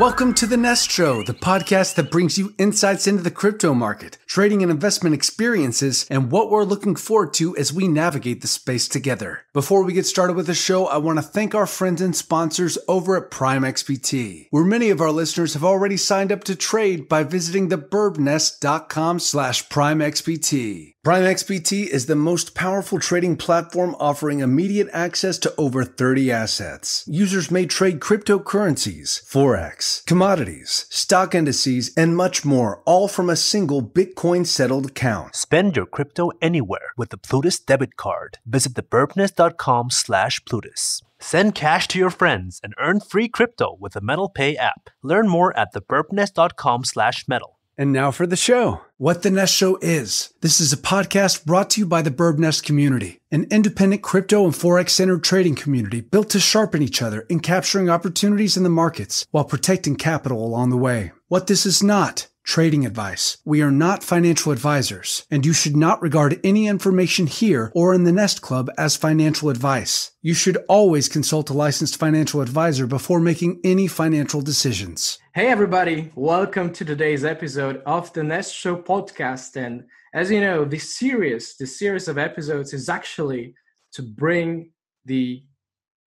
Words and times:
Welcome 0.00 0.32
to 0.36 0.46
the 0.46 0.56
Nest 0.56 0.90
Show, 0.90 1.22
the 1.22 1.34
podcast 1.34 1.96
that 1.96 2.10
brings 2.10 2.38
you 2.38 2.54
insights 2.56 3.06
into 3.06 3.22
the 3.22 3.30
crypto 3.30 3.74
market, 3.74 4.16
trading 4.24 4.62
and 4.62 4.72
investment 4.72 5.14
experiences, 5.14 6.06
and 6.08 6.32
what 6.32 6.48
we're 6.48 6.64
looking 6.64 6.96
forward 6.96 7.34
to 7.34 7.54
as 7.58 7.70
we 7.70 7.86
navigate 7.86 8.40
the 8.40 8.48
space 8.48 8.88
together. 8.88 9.42
Before 9.52 9.84
we 9.84 9.92
get 9.92 10.06
started 10.06 10.36
with 10.36 10.46
the 10.46 10.54
show, 10.54 10.86
I 10.86 10.96
want 10.96 11.18
to 11.18 11.22
thank 11.22 11.54
our 11.54 11.66
friends 11.66 12.00
and 12.00 12.16
sponsors 12.16 12.78
over 12.88 13.14
at 13.14 13.30
Prime 13.30 13.60
XBT, 13.60 14.46
where 14.50 14.64
many 14.64 14.88
of 14.88 15.02
our 15.02 15.12
listeners 15.12 15.52
have 15.52 15.64
already 15.64 15.98
signed 15.98 16.32
up 16.32 16.44
to 16.44 16.56
trade 16.56 17.06
by 17.06 17.22
visiting 17.22 17.68
thebirbnest.com 17.68 19.18
slash 19.18 19.68
primexbt. 19.68 20.94
Prime 21.02 21.22
XBT 21.22 21.86
is 21.86 22.04
the 22.04 22.14
most 22.14 22.54
powerful 22.54 22.98
trading 22.98 23.34
platform 23.34 23.96
offering 23.98 24.40
immediate 24.40 24.90
access 24.92 25.38
to 25.38 25.54
over 25.56 25.82
30 25.82 26.30
assets. 26.30 27.04
Users 27.06 27.50
may 27.50 27.64
trade 27.64 28.00
cryptocurrencies, 28.00 29.08
forex, 29.26 30.04
commodities, 30.04 30.84
stock 30.90 31.34
indices, 31.34 31.90
and 31.96 32.14
much 32.14 32.44
more, 32.44 32.82
all 32.84 33.08
from 33.08 33.30
a 33.30 33.36
single 33.36 33.82
Bitcoin 33.82 34.46
settled 34.46 34.90
account. 34.90 35.34
Spend 35.34 35.74
your 35.74 35.86
crypto 35.86 36.32
anywhere 36.42 36.92
with 36.98 37.08
the 37.08 37.16
Plutus 37.16 37.58
debit 37.58 37.96
card. 37.96 38.36
Visit 38.44 38.74
thebirbnest.com 38.74 39.88
slash 39.88 40.44
Plutus. 40.44 41.00
Send 41.18 41.54
cash 41.54 41.88
to 41.88 41.98
your 41.98 42.10
friends 42.10 42.60
and 42.62 42.74
earn 42.78 43.00
free 43.00 43.28
crypto 43.28 43.74
with 43.80 43.94
the 43.94 44.02
Metal 44.02 44.28
Pay 44.28 44.54
app. 44.58 44.90
Learn 45.02 45.30
more 45.30 45.56
at 45.56 45.72
thebirbnest.com 45.72 46.84
slash 46.84 47.26
metal. 47.26 47.59
And 47.80 47.92
now 47.92 48.10
for 48.10 48.26
the 48.26 48.36
show. 48.36 48.82
What 48.98 49.22
the 49.22 49.30
Nest 49.30 49.54
Show 49.54 49.78
is. 49.80 50.34
This 50.42 50.60
is 50.60 50.70
a 50.70 50.76
podcast 50.76 51.46
brought 51.46 51.70
to 51.70 51.80
you 51.80 51.86
by 51.86 52.02
the 52.02 52.10
Birb 52.10 52.38
Nest 52.38 52.62
community, 52.62 53.20
an 53.32 53.46
independent 53.50 54.02
crypto 54.02 54.44
and 54.44 54.52
forex 54.52 54.90
centered 54.90 55.24
trading 55.24 55.54
community 55.54 56.02
built 56.02 56.28
to 56.28 56.40
sharpen 56.40 56.82
each 56.82 57.00
other 57.00 57.22
in 57.30 57.40
capturing 57.40 57.88
opportunities 57.88 58.58
in 58.58 58.64
the 58.64 58.68
markets 58.68 59.24
while 59.30 59.44
protecting 59.44 59.96
capital 59.96 60.44
along 60.44 60.68
the 60.68 60.76
way. 60.76 61.12
What 61.28 61.46
this 61.46 61.64
is 61.64 61.82
not 61.82 62.26
trading 62.42 62.86
advice. 62.86 63.38
We 63.44 63.62
are 63.62 63.70
not 63.70 64.02
financial 64.02 64.52
advisors, 64.52 65.26
and 65.30 65.46
you 65.46 65.52
should 65.52 65.76
not 65.76 66.02
regard 66.02 66.40
any 66.42 66.66
information 66.66 67.26
here 67.26 67.70
or 67.74 67.94
in 67.94 68.04
the 68.04 68.12
Nest 68.12 68.42
Club 68.42 68.70
as 68.76 68.96
financial 68.96 69.50
advice. 69.50 70.12
You 70.22 70.34
should 70.34 70.58
always 70.68 71.08
consult 71.08 71.50
a 71.50 71.54
licensed 71.54 71.96
financial 71.96 72.40
advisor 72.40 72.86
before 72.86 73.20
making 73.20 73.60
any 73.64 73.86
financial 73.86 74.42
decisions. 74.42 75.18
Hey, 75.34 75.48
everybody, 75.48 76.10
welcome 76.14 76.72
to 76.72 76.84
today's 76.84 77.24
episode 77.24 77.82
of 77.86 78.12
the 78.12 78.24
Nest 78.24 78.54
Show 78.54 78.76
podcast. 78.76 79.56
And 79.56 79.84
as 80.14 80.30
you 80.30 80.40
know, 80.40 80.64
this 80.64 80.96
series, 80.96 81.56
this 81.56 81.78
series 81.78 82.08
of 82.08 82.18
episodes 82.18 82.72
is 82.72 82.88
actually 82.88 83.54
to 83.92 84.02
bring 84.02 84.70
the 85.04 85.42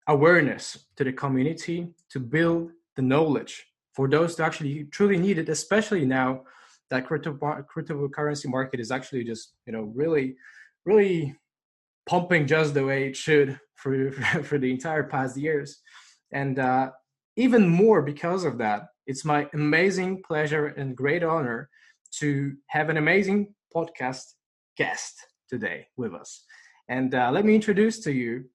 awareness 0.08 0.86
to 0.98 1.04
the 1.04 1.14
community, 1.14 1.88
to 2.10 2.20
build 2.20 2.72
the 2.96 3.02
knowledge 3.02 3.66
for 3.94 4.08
those 4.08 4.36
that 4.36 4.44
actually 4.44 4.86
truly 4.86 5.18
need 5.18 5.38
it, 5.38 5.50
especially 5.50 6.06
now 6.06 6.44
that 6.90 7.08
crypto 7.08 7.34
cryptocurrency 7.34 8.48
market 8.48 8.80
is 8.80 8.92
actually 8.92 9.24
just 9.24 9.54
you 9.66 9.74
know 9.74 9.92
really 9.96 10.36
really 10.86 11.36
pumping 12.06 12.46
just 12.46 12.74
the 12.74 12.86
way 12.86 13.08
it 13.08 13.16
should 13.16 13.60
for 13.76 14.12
for 14.44 14.58
the 14.58 14.72
entire 14.72 15.04
past 15.04 15.38
years. 15.38 15.80
And 16.32 16.60
uh, 16.60 16.92
even 17.36 17.68
more 17.68 18.02
because 18.02 18.44
of 18.44 18.58
that 18.58 18.88
it's 19.06 19.26
my 19.26 19.48
amazing 19.54 20.24
pleasure 20.24 20.68
and 20.68 20.96
great 20.96 21.24
honor 21.24 21.70
to 22.20 22.56
have 22.68 22.90
an 22.90 22.98
amazing 22.98 23.54
podcast 23.76 24.34
guest 24.78 25.16
today 25.50 25.88
with 25.98 26.14
us. 26.14 26.46
And 26.90 27.14
uh, 27.14 27.32
let 27.32 27.46
me 27.46 27.56
introduce 27.56 28.00
to 28.02 28.12
you 28.12 28.46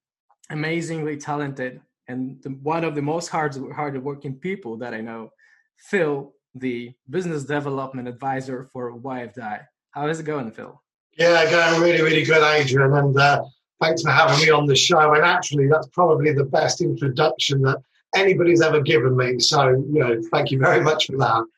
amazingly 0.50 1.16
talented 1.16 1.80
and 2.08 2.42
the, 2.42 2.50
one 2.50 2.84
of 2.84 2.94
the 2.94 3.02
most 3.02 3.28
hard 3.28 3.54
hard 3.74 4.02
working 4.02 4.34
people 4.34 4.76
that 4.78 4.94
I 4.94 5.00
know, 5.00 5.30
Phil, 5.76 6.32
the 6.54 6.92
business 7.08 7.44
development 7.44 8.08
advisor 8.08 8.68
for 8.72 8.98
YFDI. 8.98 9.60
How 9.90 10.08
is 10.08 10.20
it 10.20 10.24
going, 10.24 10.50
Phil? 10.50 10.80
Yeah, 11.18 11.50
going 11.50 11.80
really, 11.82 12.02
really 12.02 12.24
good, 12.24 12.42
Adrian. 12.42 12.94
And 12.94 13.18
uh, 13.18 13.44
thanks 13.80 14.02
for 14.02 14.10
having 14.10 14.44
me 14.44 14.50
on 14.50 14.66
the 14.66 14.76
show. 14.76 15.14
And 15.14 15.24
actually, 15.24 15.68
that's 15.68 15.88
probably 15.88 16.32
the 16.32 16.44
best 16.44 16.80
introduction 16.80 17.60
that 17.62 17.78
anybody's 18.14 18.60
ever 18.60 18.80
given 18.80 19.16
me. 19.16 19.38
So, 19.38 19.68
you 19.70 20.00
know, 20.00 20.20
thank 20.32 20.50
you 20.50 20.58
very 20.58 20.80
much 20.80 21.06
for 21.06 21.16
that. 21.18 21.44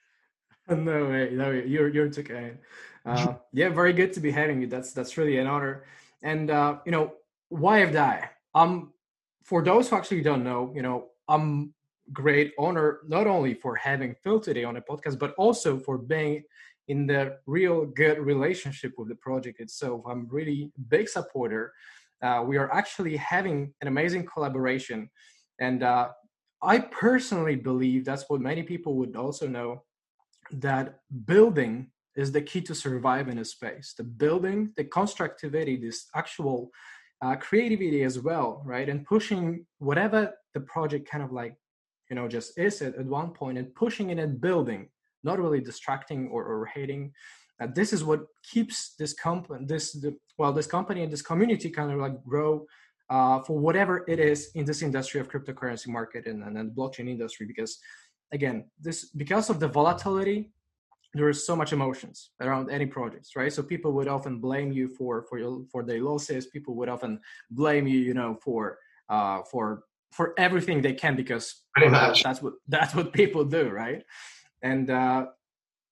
No 0.69 1.07
way, 1.07 1.31
no 1.33 1.49
way. 1.49 1.67
You're 1.67 1.89
you're 1.89 2.07
okay. 2.07 2.53
Uh, 3.05 3.35
yeah, 3.53 3.71
very 3.71 3.93
good 3.93 4.13
to 4.13 4.21
be 4.21 4.31
having 4.31 4.61
you. 4.61 4.69
That's 4.69 4.93
that's 4.93 5.17
really 5.17 5.39
an 5.39 5.49
honor. 5.49 5.83
And 6.23 6.49
uh, 6.49 6.77
you 6.87 6.93
know, 6.93 7.15
YFDI. 7.53 8.29
Um, 8.55 8.93
for 9.45 9.63
those 9.63 9.89
who 9.89 9.97
actually 9.97 10.23
don't 10.23 10.45
know, 10.45 10.73
you 10.75 10.83
know, 10.83 11.09
I'm 11.29 11.75
great 12.13 12.53
honor 12.59 13.01
not 13.07 13.27
only 13.27 13.55
for 13.55 13.77
having 13.77 14.15
Phil 14.23 14.41
today 14.41 14.65
on 14.65 14.75
the 14.75 14.81
podcast, 14.81 15.19
but 15.19 15.35
also 15.39 15.79
for 15.79 15.99
being 15.99 16.43
in 16.89 17.07
the 17.07 17.37
real 17.47 17.87
good 17.87 18.19
relationship 18.19 18.93
with 18.99 19.09
the 19.09 19.15
project 19.17 19.61
itself. 19.61 20.03
I'm 20.09 20.27
really 20.29 20.73
big 20.89 21.09
supporter. 21.09 21.73
Uh, 22.23 22.43
we 22.47 22.59
are 22.59 22.73
actually 22.75 23.17
having 23.17 23.73
an 23.81 23.89
amazing 23.89 24.27
collaboration, 24.27 25.09
and 25.61 25.83
uh, 25.83 26.09
I 26.63 26.79
personally 26.79 27.57
believe 27.57 28.05
that's 28.05 28.25
what 28.29 28.41
many 28.41 28.63
people 28.63 28.97
would 28.97 29.17
also 29.17 29.47
know 29.47 29.85
that 30.53 30.99
building 31.25 31.91
is 32.17 32.33
the 32.33 32.43
key 32.43 32.61
to 32.63 32.75
survive 32.75 33.29
in 33.29 33.39
a 33.39 33.45
space. 33.45 33.95
The 33.97 34.05
building, 34.05 34.73
the 34.77 34.85
constructivity, 34.85 35.77
this 35.77 36.09
actual 36.15 36.71
uh, 37.23 37.37
creativity 37.37 38.03
as 38.03 38.19
well, 38.19 38.63
right? 38.65 38.89
And 38.89 39.05
pushing 39.05 39.67
whatever 39.79 40.33
the 40.55 40.61
project 40.61 41.11
kind 41.11 41.23
of 41.23 41.33
like, 41.33 41.55
you 42.09 42.17
know, 42.17 42.27
just 42.29 42.59
is 42.59 42.83
at, 42.83 42.95
at 42.97 43.07
one 43.07 43.31
point 43.31 43.59
and 43.59 43.75
pushing 43.75 44.11
it 44.11 44.19
and 44.19 44.41
building, 44.41 44.89
not 45.23 45.39
really 45.39 45.61
distracting 45.61 46.29
or, 46.29 46.45
or 46.45 46.67
hating. 46.67 47.13
Uh, 47.61 47.69
this 47.75 47.93
is 47.93 48.03
what 48.03 48.21
keeps 48.43 48.95
this 48.99 49.13
company, 49.13 49.65
this 49.67 49.93
the, 49.93 50.17
well, 50.39 50.53
this 50.53 50.67
company 50.67 51.03
and 51.03 51.13
this 51.13 51.23
community 51.23 51.69
kind 51.69 51.93
of 51.93 51.99
like 51.99 52.23
grow 52.25 52.67
uh, 53.11 53.41
for 53.41 53.59
whatever 53.59 54.05
it 54.09 54.19
is 54.19 54.51
in 54.55 54.65
this 54.65 54.83
industry 54.83 55.21
of 55.21 55.29
cryptocurrency 55.29 55.89
market 55.89 56.27
and, 56.27 56.43
and, 56.43 56.57
and 56.57 56.75
blockchain 56.75 57.09
industry. 57.09 57.47
Because 57.47 57.79
again, 58.33 58.65
this 58.81 59.11
because 59.11 59.51
of 59.51 59.61
the 59.61 59.69
volatility 59.69 60.51
there 61.15 61.29
is 61.29 61.45
so 61.45 61.57
much 61.57 61.73
emotions 61.73 62.31
around 62.41 62.71
any 62.71 62.87
projects 62.87 63.35
right 63.37 63.53
so 63.53 63.63
people 63.63 63.93
would 63.93 64.09
often 64.09 64.39
blame 64.39 64.71
you 64.73 64.89
for 64.89 65.25
for 65.29 65.39
your 65.39 65.65
for 65.71 65.83
their 65.83 66.01
losses 66.01 66.47
people 66.47 66.75
would 66.75 66.89
often 66.89 67.21
blame 67.51 67.87
you 67.87 67.99
you 67.99 68.15
know 68.15 68.37
for 68.43 68.79
uh 69.09 69.43
for 69.51 69.85
for 70.13 70.35
everything 70.39 70.81
they 70.81 70.93
can 70.93 71.17
because 71.17 71.63
that's 71.77 72.43
what 72.43 72.55
that's 72.69 72.95
what 72.95 73.13
people 73.13 73.45
do 73.45 73.69
right 73.69 74.03
and 74.63 74.91
uh 74.91 75.27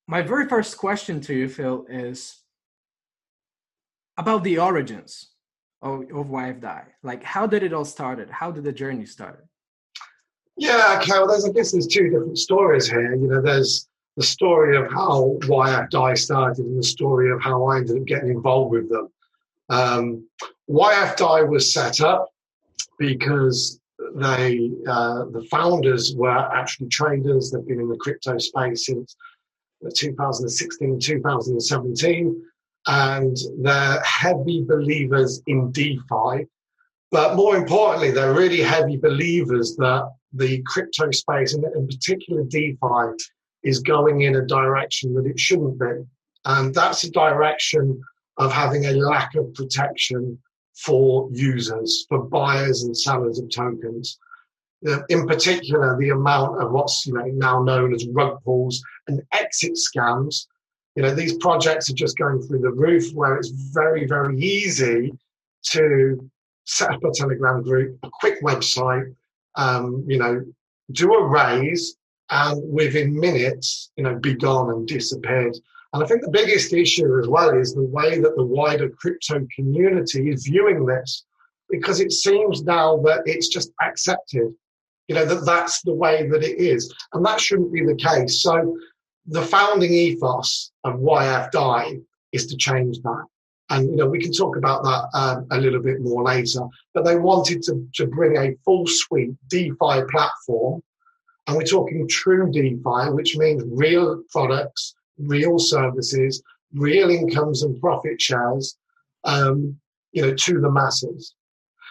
my 0.06 0.23
very 0.23 0.49
first 0.49 0.79
question 0.79 1.21
to 1.21 1.35
you 1.35 1.49
phil 1.49 1.85
is 1.89 2.45
about 4.17 4.43
the 4.45 4.59
origins 4.59 5.29
of, 5.81 6.03
of 6.03 6.27
YFDI. 6.27 6.85
Like, 7.03 7.23
how 7.23 7.47
did 7.47 7.62
it 7.62 7.73
all 7.73 7.85
started? 7.85 8.29
How 8.31 8.50
did 8.50 8.65
the 8.65 8.73
journey 8.73 9.06
start? 9.06 9.47
Yeah, 10.56 10.99
okay. 11.00 11.12
Well, 11.12 11.29
there's 11.29 11.45
I 11.45 11.50
guess 11.50 11.71
there's 11.71 11.87
two 11.87 12.11
different 12.11 12.37
stories 12.39 12.89
here. 12.89 13.15
You 13.15 13.29
know, 13.29 13.41
there's 13.41 13.89
the 14.19 14.25
story 14.25 14.77
of 14.77 14.91
how 14.91 15.37
YFDI 15.43 16.19
started 16.19 16.67
and 16.67 16.77
the 16.77 16.83
story 16.83 17.31
of 17.31 17.41
how 17.41 17.67
I 17.67 17.79
ended 17.79 17.99
up 17.99 18.05
getting 18.05 18.31
involved 18.31 18.73
with 18.73 18.91
them. 18.91 19.09
Um, 19.69 20.27
was 20.67 21.73
set 21.73 22.01
up 22.01 22.29
because 22.99 23.79
they, 24.17 24.73
uh, 24.89 25.27
the 25.27 25.47
founders 25.49 26.17
were 26.17 26.53
actually 26.53 26.89
traders. 26.89 27.53
They've 27.53 27.65
been 27.65 27.81
in 27.81 27.89
the 27.89 27.97
crypto 27.97 28.39
space 28.39 28.87
since 28.87 29.15
2016, 29.95 30.99
2017, 30.99 32.43
and 32.89 33.37
they're 33.61 34.03
heavy 34.03 34.65
believers 34.65 35.41
in 35.47 35.71
DeFi. 35.71 36.49
But 37.12 37.37
more 37.37 37.56
importantly, 37.56 38.11
they're 38.11 38.35
really 38.35 38.62
heavy 38.62 38.97
believers 38.97 39.76
that 39.76 40.11
the 40.32 40.61
crypto 40.67 41.12
space, 41.12 41.55
and 41.55 41.65
in 41.65 41.87
particular 41.87 42.43
DeFi, 42.43 43.15
is 43.62 43.81
going 43.81 44.22
in 44.22 44.37
a 44.37 44.46
direction 44.46 45.14
that 45.14 45.26
it 45.26 45.38
shouldn't 45.38 45.78
be. 45.78 46.05
And 46.44 46.75
that's 46.75 47.05
a 47.05 47.10
direction 47.10 48.00
of 48.37 48.52
having 48.52 48.87
a 48.87 48.93
lack 48.93 49.34
of 49.34 49.52
protection 49.55 50.38
for 50.76 51.28
users, 51.32 52.06
for 52.08 52.22
buyers 52.22 52.84
and 52.84 52.96
sellers 52.96 53.38
of 53.38 53.50
tokens. 53.50 54.19
In 55.08 55.26
particular, 55.26 55.96
the 55.99 56.10
amount 56.10 56.62
of 56.62 56.70
what's 56.70 57.05
you 57.05 57.14
know 57.14 57.25
now 57.25 57.62
known 57.62 57.93
as 57.93 58.06
rug 58.08 58.38
pulls 58.44 58.81
and 59.08 59.20
exit 59.32 59.72
scams. 59.72 60.46
You 60.94 61.02
know, 61.02 61.14
these 61.14 61.37
projects 61.38 61.90
are 61.90 61.94
just 61.94 62.16
going 62.16 62.40
through 62.43 62.60
the 62.60 62.70
roof 62.70 63.12
where 63.12 63.37
it's 63.37 63.50
very, 63.50 64.06
very 64.06 64.38
easy 64.38 65.12
to 65.70 66.31
set 66.64 66.93
up 66.93 67.02
a 67.02 67.10
Telegram 67.12 67.62
group, 67.62 67.99
a 68.02 68.10
quick 68.20 68.40
website, 68.43 69.14
um, 69.56 70.05
you 70.06 70.19
know, 70.19 70.44
do 70.93 71.12
a 71.12 71.26
raise 71.26 71.96
and 72.31 72.63
within 72.73 73.19
minutes, 73.19 73.91
you 73.97 74.05
know, 74.05 74.17
be 74.17 74.35
gone 74.35 74.71
and 74.71 74.87
disappeared. 74.87 75.57
And 75.93 76.03
I 76.03 76.07
think 76.07 76.23
the 76.23 76.31
biggest 76.31 76.73
issue 76.73 77.19
as 77.19 77.29
well 77.29 77.57
is 77.57 77.75
the 77.75 77.83
way 77.83 78.21
that 78.21 78.37
the 78.37 78.45
wider 78.45 78.91
crypto 78.91 79.47
community 79.55 80.31
is 80.31 80.47
viewing 80.47 80.85
this, 80.85 81.25
because 81.71 82.01
it 82.01 82.13
seems 82.13 82.63
now 82.63 82.99
that 82.99 83.23
it's 83.25 83.49
just 83.49 83.73
accepted. 83.83 84.55
You 85.09 85.15
know, 85.15 85.25
that 85.25 85.47
that's 85.47 85.81
the 85.83 85.95
way 85.95 86.29
that 86.29 86.43
it 86.43 86.59
is. 86.59 86.95
And 87.15 87.25
that 87.25 87.41
shouldn't 87.41 87.73
be 87.73 87.83
the 87.83 87.95
case. 87.95 88.43
So 88.43 88.77
the 89.27 89.41
founding 89.41 89.93
ethos 89.93 90.71
of 90.85 90.97
YFDI 90.97 92.03
is 92.33 92.47
to 92.49 92.57
change 92.57 93.01
that. 93.01 93.25
And, 93.71 93.91
you 93.91 93.97
know, 93.97 94.07
we 94.07 94.19
can 94.19 94.33
talk 94.33 94.57
about 94.57 94.83
that 94.85 95.09
um, 95.15 95.47
a 95.51 95.59
little 95.59 95.83
bit 95.83 96.01
more 96.01 96.23
later. 96.23 96.61
But 96.95 97.05
they 97.05 97.17
wanted 97.17 97.63
to, 97.65 97.87
to 97.95 98.07
bring 98.07 98.37
a 98.37 98.55
full 98.65 98.87
suite 98.87 99.35
DeFi 99.49 100.03
platform. 100.11 100.83
And 101.49 101.56
we're 101.56 101.65
talking 101.65 102.06
true 102.06 102.53
DeFi, 102.53 103.11
which 103.11 103.35
means 103.39 103.62
real 103.67 104.23
products, 104.31 104.95
real 105.17 105.59
services, 105.59 106.43
real 106.75 107.09
incomes 107.09 107.62
and 107.62 107.81
profit 107.81 108.21
shares, 108.21 108.77
um, 109.25 109.81
you 110.12 110.21
know, 110.21 110.35
to 110.35 110.61
the 110.61 110.71
masses. 110.71 111.35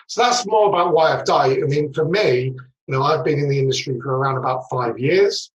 So 0.05 0.21
that's 0.21 0.45
more 0.45 0.69
about 0.69 0.93
YFDI. 0.93 1.63
I 1.63 1.67
mean, 1.67 1.91
for 1.91 2.05
me, 2.05 2.53
you 2.85 2.93
know, 2.93 3.01
I've 3.01 3.25
been 3.25 3.39
in 3.39 3.49
the 3.49 3.57
industry 3.57 3.99
for 3.99 4.15
around 4.15 4.37
about 4.37 4.69
five 4.69 4.99
years 4.99 5.51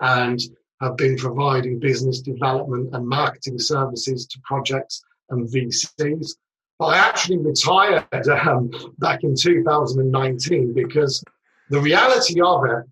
and 0.00 0.40
have 0.80 0.96
been 0.96 1.16
providing 1.16 1.78
business 1.78 2.20
development 2.20 2.90
and 2.94 3.06
marketing 3.06 3.60
services 3.60 4.26
to 4.26 4.40
projects 4.44 5.04
and 5.30 5.48
VCs. 5.48 6.32
But 6.80 6.86
I 6.86 6.98
actually 6.98 7.38
retired 7.38 8.04
um, 8.28 8.70
back 8.98 9.22
in 9.22 9.36
2019 9.36 10.74
because 10.74 11.22
the 11.70 11.80
reality 11.80 12.40
of 12.40 12.64
it 12.64 12.84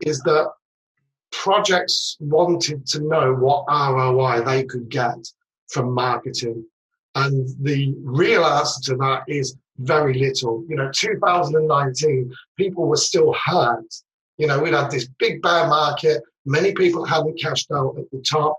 is 0.00 0.20
that 0.20 0.50
projects 1.32 2.16
wanted 2.20 2.86
to 2.86 3.00
know 3.00 3.34
what 3.34 3.64
ROI 3.68 4.42
they 4.42 4.64
could 4.64 4.88
get 4.88 5.16
from 5.68 5.92
marketing. 5.92 6.64
And 7.14 7.48
the 7.60 7.94
real 8.02 8.44
answer 8.44 8.92
to 8.92 8.96
that 8.98 9.24
is 9.26 9.56
very 9.78 10.14
little. 10.14 10.64
You 10.68 10.76
know, 10.76 10.90
2019, 10.94 12.32
people 12.56 12.86
were 12.86 12.96
still 12.96 13.34
hurt. 13.44 13.86
You 14.38 14.46
know, 14.46 14.60
we'd 14.60 14.74
had 14.74 14.90
this 14.90 15.08
big 15.18 15.42
bear 15.42 15.66
market. 15.66 16.22
Many 16.44 16.72
people 16.72 17.04
hadn't 17.04 17.40
cashed 17.40 17.70
out 17.72 17.96
at 17.98 18.10
the 18.10 18.20
top. 18.20 18.58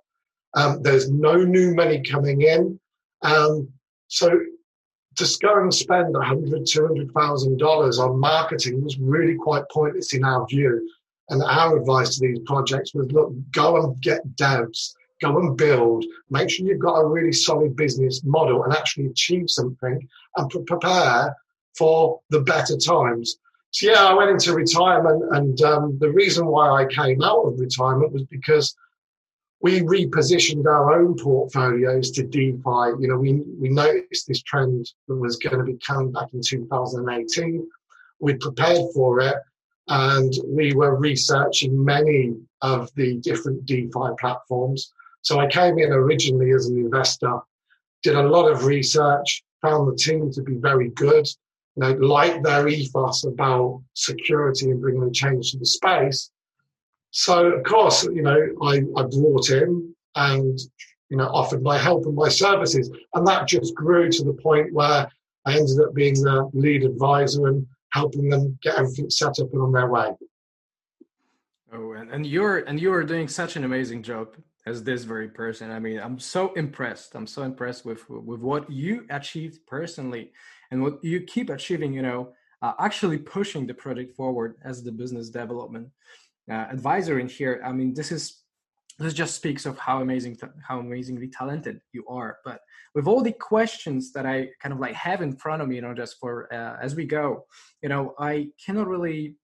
Um, 0.55 0.81
there's 0.81 1.09
no 1.09 1.35
new 1.43 1.75
money 1.75 2.01
coming 2.01 2.41
in. 2.41 2.79
Um, 3.21 3.69
so 4.07 4.39
just 5.15 5.41
go 5.41 5.59
and 5.59 5.73
spend 5.73 6.15
a 6.15 6.21
hundred, 6.21 6.65
two 6.65 6.85
hundred 6.85 7.11
thousand 7.11 7.57
dollars 7.57 7.99
on 7.99 8.19
marketing 8.19 8.83
was 8.83 8.97
really 8.99 9.35
quite 9.35 9.63
pointless 9.71 10.13
in 10.13 10.23
our 10.23 10.45
view. 10.47 10.89
And 11.29 11.44
our 11.44 11.77
advice 11.77 12.15
to 12.15 12.27
these 12.27 12.39
projects 12.45 12.94
was 12.94 13.12
look, 13.12 13.33
go 13.51 13.83
and 13.83 14.01
get 14.01 14.21
devs, 14.35 14.94
go 15.21 15.38
and 15.38 15.57
build, 15.57 16.06
make 16.29 16.50
sure 16.50 16.65
you've 16.65 16.79
got 16.79 17.00
a 17.00 17.07
really 17.07 17.33
solid 17.33 17.75
business 17.75 18.21
model 18.24 18.63
and 18.63 18.74
actually 18.74 19.07
achieve 19.07 19.50
something 19.50 20.07
and 20.38 20.50
pre- 20.50 20.63
prepare 20.63 21.35
for 21.77 22.21
the 22.29 22.41
better 22.41 22.77
times. 22.77 23.38
So 23.71 23.91
yeah, 23.91 24.06
I 24.06 24.13
went 24.13 24.31
into 24.31 24.53
retirement, 24.53 25.24
and 25.31 25.62
um, 25.62 25.97
the 26.00 26.12
reason 26.12 26.47
why 26.47 26.69
I 26.69 26.85
came 26.85 27.21
out 27.21 27.44
of 27.44 27.59
retirement 27.59 28.13
was 28.13 28.23
because 28.23 28.75
we 29.62 29.81
repositioned 29.81 30.65
our 30.65 31.00
own 31.00 31.15
portfolios 31.15 32.12
to 32.12 32.23
DeFi. 32.23 33.00
You 33.00 33.07
know, 33.07 33.18
we 33.18 33.33
we 33.59 33.69
noticed 33.69 34.27
this 34.27 34.41
trend 34.44 34.89
that 35.07 35.15
was 35.15 35.38
going 35.38 35.57
to 35.57 35.63
be 35.63 35.77
coming 35.85 36.12
back 36.12 36.30
in 36.33 36.41
2018. 36.41 37.68
We 38.19 38.35
prepared 38.35 38.85
for 38.94 39.19
it, 39.19 39.35
and 39.87 40.33
we 40.45 40.73
were 40.73 40.95
researching 40.95 41.83
many 41.83 42.35
of 42.61 42.93
the 42.95 43.17
different 43.17 43.65
DeFi 43.65 44.09
platforms. 44.19 44.93
So 45.21 45.39
I 45.39 45.47
came 45.47 45.79
in 45.79 45.91
originally 45.91 46.51
as 46.51 46.67
an 46.67 46.77
investor, 46.77 47.39
did 48.03 48.15
a 48.15 48.27
lot 48.27 48.51
of 48.51 48.65
research, 48.65 49.43
found 49.61 49.87
the 49.87 49.95
team 49.95 50.31
to 50.31 50.41
be 50.41 50.55
very 50.55 50.89
good, 50.89 51.27
you 51.75 51.83
know, 51.83 51.91
like 51.93 52.43
their 52.43 52.67
ethos 52.67 53.23
about 53.23 53.81
security 53.93 54.71
and 54.71 54.81
bringing 54.81 55.03
a 55.03 55.11
change 55.11 55.51
to 55.51 55.59
the 55.59 55.65
space. 55.65 56.31
So 57.11 57.47
of 57.47 57.63
course, 57.63 58.03
you 58.03 58.21
know, 58.21 58.39
I, 58.61 58.81
I 58.95 59.03
brought 59.03 59.49
in 59.49 59.95
and 60.15 60.59
you 61.09 61.17
know 61.17 61.27
offered 61.27 61.63
my 61.63 61.77
help 61.77 62.05
and 62.05 62.15
my 62.15 62.29
services, 62.29 62.91
and 63.13 63.25
that 63.27 63.47
just 63.47 63.73
grew 63.75 64.11
to 64.11 64.23
the 64.23 64.33
point 64.33 64.73
where 64.73 65.09
I 65.45 65.55
ended 65.55 65.79
up 65.79 65.93
being 65.93 66.15
the 66.15 66.49
lead 66.53 66.83
advisor 66.83 67.47
and 67.47 67.65
helping 67.91 68.29
them 68.29 68.57
get 68.61 68.75
everything 68.75 69.09
set 69.09 69.39
up 69.39 69.53
and 69.53 69.61
on 69.61 69.71
their 69.71 69.89
way. 69.89 70.11
Oh, 71.73 71.93
and, 71.93 72.11
and 72.11 72.25
you're 72.25 72.59
and 72.59 72.79
you 72.79 72.93
are 72.93 73.03
doing 73.03 73.27
such 73.27 73.55
an 73.55 73.63
amazing 73.63 74.01
job 74.03 74.35
as 74.65 74.83
this 74.83 75.03
very 75.03 75.29
person. 75.29 75.71
I 75.71 75.79
mean, 75.79 75.99
I'm 75.99 76.19
so 76.19 76.53
impressed. 76.53 77.15
I'm 77.15 77.27
so 77.27 77.43
impressed 77.43 77.85
with 77.85 78.09
with 78.09 78.41
what 78.41 78.69
you 78.69 79.05
achieved 79.09 79.65
personally 79.67 80.31
and 80.71 80.81
what 80.81 81.03
you 81.03 81.21
keep 81.21 81.49
achieving. 81.49 81.93
You 81.93 82.03
know, 82.03 82.33
uh, 82.61 82.73
actually 82.79 83.17
pushing 83.17 83.67
the 83.67 83.73
project 83.73 84.15
forward 84.15 84.55
as 84.63 84.83
the 84.83 84.91
business 84.91 85.29
development 85.29 85.89
uh, 86.49 86.67
advisor 86.71 87.19
in 87.19 87.27
here. 87.27 87.61
I 87.65 87.71
mean, 87.71 87.93
this 87.93 88.11
is 88.11 88.43
this 88.99 89.13
just 89.13 89.35
speaks 89.35 89.65
of 89.65 89.77
how 89.77 90.01
amazing 90.01 90.38
how 90.67 90.79
amazingly 90.79 91.27
talented 91.27 91.79
you 91.94 92.03
are 92.07 92.38
but 92.44 92.59
with 92.95 93.07
all 93.07 93.21
the 93.21 93.31
questions 93.31 94.11
that 94.11 94.25
i 94.25 94.47
kind 94.61 94.73
of 94.73 94.79
like 94.79 94.94
have 94.94 95.21
in 95.21 95.35
front 95.35 95.61
of 95.61 95.67
me 95.67 95.75
you 95.75 95.81
know 95.81 95.94
just 95.94 96.17
for 96.19 96.51
uh, 96.53 96.77
as 96.81 96.95
we 96.95 97.05
go 97.05 97.45
you 97.81 97.89
know 97.89 98.13
i 98.19 98.47
cannot 98.63 98.88
really 98.88 99.35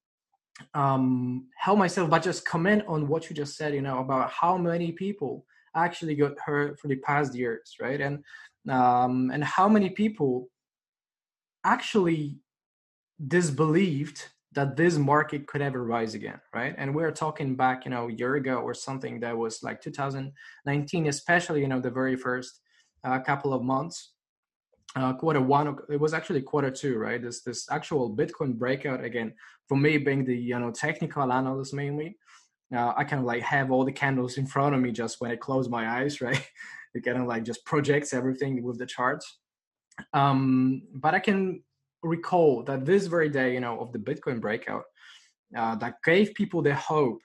um 0.74 1.48
help 1.58 1.78
myself 1.78 2.10
but 2.10 2.22
just 2.22 2.46
comment 2.46 2.84
on 2.88 3.08
what 3.08 3.30
you 3.30 3.36
just 3.36 3.56
said 3.58 3.74
you 3.74 3.82
know 3.82 4.00
about 4.00 4.30
how 4.30 4.58
many 4.58 4.92
people 4.92 5.46
actually 5.76 6.16
got 6.16 6.40
hurt 6.40 6.80
for 6.80 6.88
the 6.88 6.96
past 6.98 7.34
years 7.34 7.76
right? 7.82 8.02
And 8.02 8.24
um 8.70 9.32
and 9.34 9.44
how 9.44 9.68
many 9.68 9.90
people 9.90 10.48
actually 11.64 12.40
disbelieved 13.28 14.30
that 14.54 14.76
this 14.76 14.98
market 14.98 15.48
could 15.48 15.62
ever 15.62 15.84
rise 15.84 16.14
again 16.14 16.40
right? 16.54 16.76
And 16.78 16.94
we're 16.96 17.12
talking 17.12 17.56
back 17.56 17.86
you 17.86 17.92
know 17.92 18.08
a 18.08 18.14
year 18.14 18.36
ago 18.36 18.58
or 18.58 18.74
something 18.74 19.20
that 19.22 19.38
was 19.38 19.64
like 19.64 19.82
2019 19.82 21.08
especially 21.08 21.62
you 21.62 21.68
know 21.68 21.80
the 21.80 21.92
very 21.92 22.16
first 22.16 22.60
uh, 23.04 23.20
couple 23.20 23.54
of 23.54 23.64
months. 23.64 24.12
Uh, 24.96 25.12
quarter 25.12 25.42
one 25.42 25.76
it 25.90 26.00
was 26.00 26.14
actually 26.14 26.42
quarter 26.42 26.70
two 26.70 26.98
right? 26.98 27.22
This 27.22 27.42
this 27.42 27.68
actual 27.72 28.16
bitcoin 28.16 28.56
breakout 28.56 29.04
again 29.04 29.34
for 29.68 29.78
me 29.78 29.98
being 29.98 30.24
the 30.24 30.36
you 30.36 30.60
know 30.60 30.72
technical 30.72 31.32
analyst 31.32 31.74
mainly 31.74 32.18
uh, 32.76 32.94
i 32.96 33.04
kind 33.04 33.22
of 33.22 33.26
like 33.26 33.42
have 33.42 33.72
all 33.72 33.86
the 33.86 33.92
candles 33.92 34.38
in 34.38 34.46
front 34.46 34.76
of 34.76 34.82
me 34.82 34.92
just 34.92 35.20
when 35.20 35.32
i 35.32 35.36
close 35.36 35.70
my 35.70 36.00
eyes 36.00 36.22
right? 36.28 36.48
It 36.94 37.04
kind 37.04 37.18
of 37.18 37.26
like 37.26 37.44
just 37.44 37.66
projects 37.66 38.14
everything 38.14 38.62
with 38.62 38.78
the 38.78 38.86
charts. 38.86 39.40
Um 40.14 40.84
but 40.94 41.16
i 41.16 41.20
can 41.20 41.64
recall 42.04 42.64
that 42.64 42.86
this 42.86 43.08
very 43.08 43.30
day, 43.30 43.54
you 43.54 43.60
know, 43.60 43.80
of 43.80 43.92
the 43.92 44.00
Bitcoin 44.00 44.40
breakout, 44.40 44.84
uh, 45.56 45.76
that 45.76 45.96
gave 46.04 46.34
people 46.34 46.62
the 46.62 46.76
hope, 46.76 47.20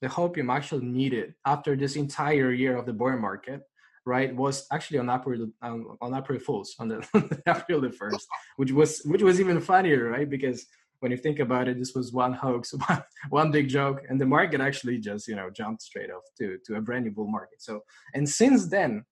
the 0.00 0.08
hope 0.08 0.36
you 0.36 0.50
actually 0.50 0.86
needed 0.86 1.34
after 1.46 1.76
this 1.76 1.96
entire 1.96 2.52
year 2.52 2.76
of 2.76 2.86
the 2.86 2.92
bear 2.92 3.16
market, 3.16 3.62
right? 4.04 4.34
Was 4.34 4.66
actually 4.72 4.98
on 4.98 5.10
April 5.10 5.48
um, 5.62 5.96
on 6.00 6.14
April 6.14 6.38
Fools 6.38 6.74
on 6.78 6.88
the 6.88 6.98
April 7.46 7.80
the 7.80 7.92
first, 7.92 8.26
which 8.56 8.72
was 8.72 9.02
which 9.04 9.22
was 9.22 9.40
even 9.40 9.60
funnier, 9.60 10.08
right? 10.10 10.28
Because 10.28 10.66
when 11.00 11.10
you 11.10 11.18
think 11.18 11.40
about 11.40 11.66
it, 11.66 11.78
this 11.78 11.94
was 11.94 12.12
one 12.12 12.32
hoax, 12.32 12.72
one, 12.86 13.02
one 13.30 13.50
big 13.50 13.68
joke, 13.68 14.02
and 14.08 14.20
the 14.20 14.26
market 14.26 14.60
actually 14.60 14.98
just 14.98 15.28
you 15.28 15.36
know 15.36 15.50
jumped 15.50 15.82
straight 15.82 16.10
off 16.10 16.22
to 16.38 16.58
to 16.66 16.76
a 16.76 16.80
brand 16.80 17.04
new 17.04 17.10
bull 17.10 17.28
market. 17.28 17.60
So 17.60 17.80
and 18.14 18.28
since 18.28 18.68
then, 18.68 19.04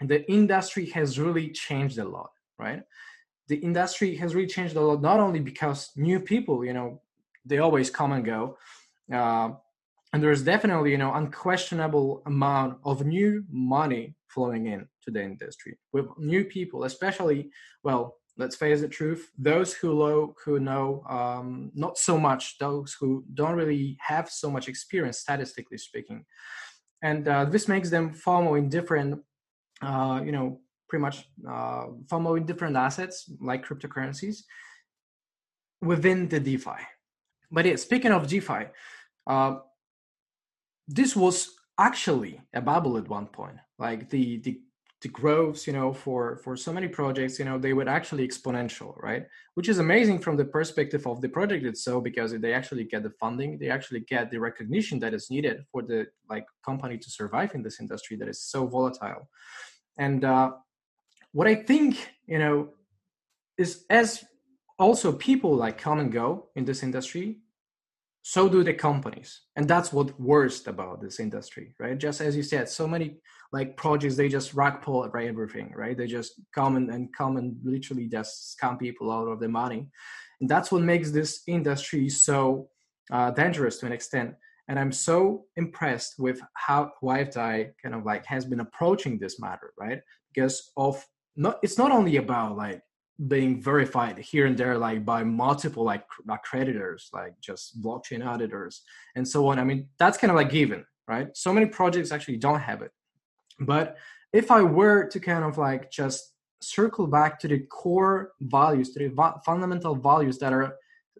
the 0.00 0.30
industry 0.30 0.86
has 0.90 1.18
really 1.18 1.50
changed 1.50 1.98
a 1.98 2.04
lot, 2.04 2.30
right? 2.58 2.82
The 3.48 3.56
industry 3.56 4.14
has 4.16 4.34
really 4.34 4.46
changed 4.46 4.76
a 4.76 4.80
lot 4.80 5.02
not 5.02 5.20
only 5.20 5.40
because 5.40 5.90
new 5.96 6.20
people 6.20 6.64
you 6.64 6.72
know 6.72 7.00
they 7.44 7.58
always 7.58 7.90
come 7.90 8.12
and 8.12 8.24
go 8.24 8.56
uh, 9.12 9.50
and 10.12 10.22
there's 10.22 10.42
definitely 10.42 10.90
you 10.90 10.98
know 10.98 11.12
unquestionable 11.14 12.22
amount 12.26 12.78
of 12.84 13.04
new 13.04 13.44
money 13.50 14.14
flowing 14.28 14.66
in 14.66 14.86
to 15.02 15.10
the 15.10 15.22
industry 15.22 15.76
with 15.92 16.06
new 16.18 16.44
people 16.44 16.84
especially 16.84 17.50
well 17.82 18.16
let's 18.38 18.56
face 18.56 18.80
the 18.80 18.88
truth 18.88 19.30
those 19.38 19.74
who 19.74 19.94
know 19.94 20.34
who 20.44 20.58
know 20.58 21.02
um, 21.08 21.70
not 21.74 21.98
so 21.98 22.18
much 22.18 22.58
those 22.58 22.96
who 22.98 23.24
don't 23.34 23.56
really 23.56 23.96
have 24.00 24.28
so 24.28 24.50
much 24.50 24.68
experience 24.68 25.18
statistically 25.18 25.78
speaking. 25.78 26.24
And 27.02 27.26
uh, 27.26 27.44
this 27.46 27.68
makes 27.68 27.90
them 27.90 28.12
far 28.12 28.42
more 28.42 28.58
indifferent 28.58 29.22
uh, 29.82 30.22
you 30.24 30.32
know 30.32 30.60
pretty 30.92 31.00
much 31.08 31.26
uh, 31.48 31.86
following 32.06 32.44
different 32.44 32.76
assets 32.76 33.30
like 33.40 33.66
cryptocurrencies 33.66 34.42
within 35.80 36.28
the 36.28 36.38
DeFi. 36.38 36.80
But 37.50 37.64
yeah, 37.64 37.76
speaking 37.76 38.12
of 38.12 38.26
DeFi, 38.26 38.64
uh, 39.26 39.54
this 40.86 41.16
was 41.16 41.48
actually 41.78 42.42
a 42.52 42.60
bubble 42.60 42.98
at 42.98 43.08
one 43.08 43.26
point. 43.26 43.56
Like 43.78 44.10
the 44.10 44.24
the 44.40 44.60
the 45.00 45.08
growths, 45.08 45.66
you 45.66 45.72
know, 45.72 45.94
for 45.94 46.36
for 46.44 46.56
so 46.56 46.70
many 46.74 46.88
projects, 46.88 47.38
you 47.38 47.46
know, 47.46 47.58
they 47.58 47.72
were 47.72 47.88
actually 47.88 48.28
exponential, 48.28 48.92
right? 49.02 49.24
Which 49.54 49.70
is 49.70 49.78
amazing 49.78 50.18
from 50.18 50.36
the 50.36 50.44
perspective 50.44 51.06
of 51.06 51.22
the 51.22 51.30
project 51.30 51.64
itself 51.64 52.04
because 52.04 52.30
they 52.38 52.52
actually 52.52 52.84
get 52.84 53.02
the 53.02 53.14
funding, 53.22 53.58
they 53.58 53.70
actually 53.70 54.00
get 54.00 54.30
the 54.30 54.40
recognition 54.48 54.98
that 55.00 55.14
is 55.14 55.30
needed 55.30 55.64
for 55.72 55.80
the 55.80 56.08
like 56.28 56.46
company 56.68 56.98
to 56.98 57.10
survive 57.10 57.54
in 57.54 57.62
this 57.62 57.80
industry 57.80 58.14
that 58.18 58.28
is 58.28 58.40
so 58.42 58.66
volatile. 58.66 59.24
And 59.98 60.24
uh, 60.24 60.52
what 61.32 61.46
I 61.46 61.54
think, 61.54 62.10
you 62.26 62.38
know, 62.38 62.68
is 63.58 63.84
as 63.90 64.24
also 64.78 65.12
people 65.12 65.54
like 65.54 65.78
come 65.78 65.98
and 65.98 66.12
go 66.12 66.48
in 66.56 66.64
this 66.64 66.82
industry, 66.82 67.38
so 68.22 68.48
do 68.48 68.62
the 68.62 68.72
companies. 68.72 69.42
And 69.56 69.68
that's 69.68 69.92
what 69.92 70.18
worst 70.20 70.68
about 70.68 71.00
this 71.00 71.18
industry 71.18 71.74
right? 71.78 71.98
Just 71.98 72.20
as 72.20 72.36
you 72.36 72.42
said 72.42 72.68
so 72.68 72.86
many 72.86 73.18
like 73.52 73.76
projects 73.76 74.16
they 74.16 74.28
just 74.28 74.54
rug 74.54 74.80
pull 74.80 75.06
right 75.08 75.28
everything 75.28 75.72
right? 75.74 75.96
They 75.96 76.06
just 76.06 76.40
come 76.54 76.76
and, 76.76 76.88
and 76.90 77.14
come 77.14 77.36
and 77.36 77.56
literally 77.64 78.06
just 78.06 78.56
scam 78.56 78.78
people 78.78 79.10
out 79.10 79.28
of 79.28 79.40
their 79.40 79.48
money. 79.48 79.88
And 80.40 80.48
that's 80.48 80.70
what 80.70 80.82
makes 80.82 81.10
this 81.10 81.42
industry 81.46 82.08
so 82.08 82.68
uh, 83.10 83.32
dangerous 83.32 83.78
to 83.78 83.86
an 83.86 83.92
extent. 83.92 84.34
And 84.68 84.78
i'm 84.78 84.92
so 84.92 85.44
impressed 85.56 86.14
with 86.18 86.40
how 86.54 86.92
YFDI 87.02 87.72
kind 87.82 87.94
of 87.94 88.04
like 88.04 88.24
has 88.26 88.44
been 88.44 88.60
approaching 88.60 89.18
this 89.18 89.40
matter 89.40 89.72
right? 89.76 90.00
Because 90.32 90.70
of 90.76 91.04
not 91.36 91.58
it's 91.62 91.78
not 91.78 91.90
only 91.90 92.16
about 92.16 92.56
like 92.56 92.82
being 93.28 93.62
verified 93.62 94.18
here 94.18 94.46
and 94.46 94.56
there 94.56 94.78
like 94.78 95.04
by 95.04 95.22
multiple 95.22 95.84
like 95.84 96.04
accreditors 96.28 97.04
like 97.12 97.34
just 97.40 97.80
blockchain 97.82 98.24
auditors 98.26 98.82
and 99.16 99.26
so 99.26 99.46
on. 99.48 99.58
I 99.58 99.64
mean 99.64 99.88
that's 99.98 100.18
kind 100.18 100.30
of 100.30 100.36
like 100.36 100.50
given 100.50 100.84
right? 101.08 101.28
So 101.36 101.52
many 101.52 101.66
projects 101.66 102.12
actually 102.12 102.36
don't 102.38 102.60
have 102.60 102.82
it. 102.82 102.90
But 103.60 103.96
if 104.32 104.50
i 104.50 104.62
were 104.62 105.06
to 105.08 105.20
kind 105.20 105.44
of 105.44 105.58
like 105.58 105.90
just 105.90 106.32
circle 106.62 107.06
back 107.06 107.38
to 107.40 107.48
the 107.48 107.58
core 107.58 108.32
values 108.40 108.90
to 108.92 108.98
the 109.00 109.08
va- 109.08 109.40
fundamental 109.44 109.94
values 109.94 110.38
that 110.38 110.52
are 110.52 110.76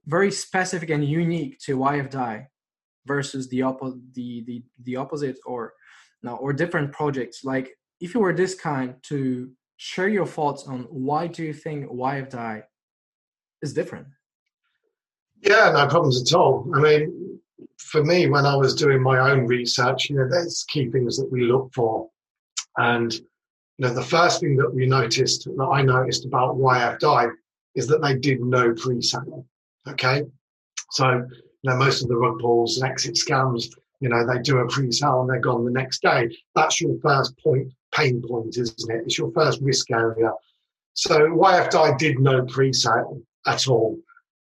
very 0.07 0.31
specific 0.31 0.90
and 0.90 1.04
unique 1.04 1.59
to 1.59 1.76
YFDI 1.76 2.47
versus 3.07 3.49
the, 3.49 3.61
oppo- 3.61 4.00
the, 4.14 4.45
the, 4.47 4.64
the 4.85 4.97
opposite 4.97 5.37
or 5.45 5.75
no, 6.23 6.37
or 6.37 6.52
different 6.52 6.92
projects 6.92 7.45
like 7.45 7.71
if 8.00 8.14
you 8.14 8.21
were 8.21 8.33
this 8.33 8.54
kind 8.54 8.95
to 9.02 9.50
share 9.82 10.08
your 10.08 10.26
thoughts 10.26 10.62
on 10.68 10.86
why 10.90 11.26
do 11.26 11.42
you 11.42 11.52
think 11.52 11.90
YFDI 11.90 12.62
is 13.62 13.74
different? 13.74 14.06
Yeah, 15.40 15.72
no 15.74 15.88
problems 15.88 16.22
at 16.22 16.38
all. 16.38 16.70
I 16.72 16.78
mean, 16.78 17.40
for 17.78 18.04
me, 18.04 18.28
when 18.28 18.46
I 18.46 18.54
was 18.54 18.76
doing 18.76 19.02
my 19.02 19.18
own 19.18 19.44
research, 19.44 20.08
you 20.08 20.16
know, 20.16 20.28
there's 20.28 20.64
key 20.68 20.88
things 20.88 21.16
that 21.16 21.28
we 21.32 21.42
look 21.42 21.74
for. 21.74 22.08
And, 22.76 23.12
you 23.12 23.22
know, 23.80 23.92
the 23.92 24.04
first 24.04 24.38
thing 24.38 24.54
that 24.58 24.72
we 24.72 24.86
noticed, 24.86 25.46
that 25.46 25.70
I 25.72 25.82
noticed 25.82 26.26
about 26.26 26.54
YFDI 26.54 27.32
is 27.74 27.88
that 27.88 28.02
they 28.02 28.14
did 28.14 28.40
no 28.40 28.72
pre-sale. 28.74 29.44
Okay. 29.88 30.22
So, 30.92 31.10
you 31.10 31.70
know, 31.70 31.76
most 31.76 32.02
of 32.02 32.08
the 32.08 32.16
rug 32.16 32.38
pulls 32.38 32.78
and 32.78 32.88
exit 32.88 33.16
scams, 33.16 33.64
you 33.98 34.08
know, 34.10 34.24
they 34.24 34.40
do 34.42 34.58
a 34.58 34.68
pre-sale 34.68 35.22
and 35.22 35.30
they're 35.30 35.40
gone 35.40 35.64
the 35.64 35.72
next 35.72 36.02
day. 36.02 36.30
That's 36.54 36.80
your 36.80 36.96
first 37.02 37.36
point 37.38 37.72
pain 37.92 38.22
point, 38.22 38.56
isn't 38.56 38.90
it? 38.90 39.02
It's 39.04 39.18
your 39.18 39.32
first 39.32 39.61
risk 39.61 39.90
area. 39.90 40.32
So 40.94 41.18
YFDI 41.18 41.99
did 41.99 42.18
no 42.18 42.44
pre-sale 42.44 43.20
at 43.46 43.68
all. 43.68 43.99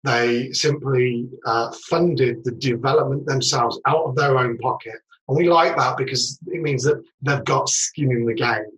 They 0.04 0.52
simply 0.52 1.28
uh, 1.44 1.72
funded 1.88 2.44
the 2.44 2.52
development 2.52 3.26
themselves 3.26 3.80
out 3.86 4.04
of 4.04 4.16
their 4.16 4.38
own 4.38 4.56
pocket. 4.58 4.94
And 5.28 5.36
we 5.36 5.48
like 5.48 5.76
that 5.76 5.96
because 5.96 6.38
it 6.46 6.62
means 6.62 6.84
that 6.84 7.02
they've 7.20 7.44
got 7.44 7.68
skin 7.68 8.12
in 8.12 8.24
the 8.24 8.34
game. 8.34 8.70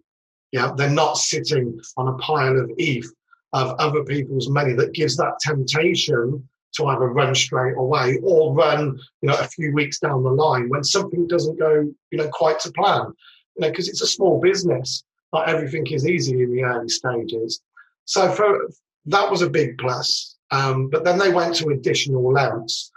Yeah, 0.51 0.73
they're 0.77 0.91
not 0.91 1.17
sitting 1.17 1.81
on 1.97 2.09
a 2.09 2.19
pile 2.19 2.59
of 2.59 2.71
ETH 2.77 3.07
of 3.53 3.77
other 3.79 4.03
people's 4.05 4.49
money 4.49 4.73
that 4.75 4.95
gives 4.95 5.17
that 5.17 5.39
temptation 5.41 6.49
to 6.73 6.87
either 6.87 7.07
run 7.07 7.35
straight 7.35 7.77
away 7.77 8.19
or 8.23 8.55
run, 8.55 8.99
you 9.23 9.29
know, 9.29 9.37
a 9.39 9.45
few 9.49 9.73
weeks 9.73 9.99
down 9.99 10.23
the 10.23 10.31
line 10.31 10.69
when 10.69 10.85
something 10.85 11.27
doesn't 11.27 11.59
go, 11.59 11.93
you 12.11 12.19
know, 12.19 12.29
quite 12.29 12.59
to 12.61 12.73
plan 12.73 13.13
you 13.57 13.63
know, 13.63 13.71
because 13.71 13.89
it's 13.89 14.03
a 14.03 14.07
small 14.07 14.41
business. 14.41 15.05
Not 15.33 15.49
everything 15.49 15.87
is 15.87 16.09
easy 16.09 16.43
in 16.43 16.55
the 16.55 16.65
early 16.65 16.89
stages. 16.89 17.61
So 18.05 18.31
for 18.33 18.69
that 19.07 19.31
was 19.31 19.43
a 19.43 19.51
big 19.51 19.79
plus. 19.79 20.37
Um, 20.51 20.89
but 20.89 21.05
then 21.05 21.19
they 21.19 21.33
went 21.33 21.55
to 21.57 21.69
additional 21.69 22.33
lengths 22.33 22.91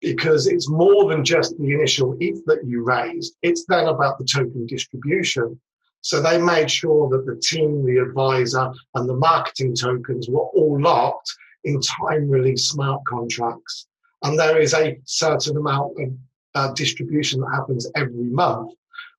because 0.00 0.46
it's 0.46 0.70
more 0.70 1.08
than 1.08 1.24
just 1.24 1.58
the 1.58 1.72
initial 1.72 2.16
ETH 2.20 2.44
that 2.46 2.64
you 2.64 2.82
raised. 2.84 3.34
It's 3.42 3.64
then 3.66 3.88
about 3.88 4.18
the 4.18 4.24
token 4.24 4.66
distribution. 4.66 5.60
So 6.00 6.22
they 6.22 6.40
made 6.40 6.70
sure 6.70 7.08
that 7.10 7.26
the 7.26 7.36
team, 7.36 7.84
the 7.84 7.98
advisor, 7.98 8.72
and 8.94 9.08
the 9.08 9.16
marketing 9.16 9.74
tokens 9.74 10.28
were 10.28 10.46
all 10.46 10.80
locked 10.80 11.30
in 11.64 11.80
time 11.80 12.28
release 12.30 12.70
smart 12.70 13.04
contracts. 13.04 13.86
And 14.22 14.38
there 14.38 14.58
is 14.58 14.74
a 14.74 14.98
certain 15.04 15.56
amount 15.56 16.00
of 16.00 16.12
uh, 16.54 16.72
distribution 16.74 17.40
that 17.40 17.52
happens 17.54 17.90
every 17.94 18.30
month 18.30 18.72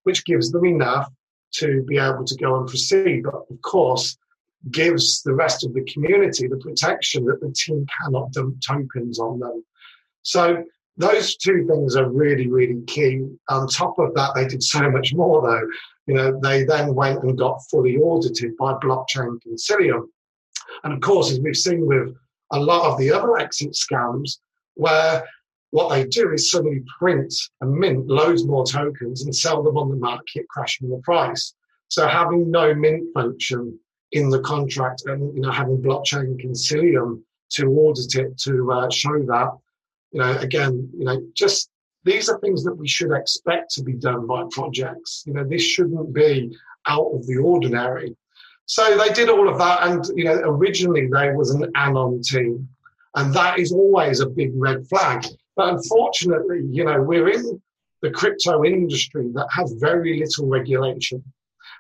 which 0.09 0.25
gives 0.25 0.51
them 0.51 0.65
enough 0.65 1.07
to 1.51 1.83
be 1.83 1.99
able 1.99 2.25
to 2.25 2.35
go 2.37 2.57
and 2.57 2.67
proceed. 2.67 3.21
But 3.23 3.45
of 3.51 3.61
course, 3.61 4.17
gives 4.71 5.21
the 5.21 5.35
rest 5.35 5.63
of 5.63 5.75
the 5.75 5.83
community 5.83 6.47
the 6.47 6.57
protection 6.57 7.25
that 7.25 7.39
the 7.39 7.51
team 7.51 7.85
cannot 7.95 8.31
dump 8.31 8.57
tokens 8.67 9.19
on 9.19 9.39
them. 9.39 9.63
So 10.23 10.63
those 10.97 11.35
two 11.35 11.67
things 11.69 11.95
are 11.95 12.09
really, 12.09 12.47
really 12.47 12.81
key. 12.87 13.23
On 13.49 13.67
top 13.67 13.99
of 13.99 14.15
that, 14.15 14.31
they 14.33 14.47
did 14.47 14.63
so 14.63 14.89
much 14.89 15.13
more 15.13 15.43
though. 15.43 15.67
You 16.07 16.15
know, 16.15 16.39
they 16.41 16.63
then 16.63 16.95
went 16.95 17.21
and 17.23 17.37
got 17.37 17.61
fully 17.69 17.97
audited 17.97 18.57
by 18.57 18.73
blockchain 18.73 19.37
consilium. 19.47 20.07
And 20.83 20.91
of 20.91 21.01
course, 21.01 21.31
as 21.31 21.39
we've 21.39 21.55
seen 21.55 21.85
with 21.85 22.15
a 22.51 22.59
lot 22.59 22.91
of 22.91 22.97
the 22.97 23.11
other 23.11 23.37
exit 23.37 23.73
scams, 23.73 24.39
where 24.73 25.23
what 25.71 25.89
they 25.89 26.05
do 26.05 26.31
is 26.31 26.51
suddenly 26.51 26.83
print 26.97 27.33
and 27.61 27.71
mint 27.71 28.07
loads 28.07 28.45
more 28.45 28.65
tokens 28.65 29.23
and 29.23 29.35
sell 29.35 29.61
them 29.61 29.77
on 29.77 29.89
the 29.89 29.95
market, 29.95 30.47
crashing 30.49 30.89
the 30.89 30.97
price. 30.97 31.53
So 31.89 32.07
having 32.07 32.49
no 32.49 32.73
mint 32.73 33.13
function 33.13 33.79
in 34.11 34.29
the 34.29 34.41
contract 34.41 35.03
and 35.05 35.35
you 35.35 35.41
know 35.41 35.51
having 35.51 35.81
blockchain 35.81 36.43
consilium 36.43 37.21
to 37.51 37.67
audit 37.67 38.15
it 38.15 38.37
to 38.39 38.71
uh, 38.71 38.89
show 38.89 39.19
that 39.19 39.51
you 40.11 40.19
know 40.19 40.37
again 40.37 40.89
you 40.97 41.05
know 41.05 41.21
just 41.35 41.69
these 42.03 42.29
are 42.29 42.39
things 42.39 42.63
that 42.63 42.73
we 42.73 42.87
should 42.87 43.11
expect 43.11 43.71
to 43.71 43.83
be 43.83 43.93
done 43.93 44.25
by 44.25 44.43
projects. 44.51 45.23
You 45.27 45.33
know 45.33 45.43
this 45.43 45.61
shouldn't 45.61 46.13
be 46.13 46.55
out 46.87 47.11
of 47.13 47.27
the 47.27 47.37
ordinary. 47.37 48.15
So 48.65 48.97
they 48.97 49.09
did 49.09 49.29
all 49.29 49.49
of 49.49 49.57
that 49.59 49.83
and 49.83 50.03
you 50.15 50.23
know 50.23 50.35
originally 50.45 51.07
there 51.07 51.37
was 51.37 51.51
an 51.51 51.71
anon 51.75 52.21
team. 52.23 52.67
And 53.15 53.33
that 53.33 53.57
is 53.57 53.71
always 53.71 54.19
a 54.19 54.29
big 54.29 54.51
red 54.55 54.87
flag 54.87 55.25
but 55.59 55.73
unfortunately, 55.73 56.61
you 56.71 56.85
know, 56.85 57.01
we're 57.01 57.27
in 57.27 57.61
the 58.01 58.11
crypto 58.11 58.63
industry 58.63 59.29
that 59.33 59.47
has 59.51 59.73
very 59.73 60.17
little 60.17 60.47
regulation. 60.47 61.21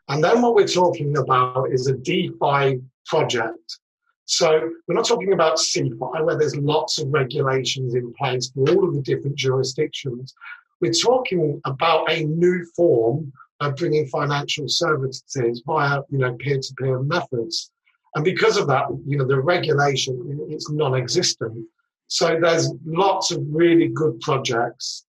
And 0.09 0.21
then 0.21 0.41
what 0.41 0.53
we're 0.53 0.67
talking 0.67 1.15
about 1.17 1.71
is 1.71 1.87
a 1.87 1.93
DeFi 1.93 2.81
project. 3.05 3.79
So 4.25 4.69
we're 4.85 4.95
not 4.95 5.07
talking 5.07 5.31
about 5.31 5.59
CeFi, 5.59 6.25
where 6.25 6.37
there's 6.37 6.57
lots 6.57 6.99
of 6.99 7.07
regulations 7.13 7.95
in 7.95 8.13
place 8.15 8.51
for 8.53 8.69
all 8.69 8.83
of 8.85 8.95
the 8.95 9.01
different 9.01 9.37
jurisdictions. 9.37 10.33
We're 10.81 10.91
talking 10.91 11.61
about 11.63 12.11
a 12.11 12.25
new 12.25 12.65
form 12.75 13.31
of 13.61 13.77
bringing 13.77 14.07
financial 14.07 14.67
services 14.67 15.63
via, 15.65 16.01
you 16.09 16.17
know, 16.17 16.33
peer-to-peer 16.33 16.99
methods. 16.99 17.71
And 18.15 18.25
because 18.25 18.57
of 18.57 18.67
that, 18.67 18.87
you 19.05 19.17
know, 19.17 19.25
the 19.25 19.39
regulation 19.39 20.47
is 20.49 20.69
non-existent. 20.69 21.65
So 22.09 22.39
there's 22.41 22.73
lots 22.85 23.29
of 23.31 23.39
really 23.47 23.87
good 23.87 24.19
projects, 24.21 25.05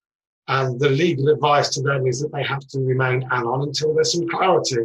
and 0.49 0.79
the 0.79 0.91
legal 0.91 1.29
advice 1.29 1.71
to 1.71 1.83
them 1.83 2.07
is 2.07 2.21
that 2.21 2.31
they 2.31 2.45
have 2.45 2.67
to 2.69 2.79
remain 2.79 3.27
anon 3.33 3.63
until 3.63 3.95
there's 3.95 4.13
some 4.13 4.29
clarity. 4.29 4.85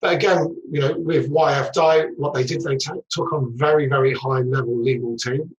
But 0.00 0.14
again, 0.14 0.56
you 0.70 0.80
know, 0.80 0.98
with 0.98 1.30
YFDI, 1.30 2.16
what 2.16 2.32
they 2.32 2.44
did, 2.44 2.62
they 2.62 2.76
t- 2.76 2.90
took 3.10 3.32
on 3.34 3.56
very, 3.58 3.88
very 3.88 4.14
high 4.14 4.40
level 4.40 4.82
legal 4.82 5.18
team, 5.18 5.54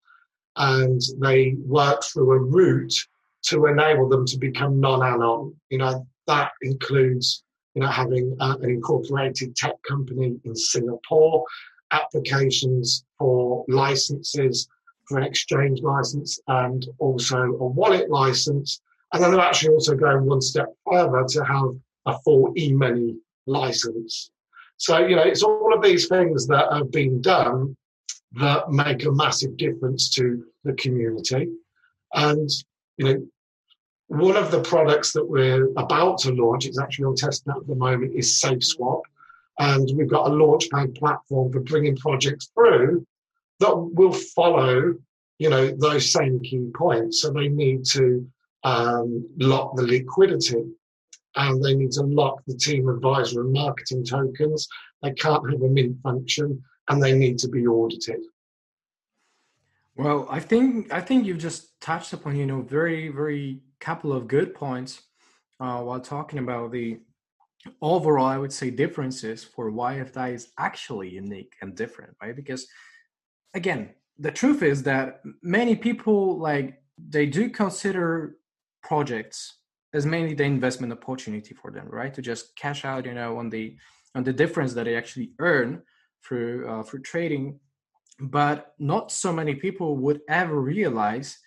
and 0.56 1.00
they 1.20 1.56
worked 1.60 2.06
through 2.06 2.32
a 2.32 2.39
route 2.39 2.94
to 3.44 3.68
enable 3.68 4.10
them 4.10 4.25
to 4.25 4.39
become 4.39 4.80
non-anon. 4.80 5.54
You 5.70 5.77
know, 5.77 6.08
that 6.25 6.51
includes, 6.63 7.44
you 7.75 7.82
know, 7.84 7.89
having 7.89 8.36
uh, 8.39 8.58
an 8.60 8.72
incorporated 8.72 9.56
tech 9.56 9.75
company 9.88 10.36
in 10.46 10.56
Singapore, 10.56 11.46
applications 11.92 13.06
for 13.20 13.65
licenses 13.68 14.68
for 15.08 15.18
an 15.18 15.24
exchange 15.24 15.82
license 15.82 16.40
and 16.48 16.86
also 17.00 17.38
a 17.38 17.66
wallet 17.66 18.10
license. 18.10 18.82
And 19.14 19.24
then 19.24 19.32
they're 19.32 19.40
actually 19.40 19.74
also 19.74 19.96
going 19.96 20.26
one 20.26 20.42
step 20.42 20.74
further 20.90 21.24
to 21.30 21.46
have 21.46 21.70
a 22.06 22.20
full 22.20 22.54
e-money 22.58 23.18
license. 23.46 24.32
So, 24.78 25.00
you 25.00 25.16
know, 25.16 25.24
it's 25.24 25.44
all 25.44 25.74
of 25.74 25.82
these 25.82 26.08
things 26.08 26.48
that 26.48 26.72
have 26.72 26.92
been 26.92 27.22
done 27.22 27.78
that 28.34 28.70
make 28.72 29.06
a 29.06 29.12
massive 29.12 29.56
difference 29.58 30.10
to 30.16 30.44
the 30.64 30.74
community. 30.74 31.50
And, 32.14 32.50
you 32.98 33.06
know, 33.06 33.28
one 34.08 34.36
of 34.36 34.52
the 34.52 34.62
products 34.62 35.14
that 35.14 35.28
we're 35.28 35.70
about 35.78 36.20
to 36.20 36.32
launch, 36.32 36.66
it's 36.66 36.80
actually 36.80 37.06
on 37.06 37.16
testnet 37.16 37.58
at 37.58 37.68
the 37.68 37.76
moment, 37.76 38.14
is 38.16 38.40
SafeSwap. 38.40 39.02
And 39.58 39.90
we've 39.96 40.10
got 40.10 40.28
a 40.28 40.32
launchpad 40.32 40.98
platform 40.98 41.52
for 41.52 41.62
bringing 41.62 41.96
projects 41.96 42.52
through 42.54 43.08
that 43.60 43.76
will 43.76 44.14
follow, 44.14 44.96
you 45.40 45.50
know, 45.50 45.72
those 45.72 46.12
same 46.12 46.40
key 46.40 46.70
points. 46.76 47.22
So 47.22 47.32
they 47.32 47.48
need 47.48 47.86
to 47.94 48.28
um, 48.64 49.28
lock 49.38 49.76
the 49.76 49.84
liquidity 49.84 50.64
and 51.36 51.64
they 51.64 51.76
need 51.76 51.92
to 51.92 52.04
lock 52.04 52.42
the 52.48 52.56
team 52.56 52.90
advisor 52.90 53.42
and 53.42 53.54
marketing 53.54 54.06
tokens. 54.06 54.68
They 55.04 55.12
can't 55.12 55.50
have 55.50 55.62
a 55.62 55.70
mint 55.70 55.98
function 56.02 56.64
and 56.90 57.02
they 57.02 57.14
need 57.14 57.38
to 57.40 57.48
be 57.48 57.68
audited. 57.68 58.22
Well, 59.98 60.28
I 60.30 60.42
think 60.42 60.94
I 60.94 61.00
think 61.00 61.26
you've 61.26 61.38
just 61.38 61.80
touched 61.80 62.12
upon 62.12 62.36
you 62.36 62.46
know 62.46 62.62
very 62.62 63.08
very 63.08 63.62
couple 63.80 64.12
of 64.12 64.28
good 64.28 64.54
points 64.54 65.02
uh, 65.60 65.80
while 65.82 66.02
talking 66.02 66.40
about 66.40 66.72
the 66.72 67.00
overall 67.82 68.26
I 68.26 68.38
would 68.38 68.52
say 68.52 68.70
differences 68.70 69.44
for 69.44 69.70
why 69.72 69.96
YFDI 69.96 70.34
is 70.34 70.50
actually 70.58 71.10
unique 71.10 71.54
and 71.62 71.76
different, 71.76 72.16
right? 72.22 72.36
Because 72.36 72.68
again, 73.56 73.90
the 74.20 74.32
truth 74.32 74.62
is 74.62 74.84
that 74.84 75.22
many 75.42 75.76
people 75.76 76.38
like 76.38 76.82
they 76.98 77.26
do 77.26 77.50
consider 77.50 78.36
projects 78.84 79.58
as 79.94 80.06
mainly 80.06 80.34
the 80.34 80.44
investment 80.44 80.94
opportunity 80.94 81.54
for 81.54 81.72
them, 81.72 81.88
right? 81.90 82.14
To 82.14 82.22
just 82.22 82.56
cash 82.56 82.86
out, 82.86 83.06
you 83.06 83.14
know, 83.14 83.38
on 83.38 83.50
the 83.50 83.76
on 84.14 84.24
the 84.24 84.34
difference 84.34 84.74
that 84.74 84.86
they 84.86 84.96
actually 84.96 85.32
earn 85.40 85.82
through 86.24 86.70
uh, 86.70 86.84
through 86.84 87.02
trading 87.02 87.60
but 88.20 88.74
not 88.80 89.12
so 89.12 89.32
many 89.32 89.56
people 89.56 89.98
would 89.98 90.22
ever 90.30 90.60
realize 90.62 91.38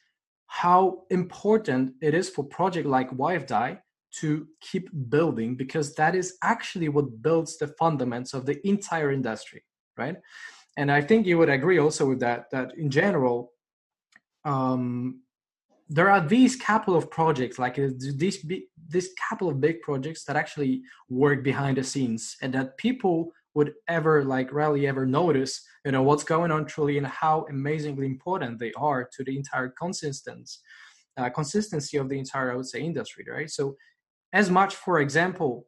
how 0.47 1.03
important 1.11 1.95
it 2.01 2.15
is 2.15 2.29
for 2.29 2.45
project 2.45 2.87
like 2.87 3.11
YFDI 3.11 3.79
to 4.11 4.47
keep 4.61 4.89
building 5.11 5.55
because 5.55 5.95
that 5.95 6.15
is 6.15 6.37
actually 6.43 6.89
what 6.89 7.23
builds 7.23 7.59
the 7.59 7.69
fundamentals 7.79 8.35
of 8.35 8.47
the 8.47 8.67
entire 8.67 9.13
industry, 9.13 9.63
right? 9.97 10.17
And 10.79 10.93
I 10.93 11.01
think 11.01 11.27
you 11.27 11.37
would 11.39 11.49
agree 11.51 11.79
also 11.79 12.09
with 12.09 12.21
that 12.21 12.51
that 12.53 12.79
in 12.79 12.89
general, 12.89 13.53
um, 14.45 15.23
there 15.89 16.09
are 16.09 16.21
these 16.21 16.55
couple 16.55 16.95
of 16.95 17.11
projects 17.11 17.59
like 17.59 17.79
uh, 17.81 17.89
these 17.99 18.47
this 18.89 19.11
couple 19.29 19.49
of 19.49 19.61
big 19.61 19.83
projects 19.83 20.25
that 20.25 20.37
actually 20.37 20.83
work 21.09 21.43
behind 21.43 21.79
the 21.79 21.83
scenes 21.83 22.37
and 22.43 22.55
that 22.55 22.77
people 22.77 23.33
would 23.55 23.73
ever 23.89 24.23
like 24.23 24.53
rarely 24.53 24.87
ever 24.87 25.05
notice 25.05 25.67
you 25.85 25.91
know 25.91 26.03
what's 26.03 26.23
going 26.23 26.53
on 26.53 26.65
truly 26.65 26.97
and 26.97 27.09
how 27.09 27.45
amazingly 27.51 28.07
important 28.07 28.61
they 28.61 28.73
are 28.75 29.09
to 29.13 29.25
the 29.25 29.37
entire 29.37 29.71
consistency 29.71 30.61
uh, 31.17 31.29
consistency 31.31 31.97
of 31.97 32.09
the 32.09 32.19
entire 32.19 32.53
i 32.53 32.55
would 32.55 32.67
say 32.67 32.81
industry 32.81 33.25
right? 33.29 33.51
So 33.51 33.77
as 34.33 34.49
much 34.49 34.77
for 34.77 35.01
example 35.01 35.67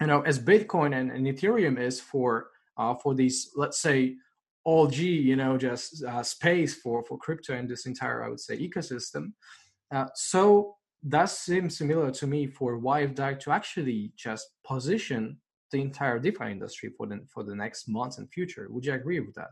you 0.00 0.06
know 0.06 0.20
as 0.22 0.38
bitcoin 0.38 0.94
and, 0.98 1.10
and 1.10 1.26
ethereum 1.26 1.76
is 1.76 2.00
for 2.00 2.50
uh, 2.76 2.94
for 2.94 3.14
these 3.14 3.50
let's 3.56 3.80
say 3.80 4.16
all 4.64 4.86
g 4.86 5.06
you 5.10 5.36
know 5.36 5.56
just 5.56 6.02
uh, 6.04 6.22
space 6.22 6.74
for 6.74 7.04
for 7.04 7.18
crypto 7.18 7.54
and 7.54 7.68
this 7.68 7.86
entire 7.86 8.24
i 8.24 8.28
would 8.28 8.40
say 8.40 8.56
ecosystem 8.56 9.32
uh, 9.94 10.06
so 10.14 10.74
that 11.04 11.26
seems 11.26 11.76
similar 11.76 12.10
to 12.10 12.26
me 12.26 12.46
for 12.46 12.80
YFDI 12.80 13.38
to 13.40 13.50
actually 13.50 14.12
just 14.16 14.48
position 14.66 15.36
the 15.70 15.80
entire 15.80 16.18
DeFi 16.18 16.50
industry 16.50 16.90
for 16.96 17.06
the 17.06 17.20
for 17.32 17.42
the 17.42 17.54
next 17.54 17.88
months 17.88 18.18
and 18.18 18.30
future. 18.30 18.66
Would 18.70 18.86
you 18.86 18.94
agree 18.94 19.20
with 19.20 19.34
that? 19.34 19.50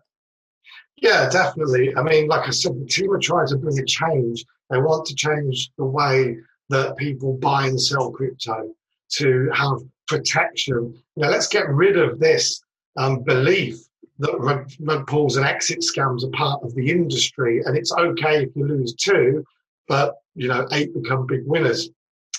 Yeah, 0.96 1.28
definitely. 1.28 1.94
I 1.96 2.02
mean, 2.02 2.28
like 2.28 2.46
I 2.48 2.50
said, 2.50 2.80
the 2.80 2.86
team 2.86 3.12
are 3.12 3.18
trying 3.18 3.48
to 3.48 3.56
bring 3.56 3.78
a 3.78 3.84
change. 3.84 4.44
They 4.70 4.78
want 4.78 5.04
to 5.06 5.14
change 5.14 5.70
the 5.76 5.84
way 5.84 6.38
that 6.70 6.96
people 6.96 7.34
buy 7.34 7.66
and 7.66 7.80
sell 7.80 8.10
crypto 8.10 8.72
to 9.16 9.50
have 9.52 9.78
protection. 10.06 10.94
You 11.16 11.22
know, 11.22 11.28
let's 11.28 11.48
get 11.48 11.68
rid 11.68 11.98
of 11.98 12.18
this 12.18 12.62
um, 12.96 13.24
belief 13.24 13.76
that 14.18 14.38
rug, 14.38 14.70
rug 14.80 15.06
pulls 15.06 15.36
and 15.36 15.46
exit 15.46 15.80
scams 15.80 16.24
are 16.24 16.30
part 16.30 16.62
of 16.62 16.74
the 16.74 16.90
industry, 16.90 17.62
and 17.64 17.76
it's 17.76 17.92
okay 17.92 18.44
if 18.44 18.50
you 18.54 18.66
lose 18.66 18.94
two, 18.94 19.44
but 19.88 20.16
you 20.34 20.48
know, 20.48 20.66
eight 20.72 20.94
become 20.94 21.26
big 21.26 21.46
winners. 21.46 21.90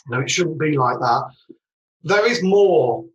No, 0.07 0.19
it 0.19 0.29
shouldn't 0.29 0.59
be 0.59 0.77
like 0.77 0.99
that. 0.99 1.31
There 2.03 2.25
is 2.25 2.43
more 2.43 3.05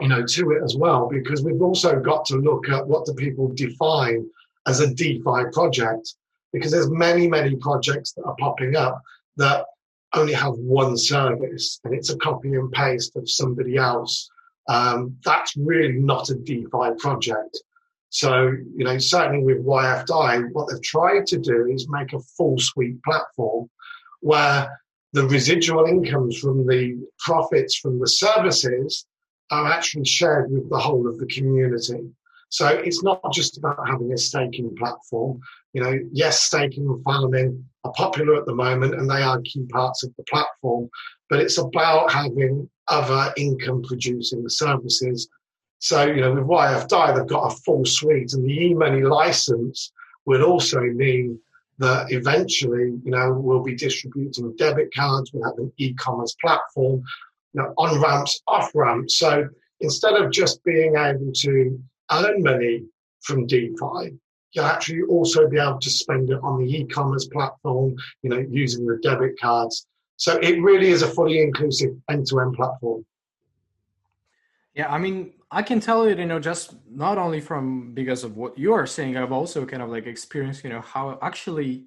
you 0.00 0.08
know, 0.08 0.24
to 0.24 0.52
it 0.52 0.62
as 0.62 0.76
well, 0.76 1.08
because 1.08 1.42
we've 1.42 1.62
also 1.62 1.98
got 1.98 2.24
to 2.26 2.36
look 2.36 2.68
at 2.68 2.86
what 2.86 3.04
do 3.04 3.14
people 3.14 3.48
define 3.54 4.28
as 4.66 4.80
a 4.80 4.94
DeFi 4.94 5.50
project, 5.52 6.14
because 6.52 6.70
there's 6.70 6.90
many, 6.90 7.26
many 7.26 7.56
projects 7.56 8.12
that 8.12 8.24
are 8.24 8.36
popping 8.38 8.76
up 8.76 9.02
that 9.36 9.66
only 10.14 10.32
have 10.32 10.54
one 10.54 10.96
service 10.96 11.80
and 11.84 11.94
it's 11.94 12.10
a 12.10 12.16
copy 12.18 12.54
and 12.54 12.72
paste 12.72 13.16
of 13.16 13.28
somebody 13.28 13.76
else. 13.76 14.30
Um, 14.68 15.16
that's 15.24 15.56
really 15.56 15.92
not 15.92 16.30
a 16.30 16.34
DeFi 16.34 16.90
project. 16.98 17.60
So, 18.10 18.52
you 18.76 18.84
know, 18.84 18.98
certainly 18.98 19.44
with 19.44 19.64
YFDI, 19.64 20.52
what 20.52 20.68
they've 20.68 20.82
tried 20.82 21.26
to 21.26 21.38
do 21.38 21.66
is 21.66 21.88
make 21.88 22.12
a 22.12 22.20
full 22.36 22.58
suite 22.58 23.02
platform 23.02 23.68
where 24.20 24.80
the 25.12 25.26
residual 25.26 25.84
incomes 25.84 26.38
from 26.38 26.66
the 26.66 26.98
profits 27.18 27.76
from 27.76 27.98
the 27.98 28.08
services 28.08 29.06
are 29.50 29.66
actually 29.66 30.04
shared 30.04 30.50
with 30.50 30.68
the 30.68 30.78
whole 30.78 31.08
of 31.08 31.18
the 31.18 31.26
community. 31.26 32.10
So 32.50 32.68
it's 32.68 33.02
not 33.02 33.20
just 33.32 33.58
about 33.58 33.86
having 33.86 34.12
a 34.12 34.18
staking 34.18 34.74
platform. 34.76 35.40
You 35.72 35.82
know, 35.82 35.98
yes, 36.12 36.42
staking 36.42 36.86
and 36.86 37.02
farming 37.04 37.64
are 37.84 37.92
popular 37.92 38.36
at 38.36 38.46
the 38.46 38.54
moment 38.54 38.94
and 38.94 39.10
they 39.10 39.22
are 39.22 39.40
key 39.42 39.64
parts 39.66 40.02
of 40.02 40.14
the 40.16 40.24
platform, 40.24 40.88
but 41.28 41.40
it's 41.40 41.58
about 41.58 42.10
having 42.10 42.68
other 42.88 43.32
income 43.36 43.82
producing 43.82 44.48
services. 44.48 45.28
So, 45.80 46.04
you 46.06 46.20
know, 46.20 46.32
with 46.32 46.44
YFDI, 46.44 47.16
they've 47.16 47.26
got 47.26 47.52
a 47.52 47.56
full 47.56 47.84
suite 47.84 48.32
and 48.32 48.44
the 48.44 48.66
e-money 48.66 49.02
license 49.02 49.92
would 50.26 50.42
also 50.42 50.80
mean 50.80 51.38
that 51.78 52.10
eventually, 52.10 52.98
you 53.04 53.10
know, 53.10 53.32
we'll 53.32 53.62
be 53.62 53.76
distributing 53.76 54.54
debit 54.56 54.92
cards, 54.92 55.32
we'll 55.32 55.48
have 55.48 55.58
an 55.58 55.72
e-commerce 55.78 56.34
platform, 56.40 57.02
you 57.52 57.62
know, 57.62 57.72
on 57.78 58.00
ramps, 58.00 58.42
off 58.48 58.70
ramps. 58.74 59.18
So 59.18 59.48
instead 59.80 60.14
of 60.14 60.32
just 60.32 60.62
being 60.64 60.96
able 60.96 61.32
to 61.32 61.80
earn 62.10 62.42
money 62.42 62.84
from 63.20 63.46
DeFi, 63.46 64.18
you'll 64.52 64.64
actually 64.64 65.02
also 65.02 65.48
be 65.48 65.58
able 65.58 65.78
to 65.78 65.90
spend 65.90 66.30
it 66.30 66.40
on 66.42 66.58
the 66.58 66.76
e-commerce 66.76 67.26
platform, 67.26 67.94
you 68.22 68.30
know, 68.30 68.44
using 68.50 68.86
the 68.86 68.98
debit 69.02 69.38
cards. 69.40 69.86
So 70.16 70.36
it 70.38 70.60
really 70.60 70.88
is 70.88 71.02
a 71.02 71.08
fully 71.08 71.40
inclusive 71.40 71.90
end-to-end 72.10 72.54
platform. 72.54 73.04
Yeah, 74.78 74.92
I 74.92 74.98
mean, 74.98 75.32
I 75.50 75.62
can 75.62 75.80
tell 75.80 76.08
you, 76.08 76.14
you 76.14 76.24
know, 76.24 76.38
just 76.38 76.76
not 76.88 77.18
only 77.18 77.40
from 77.40 77.94
because 77.94 78.22
of 78.22 78.36
what 78.36 78.56
you 78.56 78.72
are 78.72 78.86
saying, 78.86 79.16
I've 79.16 79.32
also 79.32 79.66
kind 79.66 79.82
of 79.82 79.90
like 79.90 80.06
experienced, 80.06 80.62
you 80.62 80.70
know, 80.70 80.80
how 80.80 81.18
actually 81.20 81.86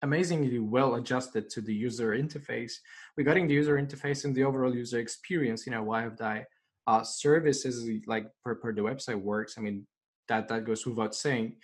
amazingly 0.00 0.58
well 0.58 0.94
adjusted 0.94 1.50
to 1.50 1.60
the 1.60 1.74
user 1.74 2.12
interface. 2.12 2.72
Regarding 3.18 3.46
the 3.46 3.52
user 3.52 3.76
interface 3.76 4.24
and 4.24 4.34
the 4.34 4.44
overall 4.44 4.74
user 4.74 4.98
experience 4.98 5.66
you 5.66 5.72
know 5.72 5.84
YFDI 5.84 6.44
uh, 6.86 7.02
services 7.02 7.86
like 8.06 8.26
per, 8.42 8.54
per 8.54 8.72
the 8.72 8.80
website 8.80 9.20
works. 9.20 9.58
I 9.58 9.60
mean 9.60 9.86
that 10.28 10.48
that 10.48 10.64
goes 10.64 10.86
without 10.86 11.14
saying. 11.14 11.56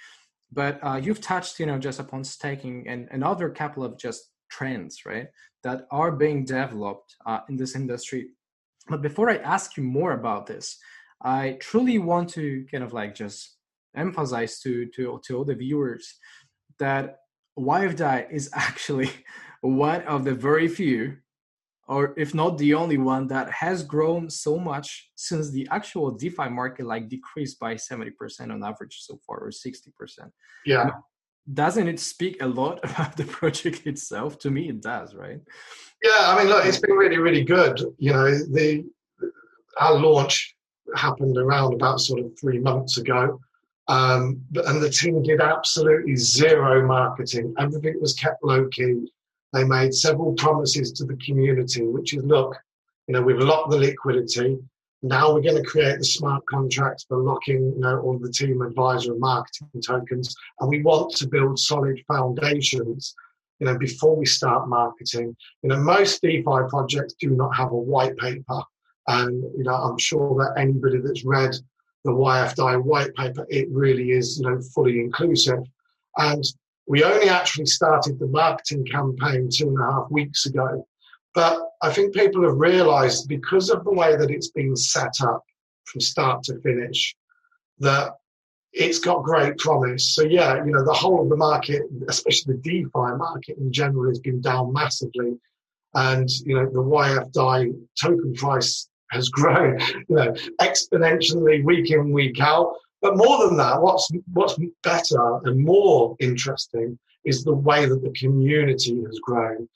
But 0.53 0.81
uh, 0.83 1.01
you've 1.03 1.23
touched 1.23 1.59
you 1.61 1.65
know 1.65 1.79
just 1.79 1.99
upon 1.99 2.25
staking 2.25 2.87
and 2.89 3.09
another 3.11 3.49
couple 3.49 3.85
of 3.85 3.97
just 3.97 4.33
trends 4.51 5.07
right 5.07 5.29
that 5.63 5.87
are 5.91 6.13
being 6.13 6.45
developed 6.45 7.17
uh, 7.25 7.41
in 7.49 7.57
this 7.57 7.75
industry 7.75 8.33
but 8.89 9.03
before 9.03 9.31
i 9.31 9.37
ask 9.37 9.77
you 9.77 9.83
more 9.83 10.13
about 10.13 10.47
this 10.47 10.79
i 11.23 11.57
truly 11.61 11.99
want 11.99 12.29
to 12.29 12.65
kind 12.71 12.85
of 12.85 12.93
like 12.93 13.15
just 13.15 13.57
emphasize 13.97 14.61
to 14.61 14.87
to 14.87 15.21
to 15.25 15.37
all 15.37 15.45
the 15.45 15.55
viewers 15.55 16.15
that 16.79 17.19
YFDI 17.59 18.31
is 18.31 18.51
actually 18.55 19.11
one 19.61 20.03
of 20.03 20.25
the 20.25 20.35
very 20.35 20.69
few, 20.69 21.17
or 21.89 22.15
if 22.17 22.35
not 22.35 22.59
the 22.59 22.75
only 22.75 22.99
one, 22.99 23.27
that 23.29 23.51
has 23.51 23.83
grown 23.83 24.31
so 24.31 24.59
much 24.59 25.11
since 25.17 25.51
the 25.51 25.67
actual 25.71 26.11
DeFi 26.11 26.49
market 26.49 26.87
like 26.87 27.09
decreased 27.09 27.59
by 27.59 27.75
70% 27.75 28.13
on 28.53 28.63
average 28.63 28.99
so 29.01 29.19
far, 29.27 29.39
or 29.39 29.51
60%. 29.51 29.91
Yeah. 30.65 30.91
Doesn't 31.53 31.89
it 31.89 32.01
speak 32.01 32.43
a 32.43 32.47
lot 32.47 32.81
about 32.83 33.17
the 33.17 33.25
project 33.25 33.87
itself? 33.87 34.39
To 34.41 34.51
me, 34.51 34.69
it 34.69 34.81
does, 34.81 35.15
right? 35.15 35.41
Yeah, 36.03 36.11
I 36.13 36.39
mean, 36.39 36.49
look, 36.49 36.65
it's 36.65 36.79
been 36.79 36.97
really, 36.97 37.19
really 37.19 37.45
good. 37.45 37.81
You 37.99 38.13
know, 38.13 38.31
the 38.31 38.85
our 39.81 39.95
launch 39.95 40.55
happened 40.95 41.37
around 41.37 41.75
about 41.75 42.01
sort 42.01 42.21
of 42.21 42.39
three 42.39 42.59
months 42.59 42.99
ago. 42.99 43.41
Um, 43.89 44.43
and 44.55 44.83
the 44.83 44.91
team 44.91 45.23
did 45.23 45.41
absolutely 45.41 46.17
zero 46.17 46.87
marketing. 46.87 47.55
Everything 47.59 47.99
was 48.01 48.13
kept 48.15 48.45
low 48.45 48.69
key. 48.69 49.11
They 49.53 49.65
made 49.65 49.95
several 49.95 50.35
promises 50.35 50.93
to 50.93 51.05
the 51.05 51.17
community, 51.17 51.83
which 51.83 52.13
is 52.15 52.23
look, 52.23 52.55
you 53.07 53.15
know, 53.15 53.23
we've 53.23 53.39
locked 53.39 53.71
the 53.71 53.79
liquidity. 53.79 54.59
Now 55.03 55.33
we're 55.33 55.43
going 55.43 55.63
to 55.63 55.69
create 55.69 55.99
the 55.99 56.05
smart 56.05 56.45
contracts 56.47 57.05
for 57.09 57.19
locking, 57.19 57.73
you 57.75 57.81
know, 57.81 58.01
all 58.01 58.19
the 58.19 58.33
team 58.33 58.63
advisor 58.63 59.13
and 59.13 59.21
marketing 59.21 59.69
tokens. 59.85 60.35
And 60.59 60.69
we 60.69 60.83
want 60.83 61.15
to 61.17 61.29
build 61.29 61.59
solid 61.59 62.01
foundations, 62.09 63.15
you 63.61 63.67
know, 63.67 63.79
before 63.79 64.17
we 64.17 64.27
start 64.27 64.69
marketing. 64.69 65.37
You 65.63 65.69
know, 65.69 65.77
most 65.77 66.21
DeFi 66.21 66.43
projects 66.69 67.15
do 67.21 67.31
not 67.31 67.57
have 67.57 67.71
a 67.71 67.77
white 67.77 68.17
paper. 68.17 68.63
And, 69.07 69.43
you 69.57 69.65
know, 69.65 69.75
I'm 69.75 69.99
sure 69.99 70.35
that 70.39 70.61
anybody 70.61 70.99
that's 70.99 71.25
read 71.25 71.55
the 72.05 72.11
YFDI 72.11 72.83
white 72.83 73.15
paper, 73.15 73.47
it 73.49 73.69
really 73.71 74.11
is, 74.11 74.41
you 74.41 74.51
know, 74.51 74.61
fully 74.75 74.99
inclusive. 74.99 75.61
And 76.17 76.45
we 76.89 77.05
only 77.05 77.29
actually 77.29 77.67
started 77.67 78.19
the 78.19 78.27
marketing 78.27 78.85
campaign 78.87 79.49
two 79.53 79.69
and 79.69 79.81
a 79.81 79.93
half 79.93 80.11
weeks 80.11 80.47
ago. 80.47 80.87
But 81.35 81.61
I 81.83 81.93
think 81.93 82.15
people 82.15 82.43
have 82.45 82.59
realized 82.59 83.29
because 83.29 83.71
of 83.71 83.85
the 83.85 83.93
way 83.93 84.17
that 84.17 84.31
it's 84.31 84.51
been 84.51 84.75
set 84.77 85.15
up 85.23 85.45
from 85.85 86.01
start 86.01 86.43
to 86.45 86.61
finish, 86.61 87.15
that 87.79 88.13
it's 88.73 88.99
got 88.99 89.23
great 89.23 89.57
promise. 89.59 90.15
So 90.15 90.23
yeah, 90.23 90.65
you 90.65 90.73
know, 90.73 90.85
the 90.85 90.93
whole 90.93 91.23
of 91.23 91.29
the 91.29 91.37
market, 91.37 91.83
especially 92.09 92.55
the 92.55 92.61
DeFi 92.61 93.17
market 93.17 93.59
in 93.59 93.73
general, 93.73 94.09
has 94.09 94.21
been 94.21 94.41
down 94.41 94.73
massively. 94.73 95.39
And 95.95 96.29
you 96.45 96.55
know, 96.55 96.67
the 96.67 96.83
YFDAI 96.83 97.75
token 98.01 98.35
price 98.35 98.89
has 99.11 99.29
grown, 99.31 99.79
you 100.09 100.17
know, 100.17 100.33
exponentially 100.61 101.65
week 101.65 101.91
in, 101.91 102.13
week 102.13 102.41
out. 102.41 102.75
But 103.01 103.17
more 103.17 103.47
than 103.47 103.57
that, 103.59 103.81
what's 103.81 104.09
what's 104.33 104.59
better 104.83 105.39
and 105.45 105.65
more 105.65 106.17
interesting 106.21 106.99
is 107.25 107.45
the 107.45 107.55
way 107.55 107.87
that 107.87 108.03
the 108.03 108.13
community 108.19 109.03
has 109.05 109.19
grown. 109.21 109.69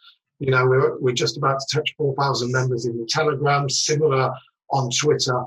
You 0.43 0.51
know, 0.51 0.67
we're, 0.67 0.99
we're 0.99 1.15
just 1.15 1.37
about 1.37 1.61
to 1.61 1.77
touch 1.77 1.95
4,000 1.97 2.51
members 2.51 2.87
in 2.87 2.99
the 2.99 3.07
Telegram, 3.07 3.71
similar 3.71 4.33
on 4.71 4.91
Twitter. 4.91 5.45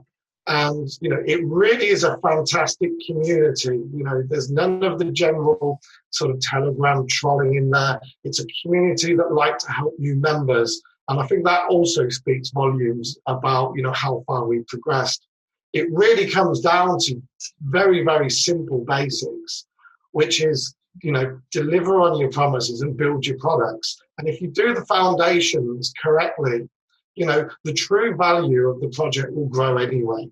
And, 0.48 0.88
you 1.02 1.10
know, 1.10 1.22
it 1.26 1.46
really 1.46 1.88
is 1.88 2.06
a 2.06 2.18
fantastic 2.20 2.92
community. 3.06 3.82
You 3.94 4.04
know, 4.06 4.24
there's 4.26 4.50
none 4.50 4.84
of 4.84 4.98
the 4.98 5.12
general 5.12 5.82
sort 6.12 6.32
of 6.32 6.40
Telegram 6.40 7.06
trolling 7.10 7.56
in 7.56 7.70
there. 7.70 8.00
It's 8.24 8.40
a 8.40 8.46
community 8.62 9.16
that 9.18 9.34
like 9.34 9.58
to 9.58 9.72
help 9.74 9.96
new 10.00 10.16
members. 10.16 10.82
And 11.10 11.20
I 11.20 11.28
think 11.28 11.44
that 11.44 11.68
also 11.70 12.08
speaks 12.08 12.52
volumes 12.52 13.18
about, 13.28 13.74
you 13.76 13.84
know, 13.84 13.92
how 13.92 14.24
far 14.26 14.46
we've 14.46 14.68
progressed. 14.68 15.28
It 15.74 15.92
really 15.92 16.30
comes 16.30 16.62
down 16.62 17.00
to 17.00 17.22
very, 17.64 18.06
very 18.06 18.30
simple 18.30 18.86
basics, 18.86 19.66
which 20.14 20.42
is 20.42 20.74
you 21.02 21.12
know, 21.12 21.40
deliver 21.52 22.00
on 22.02 22.18
your 22.20 22.32
promises 22.32 22.82
and 22.82 22.96
build 22.96 23.26
your 23.26 23.38
products. 23.38 24.02
And 24.18 24.28
if 24.28 24.42
you 24.42 24.48
do 24.48 24.74
the 24.74 24.86
foundations 24.86 25.94
correctly, 26.02 26.70
you 27.16 27.26
know, 27.26 27.50
the 27.64 27.74
true 27.74 28.16
value 28.16 28.70
of 28.70 28.82
the 28.82 28.90
project 28.90 29.34
will 29.34 29.48
grow 29.48 29.78
anyway. 29.78 30.30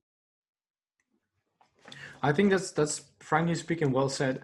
I 2.22 2.32
think 2.32 2.52
that's 2.52 2.72
that's 2.72 3.02
frankly 3.20 3.56
speaking 3.56 3.92
well 3.92 4.10
said, 4.10 4.44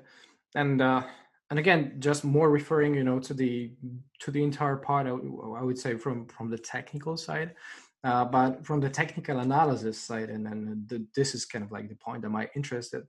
and 0.56 0.82
uh, 0.82 1.04
and 1.50 1.60
again, 1.60 1.96
just 2.00 2.26
more 2.26 2.50
referring, 2.50 2.94
you 2.96 3.04
know, 3.04 3.20
to 3.20 3.34
the 3.34 3.72
to 4.20 4.32
the 4.32 4.44
entire 4.44 4.76
part. 4.76 5.08
I, 5.08 5.12
I 5.12 5.64
would 5.64 5.80
say 5.80 5.96
from 5.96 6.28
from 6.28 6.50
the 6.50 6.58
technical 6.58 7.16
side, 7.16 7.56
uh, 8.04 8.26
but 8.26 8.66
from 8.66 8.82
the 8.82 8.90
technical 8.90 9.40
analysis 9.40 9.98
side, 9.98 10.30
and 10.30 10.46
then 10.46 10.84
the, 10.88 11.06
this 11.16 11.34
is 11.34 11.46
kind 11.46 11.64
of 11.64 11.72
like 11.72 11.88
the 11.88 11.96
point 11.96 12.22
that 12.24 12.30
might 12.30 12.50
interested 12.56 13.04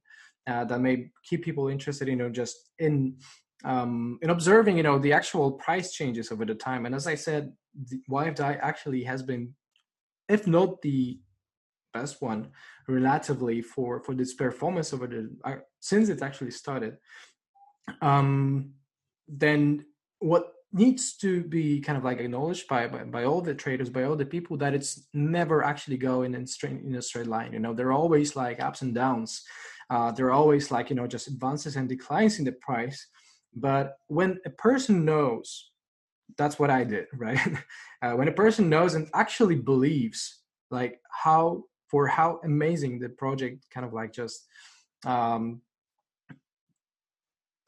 uh, 0.46 0.64
that 0.64 0.80
may 0.80 1.10
keep 1.22 1.44
people 1.44 1.68
interested, 1.68 2.08
you 2.08 2.16
know, 2.16 2.30
just 2.30 2.70
in 2.78 3.16
um, 3.64 4.18
in 4.22 4.30
observing, 4.30 4.76
you 4.76 4.82
know, 4.82 4.98
the 4.98 5.12
actual 5.12 5.52
price 5.52 5.92
changes 5.92 6.32
over 6.32 6.44
the 6.44 6.54
time. 6.54 6.86
And 6.86 6.94
as 6.94 7.06
I 7.06 7.14
said, 7.14 7.52
the 7.88 8.00
YFDAI 8.10 8.58
actually 8.60 9.04
has 9.04 9.22
been, 9.22 9.54
if 10.28 10.46
not 10.46 10.80
the 10.82 11.20
best 11.92 12.22
one, 12.22 12.48
relatively 12.88 13.62
for 13.62 14.02
for 14.02 14.14
this 14.14 14.34
performance 14.34 14.92
over 14.92 15.06
the 15.06 15.30
uh, 15.44 15.56
since 15.80 16.08
it 16.08 16.22
actually 16.22 16.52
started. 16.52 16.96
Um, 18.00 18.72
then 19.28 19.84
what 20.18 20.52
needs 20.72 21.16
to 21.16 21.42
be 21.44 21.80
kind 21.80 21.98
of 21.98 22.04
like 22.04 22.20
acknowledged 22.20 22.68
by, 22.68 22.86
by, 22.86 23.02
by 23.02 23.24
all 23.24 23.40
the 23.40 23.54
traders 23.54 23.90
by 23.90 24.04
all 24.04 24.14
the 24.14 24.24
people 24.24 24.56
that 24.56 24.72
it's 24.74 25.08
never 25.12 25.64
actually 25.64 25.96
going 25.96 26.34
in 26.34 26.46
straight 26.46 26.80
in 26.80 26.94
a 26.94 27.02
straight 27.02 27.26
line 27.26 27.52
you 27.52 27.58
know 27.58 27.74
there 27.74 27.88
are 27.88 27.92
always 27.92 28.36
like 28.36 28.60
ups 28.60 28.82
and 28.82 28.94
downs 28.94 29.42
uh, 29.90 30.12
there 30.12 30.26
are 30.26 30.32
always 30.32 30.70
like 30.70 30.88
you 30.88 30.94
know 30.94 31.08
just 31.08 31.26
advances 31.26 31.74
and 31.74 31.88
declines 31.88 32.38
in 32.38 32.44
the 32.44 32.52
price 32.52 33.08
but 33.54 33.98
when 34.06 34.38
a 34.46 34.50
person 34.50 35.04
knows 35.04 35.70
that's 36.36 36.58
what 36.58 36.70
i 36.70 36.84
did 36.84 37.06
right? 37.16 37.40
Uh, 38.02 38.12
when 38.12 38.28
a 38.28 38.32
person 38.32 38.68
knows 38.70 38.94
and 38.94 39.10
actually 39.14 39.56
believes 39.56 40.40
like 40.70 41.00
how 41.10 41.64
for 41.90 42.06
how 42.06 42.40
amazing 42.44 42.98
the 42.98 43.08
project 43.08 43.66
kind 43.70 43.84
of 43.84 43.92
like 43.92 44.12
just 44.12 44.46
um, 45.04 45.60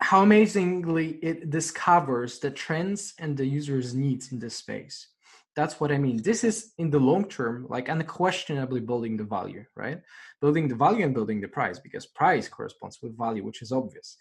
how 0.00 0.22
amazingly 0.22 1.18
it 1.22 1.50
discovers 1.50 2.38
the 2.38 2.50
trends 2.50 3.14
and 3.18 3.36
the 3.36 3.46
user's 3.46 3.94
needs 3.94 4.32
in 4.32 4.38
this 4.38 4.54
space. 4.54 5.08
That's 5.54 5.78
what 5.80 5.92
i 5.92 5.98
mean. 5.98 6.22
This 6.22 6.44
is 6.44 6.72
in 6.78 6.88
the 6.90 6.98
long 6.98 7.28
term 7.28 7.66
like 7.68 7.88
unquestionably 7.88 8.80
building 8.80 9.16
the 9.16 9.24
value 9.24 9.64
right? 9.76 10.00
Building 10.40 10.66
the 10.68 10.74
value 10.74 11.04
and 11.04 11.14
building 11.14 11.40
the 11.40 11.48
price 11.48 11.78
because 11.78 12.06
price 12.06 12.48
corresponds 12.48 13.00
with 13.02 13.18
value 13.18 13.44
which 13.44 13.60
is 13.60 13.72
obvious 13.72 14.16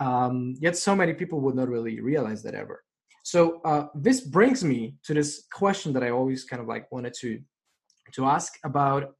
um, 0.00 0.54
yet 0.60 0.76
so 0.76 0.94
many 0.96 1.14
people 1.14 1.40
would 1.40 1.54
not 1.54 1.68
really 1.68 2.00
realize 2.00 2.42
that 2.42 2.54
ever. 2.54 2.82
So 3.22 3.60
uh, 3.64 3.86
this 3.94 4.20
brings 4.20 4.62
me 4.62 4.96
to 5.04 5.14
this 5.14 5.46
question 5.50 5.92
that 5.94 6.02
i 6.02 6.10
always 6.10 6.44
kind 6.44 6.60
of 6.60 6.68
like 6.68 6.90
wanted 6.92 7.14
to 7.20 7.40
to 8.12 8.26
ask 8.26 8.58
about. 8.64 9.14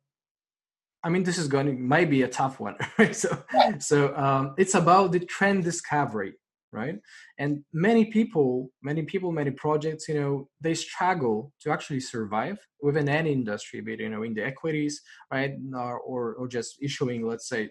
I 1.02 1.10
mean 1.10 1.22
this 1.22 1.37
is 1.37 1.48
going 1.48 1.66
to 1.66 1.72
might 1.72 2.08
be 2.08 2.22
a 2.22 2.28
tough 2.28 2.60
one 2.60 2.76
right? 2.98 3.14
So 3.14 3.42
so 3.78 4.16
um, 4.16 4.54
it's 4.56 4.74
about 4.74 5.12
the 5.12 5.20
trend 5.20 5.64
discovery 5.64 6.34
right? 6.74 6.98
And 7.38 7.64
many 7.72 8.06
people 8.06 8.70
many 8.82 9.02
people 9.02 9.32
many 9.32 9.52
projects 9.52 10.08
you 10.08 10.16
know 10.20 10.48
they 10.60 10.74
struggle 10.74 11.52
to 11.60 11.70
actually 11.70 12.00
survive 12.00 12.58
within 12.82 13.08
any 13.08 13.32
industry 13.32 13.80
be 13.80 13.94
it 13.94 14.00
you 14.00 14.08
know 14.08 14.24
in 14.24 14.34
the 14.34 14.44
equities 14.44 15.00
right 15.32 15.54
or 15.74 16.00
or, 16.00 16.34
or 16.34 16.48
just 16.48 16.76
issuing 16.82 17.26
let's 17.26 17.48
say 17.48 17.70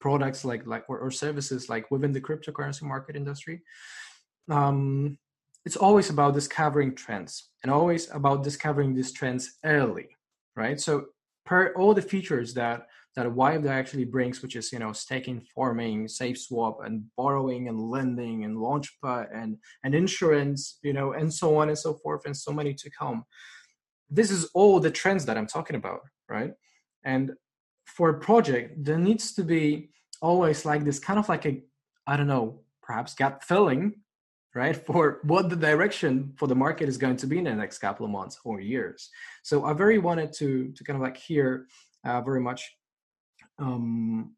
products 0.00 0.44
like 0.44 0.66
like 0.66 0.84
or, 0.88 0.98
or 0.98 1.10
services 1.10 1.68
like 1.68 1.90
within 1.90 2.12
the 2.12 2.20
cryptocurrency 2.20 2.82
market 2.82 3.16
industry 3.16 3.60
um 4.50 5.18
it's 5.64 5.76
always 5.76 6.10
about 6.10 6.34
discovering 6.34 6.94
trends 6.94 7.50
and 7.62 7.70
always 7.70 8.10
about 8.10 8.42
discovering 8.42 8.94
these 8.94 9.12
trends 9.12 9.58
early 9.64 10.08
right 10.56 10.80
so 10.80 11.06
per 11.44 11.72
all 11.74 11.94
the 11.94 12.02
features 12.02 12.54
that 12.54 12.86
that 13.14 13.26
YFDAI 13.26 13.68
actually 13.68 14.04
brings, 14.04 14.40
which 14.40 14.56
is 14.56 14.72
you 14.72 14.78
know 14.78 14.92
staking, 14.92 15.40
farming, 15.54 16.08
safe 16.08 16.40
swap, 16.40 16.78
and 16.84 17.04
borrowing 17.16 17.68
and 17.68 17.78
lending 17.78 18.44
and 18.44 18.56
launchpad 18.56 19.28
and 19.34 19.58
and 19.84 19.94
insurance, 19.94 20.78
you 20.82 20.92
know, 20.92 21.12
and 21.12 21.32
so 21.32 21.56
on 21.56 21.68
and 21.68 21.78
so 21.78 21.94
forth, 21.94 22.22
and 22.24 22.36
so 22.36 22.52
many 22.52 22.74
to 22.74 22.90
come. 22.90 23.24
This 24.10 24.30
is 24.30 24.46
all 24.54 24.80
the 24.80 24.90
trends 24.90 25.24
that 25.26 25.36
I'm 25.36 25.46
talking 25.46 25.76
about, 25.76 26.00
right? 26.28 26.52
And 27.04 27.32
for 27.84 28.10
a 28.10 28.18
project, 28.18 28.84
there 28.84 28.98
needs 28.98 29.34
to 29.34 29.44
be 29.44 29.90
always 30.20 30.64
like 30.64 30.84
this 30.84 30.98
kind 30.98 31.18
of 31.18 31.28
like 31.28 31.46
a 31.46 31.62
I 32.06 32.16
don't 32.16 32.26
know, 32.26 32.60
perhaps 32.82 33.14
gap 33.14 33.44
filling, 33.44 33.94
right, 34.54 34.76
for 34.76 35.20
what 35.22 35.48
the 35.48 35.56
direction 35.56 36.32
for 36.36 36.48
the 36.48 36.54
market 36.54 36.88
is 36.88 36.98
going 36.98 37.16
to 37.18 37.26
be 37.26 37.38
in 37.38 37.44
the 37.44 37.54
next 37.54 37.78
couple 37.78 38.04
of 38.04 38.10
months 38.10 38.40
or 38.44 38.60
years. 38.60 39.08
So 39.42 39.64
I 39.64 39.72
very 39.72 39.98
wanted 39.98 40.32
to 40.34 40.72
to 40.72 40.84
kind 40.84 40.96
of 40.96 41.02
like 41.02 41.16
hear 41.16 41.66
uh, 42.04 42.20
very 42.22 42.40
much 42.40 42.76
um, 43.58 44.34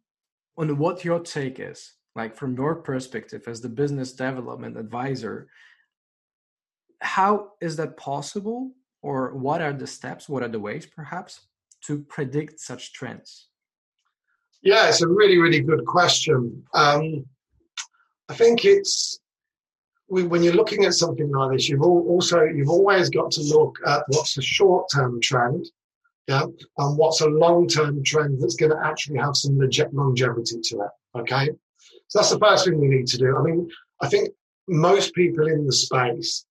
on 0.57 0.77
what 0.77 1.05
your 1.05 1.21
take 1.21 1.59
is, 1.59 1.95
like 2.15 2.37
from 2.37 2.57
your 2.57 2.77
perspective 2.77 3.43
as 3.47 3.61
the 3.61 3.69
business 3.69 4.13
development 4.13 4.77
advisor. 4.77 5.49
How 7.01 7.53
is 7.61 7.77
that 7.77 7.97
possible, 7.97 8.73
or 9.03 9.35
what 9.35 9.61
are 9.61 9.73
the 9.73 9.87
steps? 9.87 10.29
What 10.29 10.43
are 10.43 10.49
the 10.49 10.61
ways, 10.61 10.87
perhaps, 10.87 11.41
to 11.87 12.01
predict 12.03 12.61
such 12.61 12.93
trends? 12.93 13.49
Yeah, 14.63 14.89
it's 14.89 15.03
a 15.03 15.09
really, 15.09 15.39
really 15.39 15.61
good 15.61 15.85
question. 15.85 16.65
Um, 16.73 17.27
I 18.29 18.35
think 18.35 18.65
it's 18.65 19.21
when 20.09 20.43
you're 20.43 20.55
looking 20.55 20.85
at 20.85 20.95
something 20.95 21.31
like 21.31 21.53
this, 21.53 21.69
you've 21.69 21.83
also 21.83 22.45
you've 22.45 22.71
always 22.71 23.11
got 23.11 23.31
to 23.33 23.43
look 23.43 23.77
at 23.87 24.05
what's 24.09 24.37
a 24.39 24.43
short-term 24.43 25.21
trend 25.21 25.67
yeah, 26.27 26.45
and 26.79 26.97
what's 26.97 27.21
a 27.21 27.29
long-term 27.29 28.03
trend 28.03 28.41
that's 28.41 28.57
going 28.57 28.73
to 28.73 28.87
actually 28.87 29.19
have 29.19 29.37
some 29.37 29.59
longevity 29.59 30.61
to 30.63 30.77
it. 30.81 31.19
Okay, 31.19 31.51
so 32.09 32.19
that's 32.19 32.31
the 32.31 32.39
first 32.39 32.65
thing 32.65 32.81
we 32.81 32.89
need 32.89 33.07
to 33.09 33.19
do. 33.19 33.37
I 33.37 33.43
mean, 33.43 33.69
I 34.01 34.09
think 34.09 34.31
most 34.67 35.15
people 35.15 35.47
in 35.47 35.67
the 35.67 35.73
space 35.73 36.47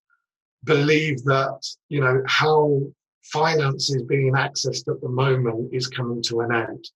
believe 0.62 1.24
that 1.24 1.60
you 1.88 2.00
know 2.00 2.22
how 2.26 2.82
finance 3.24 3.90
is 3.90 4.02
being 4.02 4.32
accessed 4.32 4.88
at 4.88 5.00
the 5.00 5.08
moment 5.08 5.72
is 5.72 5.88
coming 5.88 6.22
to 6.22 6.40
an 6.40 6.54
end. 6.54 6.88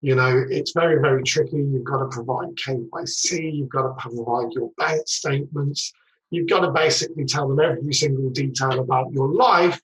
You 0.00 0.16
know, 0.16 0.44
it's 0.48 0.72
very, 0.72 1.00
very 1.00 1.22
tricky. 1.22 1.58
You've 1.58 1.84
got 1.84 1.98
to 1.98 2.08
provide 2.08 2.56
KYC, 2.56 3.54
you've 3.54 3.68
got 3.68 3.82
to 3.82 3.94
provide 3.98 4.52
your 4.52 4.70
bank 4.76 5.02
statements, 5.06 5.92
you've 6.30 6.48
got 6.48 6.60
to 6.60 6.70
basically 6.72 7.24
tell 7.24 7.48
them 7.48 7.60
every 7.60 7.92
single 7.92 8.30
detail 8.30 8.80
about 8.80 9.12
your 9.12 9.32
life 9.32 9.80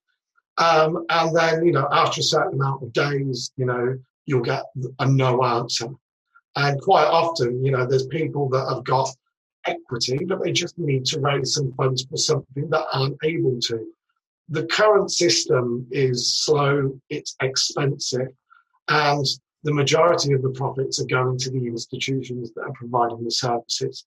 um, 0.58 1.06
and 1.08 1.34
then, 1.34 1.64
you 1.64 1.72
know, 1.72 1.88
after 1.90 2.20
a 2.20 2.24
certain 2.24 2.54
amount 2.54 2.82
of 2.82 2.92
days, 2.92 3.52
you 3.56 3.64
know, 3.64 3.96
you'll 4.26 4.42
get 4.42 4.64
a 4.98 5.08
no 5.08 5.42
answer. 5.44 5.88
And 6.56 6.80
quite 6.80 7.06
often, 7.06 7.64
you 7.64 7.70
know, 7.70 7.86
there's 7.86 8.06
people 8.06 8.48
that 8.50 8.68
have 8.68 8.84
got 8.84 9.08
equity, 9.66 10.24
but 10.24 10.42
they 10.42 10.50
just 10.50 10.76
need 10.76 11.04
to 11.06 11.20
raise 11.20 11.54
some 11.54 11.72
funds 11.74 12.04
for 12.04 12.16
something 12.16 12.68
that 12.70 12.86
aren't 12.92 13.18
able 13.22 13.58
to. 13.60 13.86
The 14.50 14.66
current 14.66 15.10
system 15.10 15.86
is 15.90 16.38
slow, 16.44 16.98
it's 17.10 17.36
expensive, 17.42 18.28
and 18.88 19.24
the 19.64 19.74
majority 19.74 20.32
of 20.32 20.42
the 20.42 20.50
profits 20.50 21.00
are 21.00 21.06
going 21.06 21.38
to 21.38 21.50
the 21.50 21.66
institutions 21.66 22.52
that 22.54 22.62
are 22.62 22.72
providing 22.72 23.24
the 23.24 23.30
services. 23.30 24.06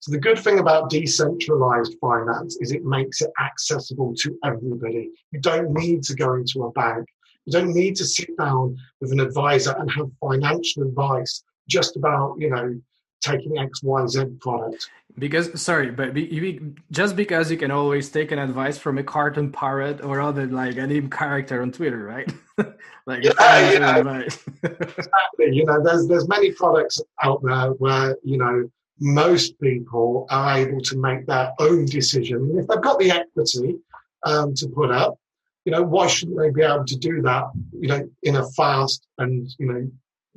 So 0.00 0.12
the 0.12 0.20
good 0.20 0.38
thing 0.38 0.58
about 0.58 0.90
decentralized 0.90 1.96
finance 2.00 2.58
is 2.60 2.70
it 2.70 2.84
makes 2.84 3.22
it 3.22 3.30
accessible 3.40 4.14
to 4.16 4.38
everybody. 4.44 5.10
You 5.32 5.40
don't 5.40 5.72
need 5.72 6.02
to 6.04 6.14
go 6.14 6.34
into 6.34 6.64
a 6.64 6.72
bank. 6.72 7.08
You 7.46 7.52
don't 7.52 7.74
need 7.74 7.96
to 7.96 8.04
sit 8.04 8.36
down 8.36 8.76
with 9.00 9.12
an 9.12 9.20
advisor 9.20 9.74
and 9.78 9.90
have 9.92 10.10
financial 10.20 10.82
advice 10.82 11.42
just 11.68 11.96
about 11.96 12.36
you 12.38 12.50
know 12.50 12.78
taking 13.24 13.58
X, 13.58 13.82
Y, 13.82 14.06
Z 14.06 14.24
product. 14.40 14.88
Because 15.18 15.60
sorry, 15.60 15.90
but 15.90 16.12
be, 16.12 16.60
just 16.90 17.14
because 17.14 17.50
you 17.50 17.56
can 17.56 17.70
always 17.70 18.10
take 18.10 18.32
an 18.32 18.38
advice 18.38 18.78
from 18.78 18.98
a 18.98 19.04
cartoon 19.04 19.52
parrot 19.52 20.02
or 20.02 20.20
other 20.20 20.46
like 20.46 20.76
anime 20.76 21.08
character 21.08 21.62
on 21.62 21.70
Twitter, 21.70 22.02
right? 22.02 22.32
like 23.06 23.22
yeah, 23.22 23.70
you 23.70 23.78
know, 23.78 24.20
exactly. 24.62 25.50
You 25.52 25.64
know, 25.66 25.82
there's 25.84 26.08
there's 26.08 26.28
many 26.28 26.50
products 26.52 27.00
out 27.22 27.40
there 27.44 27.68
where 27.78 28.16
you 28.24 28.38
know 28.38 28.68
most 29.00 29.58
people 29.60 30.26
are 30.30 30.58
able 30.58 30.80
to 30.80 30.96
make 30.96 31.26
their 31.26 31.52
own 31.60 31.84
decision, 31.86 32.38
and 32.38 32.58
if 32.58 32.66
they've 32.66 32.80
got 32.80 32.98
the 32.98 33.12
equity 33.12 33.76
um, 34.24 34.52
to 34.54 34.66
put 34.68 34.90
up, 34.90 35.16
you 35.64 35.70
know, 35.70 35.82
why 35.82 36.08
shouldn't 36.08 36.38
they 36.38 36.50
be 36.50 36.62
able 36.62 36.84
to 36.86 36.96
do 36.96 37.22
that? 37.22 37.44
You 37.72 37.88
know, 37.88 38.10
in 38.24 38.34
a 38.34 38.50
fast 38.50 39.06
and 39.18 39.48
you 39.58 39.66
know 39.66 39.90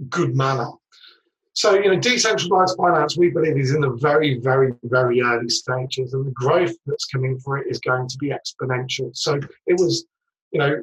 good 0.08 0.36
manner. 0.36 0.70
So, 1.58 1.74
you 1.74 1.92
know, 1.92 2.00
decentralized 2.00 2.78
finance, 2.78 3.18
we 3.18 3.32
believe, 3.32 3.58
is 3.58 3.74
in 3.74 3.82
the 3.82 3.90
very, 4.00 4.38
very, 4.38 4.74
very 4.84 5.22
early 5.22 5.50
stages, 5.50 6.14
and 6.14 6.28
the 6.28 6.32
growth 6.32 6.76
that's 6.86 7.06
coming 7.06 7.40
for 7.40 7.58
it 7.58 7.66
is 7.68 7.80
going 7.80 8.08
to 8.08 8.18
be 8.20 8.30
exponential. 8.30 9.10
So, 9.18 9.40
it 9.66 9.80
was, 9.80 10.06
you 10.52 10.60
know, 10.60 10.80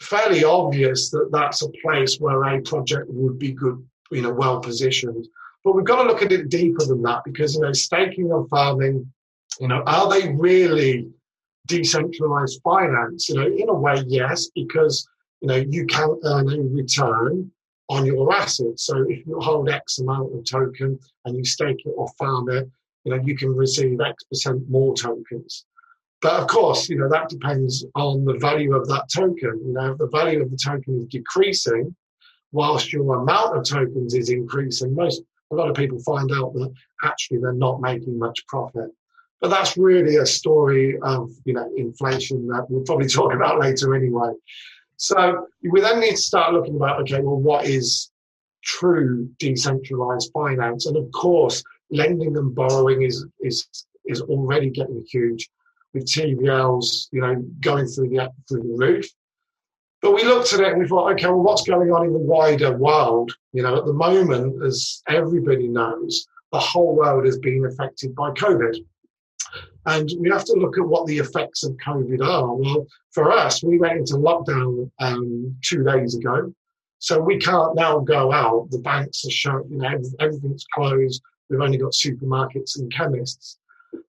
fairly 0.00 0.42
obvious 0.42 1.08
that 1.10 1.28
that's 1.30 1.62
a 1.62 1.70
place 1.84 2.16
where 2.18 2.42
a 2.42 2.60
project 2.62 3.06
would 3.10 3.38
be 3.38 3.52
good, 3.52 3.80
you 4.10 4.22
know, 4.22 4.32
well 4.32 4.58
positioned. 4.58 5.28
But 5.62 5.76
we've 5.76 5.84
got 5.84 6.02
to 6.02 6.08
look 6.08 6.22
at 6.22 6.32
it 6.32 6.48
deeper 6.48 6.84
than 6.84 7.00
that 7.02 7.22
because, 7.24 7.54
you 7.54 7.60
know, 7.60 7.72
staking 7.72 8.32
and 8.32 8.48
farming, 8.48 9.12
you 9.60 9.68
know, 9.68 9.84
are 9.86 10.10
they 10.10 10.32
really 10.32 11.08
decentralized 11.68 12.60
finance? 12.64 13.28
You 13.28 13.36
know, 13.36 13.46
in 13.46 13.68
a 13.68 13.74
way, 13.74 14.02
yes, 14.08 14.48
because, 14.52 15.08
you 15.40 15.46
know, 15.46 15.64
you 15.70 15.86
can 15.86 16.18
earn 16.24 16.52
a 16.52 16.60
return 16.60 17.52
on 17.88 18.04
your 18.04 18.32
assets. 18.32 18.84
So 18.86 19.04
if 19.08 19.26
you 19.26 19.38
hold 19.40 19.68
X 19.68 19.98
amount 19.98 20.34
of 20.34 20.44
token 20.44 20.98
and 21.24 21.36
you 21.36 21.44
stake 21.44 21.84
it 21.84 21.94
or 21.96 22.08
farm 22.18 22.50
it, 22.50 22.68
you 23.04 23.16
know, 23.16 23.22
you 23.22 23.36
can 23.36 23.54
receive 23.54 24.00
X 24.00 24.24
percent 24.24 24.68
more 24.68 24.94
tokens. 24.94 25.64
But 26.20 26.34
of 26.34 26.48
course, 26.48 26.88
you 26.88 26.98
know, 26.98 27.08
that 27.08 27.28
depends 27.28 27.84
on 27.94 28.24
the 28.24 28.34
value 28.34 28.74
of 28.74 28.88
that 28.88 29.08
token. 29.14 29.60
You 29.64 29.72
know, 29.72 29.92
if 29.92 29.98
the 29.98 30.08
value 30.08 30.42
of 30.42 30.50
the 30.50 30.56
token 30.56 31.00
is 31.00 31.06
decreasing 31.06 31.94
whilst 32.50 32.92
your 32.92 33.14
amount 33.14 33.56
of 33.56 33.64
tokens 33.64 34.14
is 34.14 34.30
increasing, 34.30 34.94
most 34.94 35.22
a 35.50 35.54
lot 35.54 35.70
of 35.70 35.76
people 35.76 35.98
find 36.00 36.30
out 36.32 36.52
that 36.54 36.72
actually 37.02 37.38
they're 37.38 37.52
not 37.52 37.80
making 37.80 38.18
much 38.18 38.46
profit. 38.48 38.90
But 39.40 39.48
that's 39.48 39.76
really 39.76 40.16
a 40.16 40.26
story 40.26 40.98
of, 41.02 41.30
you 41.44 41.54
know, 41.54 41.70
inflation 41.76 42.48
that 42.48 42.66
we'll 42.68 42.82
probably 42.82 43.08
talk 43.08 43.32
about 43.32 43.60
later 43.60 43.94
anyway. 43.94 44.32
So 44.98 45.46
we 45.62 45.80
then 45.80 46.00
need 46.00 46.16
to 46.16 46.16
start 46.16 46.52
looking 46.52 46.76
about, 46.76 47.00
okay, 47.02 47.20
well, 47.20 47.36
what 47.36 47.66
is 47.66 48.10
true 48.62 49.30
decentralized 49.38 50.30
finance? 50.34 50.86
And 50.86 50.96
of 50.96 51.10
course, 51.12 51.62
lending 51.90 52.36
and 52.36 52.54
borrowing 52.54 53.02
is 53.02 53.24
is 53.40 53.66
is 54.06 54.20
already 54.22 54.70
getting 54.70 55.04
huge 55.08 55.48
with 55.94 56.06
TVLs, 56.06 57.08
you 57.12 57.20
know, 57.20 57.36
going 57.60 57.86
through 57.86 58.08
the 58.08 58.30
through 58.48 58.62
the 58.62 58.76
roof. 58.76 59.06
But 60.02 60.14
we 60.14 60.24
looked 60.24 60.52
at 60.52 60.60
it 60.60 60.68
and 60.68 60.80
we 60.80 60.88
thought, 60.88 61.12
okay, 61.12 61.26
well, 61.26 61.42
what's 61.42 61.62
going 61.62 61.90
on 61.90 62.06
in 62.06 62.12
the 62.12 62.18
wider 62.18 62.76
world? 62.76 63.32
You 63.52 63.62
know, 63.62 63.76
at 63.76 63.84
the 63.84 63.92
moment, 63.92 64.62
as 64.64 65.02
everybody 65.08 65.68
knows, 65.68 66.26
the 66.52 66.58
whole 66.58 66.96
world 66.96 67.26
is 67.26 67.38
being 67.38 67.64
affected 67.66 68.14
by 68.14 68.30
COVID. 68.32 68.76
And 69.86 70.10
we 70.18 70.28
have 70.30 70.44
to 70.44 70.52
look 70.52 70.76
at 70.76 70.86
what 70.86 71.06
the 71.06 71.18
effects 71.18 71.64
of 71.64 71.76
COVID 71.84 72.20
are. 72.22 72.54
Well, 72.54 72.86
for 73.12 73.32
us, 73.32 73.62
we 73.62 73.78
went 73.78 73.98
into 73.98 74.14
lockdown 74.14 74.90
um, 74.98 75.56
two 75.62 75.82
days 75.82 76.14
ago. 76.14 76.52
So 76.98 77.20
we 77.20 77.38
can't 77.38 77.74
now 77.74 78.00
go 78.00 78.32
out. 78.32 78.68
The 78.70 78.78
banks 78.78 79.24
are 79.24 79.30
shut, 79.30 79.62
you 79.70 79.78
know, 79.78 80.00
everything's 80.20 80.66
closed. 80.74 81.22
We've 81.48 81.60
only 81.60 81.78
got 81.78 81.92
supermarkets 81.92 82.78
and 82.78 82.92
chemists. 82.92 83.58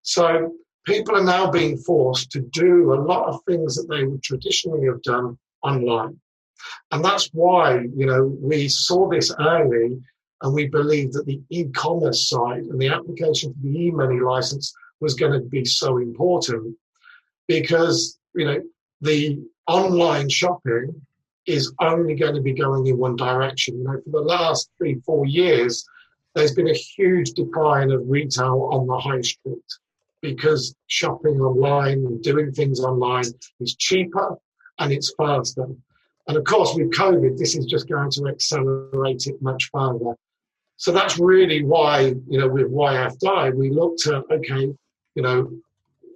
So 0.02 0.56
people 0.86 1.16
are 1.16 1.24
now 1.24 1.50
being 1.52 1.78
forced 1.78 2.32
to 2.32 2.42
do 2.42 2.94
a 2.94 3.00
lot 3.02 3.28
of 3.28 3.42
things 3.48 3.76
that 3.76 3.88
they 3.88 4.04
would 4.06 4.24
traditionally 4.24 4.88
have 4.88 5.02
done 5.04 5.38
online. 5.64 6.20
And 6.92 7.06
that's 7.06 7.30
why, 7.32 7.86
you 7.96 8.06
know, 8.06 8.36
we 8.42 8.68
saw 8.68 9.08
this 9.08 9.34
early 9.40 10.02
and 10.42 10.54
we 10.54 10.68
believe 10.68 11.12
that 11.14 11.26
the 11.26 11.42
e-commerce 11.50 12.30
side 12.30 12.64
and 12.64 12.80
the 12.80 12.90
application 12.90 13.54
for 13.54 13.60
the 13.62 13.78
e-money 13.78 14.20
license 14.20 14.74
was 15.00 15.14
going 15.16 15.34
to 15.34 15.40
be 15.40 15.66
so 15.66 15.98
important 15.98 16.76
because 17.48 18.20
you 18.36 18.46
know 18.46 18.62
the 19.02 19.40
online 19.68 20.30
shopping 20.30 21.02
is 21.46 21.74
only 21.80 22.16
going 22.16 22.36
to 22.36 22.42
be 22.42 22.54
going 22.54 22.86
in 22.88 22.98
one 22.98 23.16
direction. 23.16 23.80
You 23.80 23.84
know, 23.86 24.02
for 24.04 24.12
the 24.12 24.22
last 24.22 24.70
three, 24.78 25.02
four 25.06 25.26
years, 25.26 25.86
there's 26.36 26.54
been 26.54 26.70
a 26.70 26.74
huge 26.74 27.32
decline 27.32 27.92
of 27.92 28.08
retail 28.08 28.70
on 28.72 28.88
the 28.88 28.98
high 28.98 29.22
street 29.22 29.58
because 30.22 30.76
shopping 30.88 31.40
online 31.40 32.06
and 32.06 32.22
doing 32.22 32.52
things 32.52 32.80
online 32.82 33.26
is 33.60 33.76
cheaper 33.76 34.38
and 34.80 34.92
it's 34.92 35.14
faster. 35.16 35.68
And 36.28 36.38
of 36.38 36.44
course, 36.44 36.76
with 36.76 36.92
COVID, 36.92 37.38
this 37.38 37.56
is 37.56 37.66
just 37.66 37.90
going 37.90 38.12
to 38.12 38.28
accelerate 38.28 39.26
it 39.26 39.42
much 39.42 39.70
further. 39.74 40.16
So 40.78 40.92
that's 40.92 41.18
really 41.18 41.64
why, 41.64 42.14
you 42.28 42.40
know, 42.40 42.48
with 42.48 42.72
YFDI, 42.72 43.56
we 43.56 43.70
looked 43.72 44.06
at, 44.08 44.24
okay, 44.32 44.74
you 45.16 45.22
know, 45.22 45.52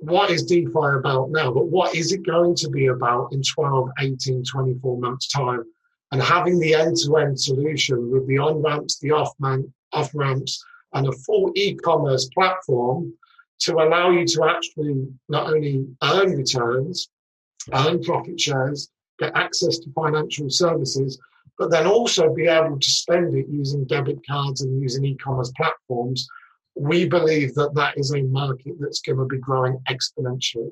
what 0.01 0.29
is 0.29 0.43
DeFi 0.43 0.97
about 0.97 1.31
now, 1.31 1.51
but 1.51 1.67
what 1.67 1.95
is 1.95 2.11
it 2.11 2.25
going 2.25 2.55
to 2.55 2.69
be 2.69 2.87
about 2.87 3.31
in 3.31 3.41
12, 3.41 3.89
18, 3.99 4.43
24 4.43 4.99
months' 4.99 5.27
time? 5.27 5.63
And 6.11 6.21
having 6.21 6.59
the 6.59 6.73
end 6.73 6.97
to 6.97 7.17
end 7.17 7.39
solution 7.39 8.11
with 8.11 8.27
the 8.27 8.37
on 8.37 8.61
ramps, 8.61 8.99
the 8.99 9.11
off 9.11 9.33
ramps, 10.13 10.63
and 10.93 11.07
a 11.07 11.11
full 11.11 11.51
e 11.55 11.75
commerce 11.75 12.29
platform 12.33 13.13
to 13.59 13.75
allow 13.75 14.11
you 14.11 14.25
to 14.25 14.43
actually 14.43 15.07
not 15.29 15.51
only 15.51 15.87
earn 16.03 16.35
returns, 16.35 17.09
earn 17.73 18.03
profit 18.03 18.39
shares, 18.39 18.89
get 19.19 19.35
access 19.35 19.79
to 19.79 19.91
financial 19.93 20.49
services, 20.49 21.17
but 21.57 21.71
then 21.71 21.87
also 21.87 22.33
be 22.33 22.47
able 22.47 22.77
to 22.77 22.89
spend 22.89 23.35
it 23.35 23.47
using 23.47 23.85
debit 23.85 24.19
cards 24.27 24.61
and 24.61 24.81
using 24.81 25.05
e 25.05 25.15
commerce 25.15 25.51
platforms 25.55 26.27
we 26.75 27.07
believe 27.07 27.53
that 27.55 27.73
that 27.75 27.97
is 27.97 28.13
a 28.13 28.21
market 28.23 28.75
that's 28.79 29.01
going 29.01 29.17
to 29.17 29.25
be 29.25 29.37
growing 29.37 29.79
exponentially. 29.89 30.71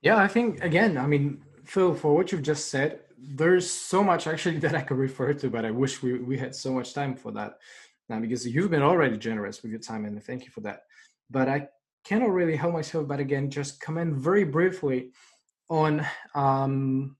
Yeah, 0.00 0.16
I 0.16 0.28
think 0.28 0.62
again, 0.62 0.96
I 0.96 1.06
mean, 1.06 1.42
Phil, 1.64 1.94
for 1.94 2.14
what 2.14 2.32
you've 2.32 2.42
just 2.42 2.68
said, 2.68 3.00
there's 3.18 3.68
so 3.68 4.02
much 4.02 4.26
actually 4.26 4.58
that 4.64 4.74
I 4.74 4.82
could 4.82 4.96
refer 4.96 5.34
to, 5.34 5.50
but 5.50 5.64
I 5.64 5.70
wish 5.70 6.02
we, 6.02 6.18
we 6.18 6.38
had 6.38 6.54
so 6.54 6.72
much 6.72 6.94
time 6.94 7.14
for 7.16 7.32
that 7.32 7.58
now 8.08 8.20
because 8.20 8.46
you've 8.46 8.70
been 8.70 8.82
already 8.82 9.18
generous 9.18 9.62
with 9.62 9.70
your 9.70 9.80
time 9.80 10.04
and 10.04 10.22
thank 10.22 10.44
you 10.44 10.50
for 10.50 10.60
that. 10.62 10.82
But 11.30 11.48
I 11.48 11.68
cannot 12.04 12.30
really 12.30 12.56
help 12.56 12.72
myself 12.72 13.06
but 13.06 13.20
again 13.20 13.50
just 13.50 13.80
comment 13.80 14.14
very 14.14 14.44
briefly 14.44 15.10
on 15.68 16.06
um 16.34 17.16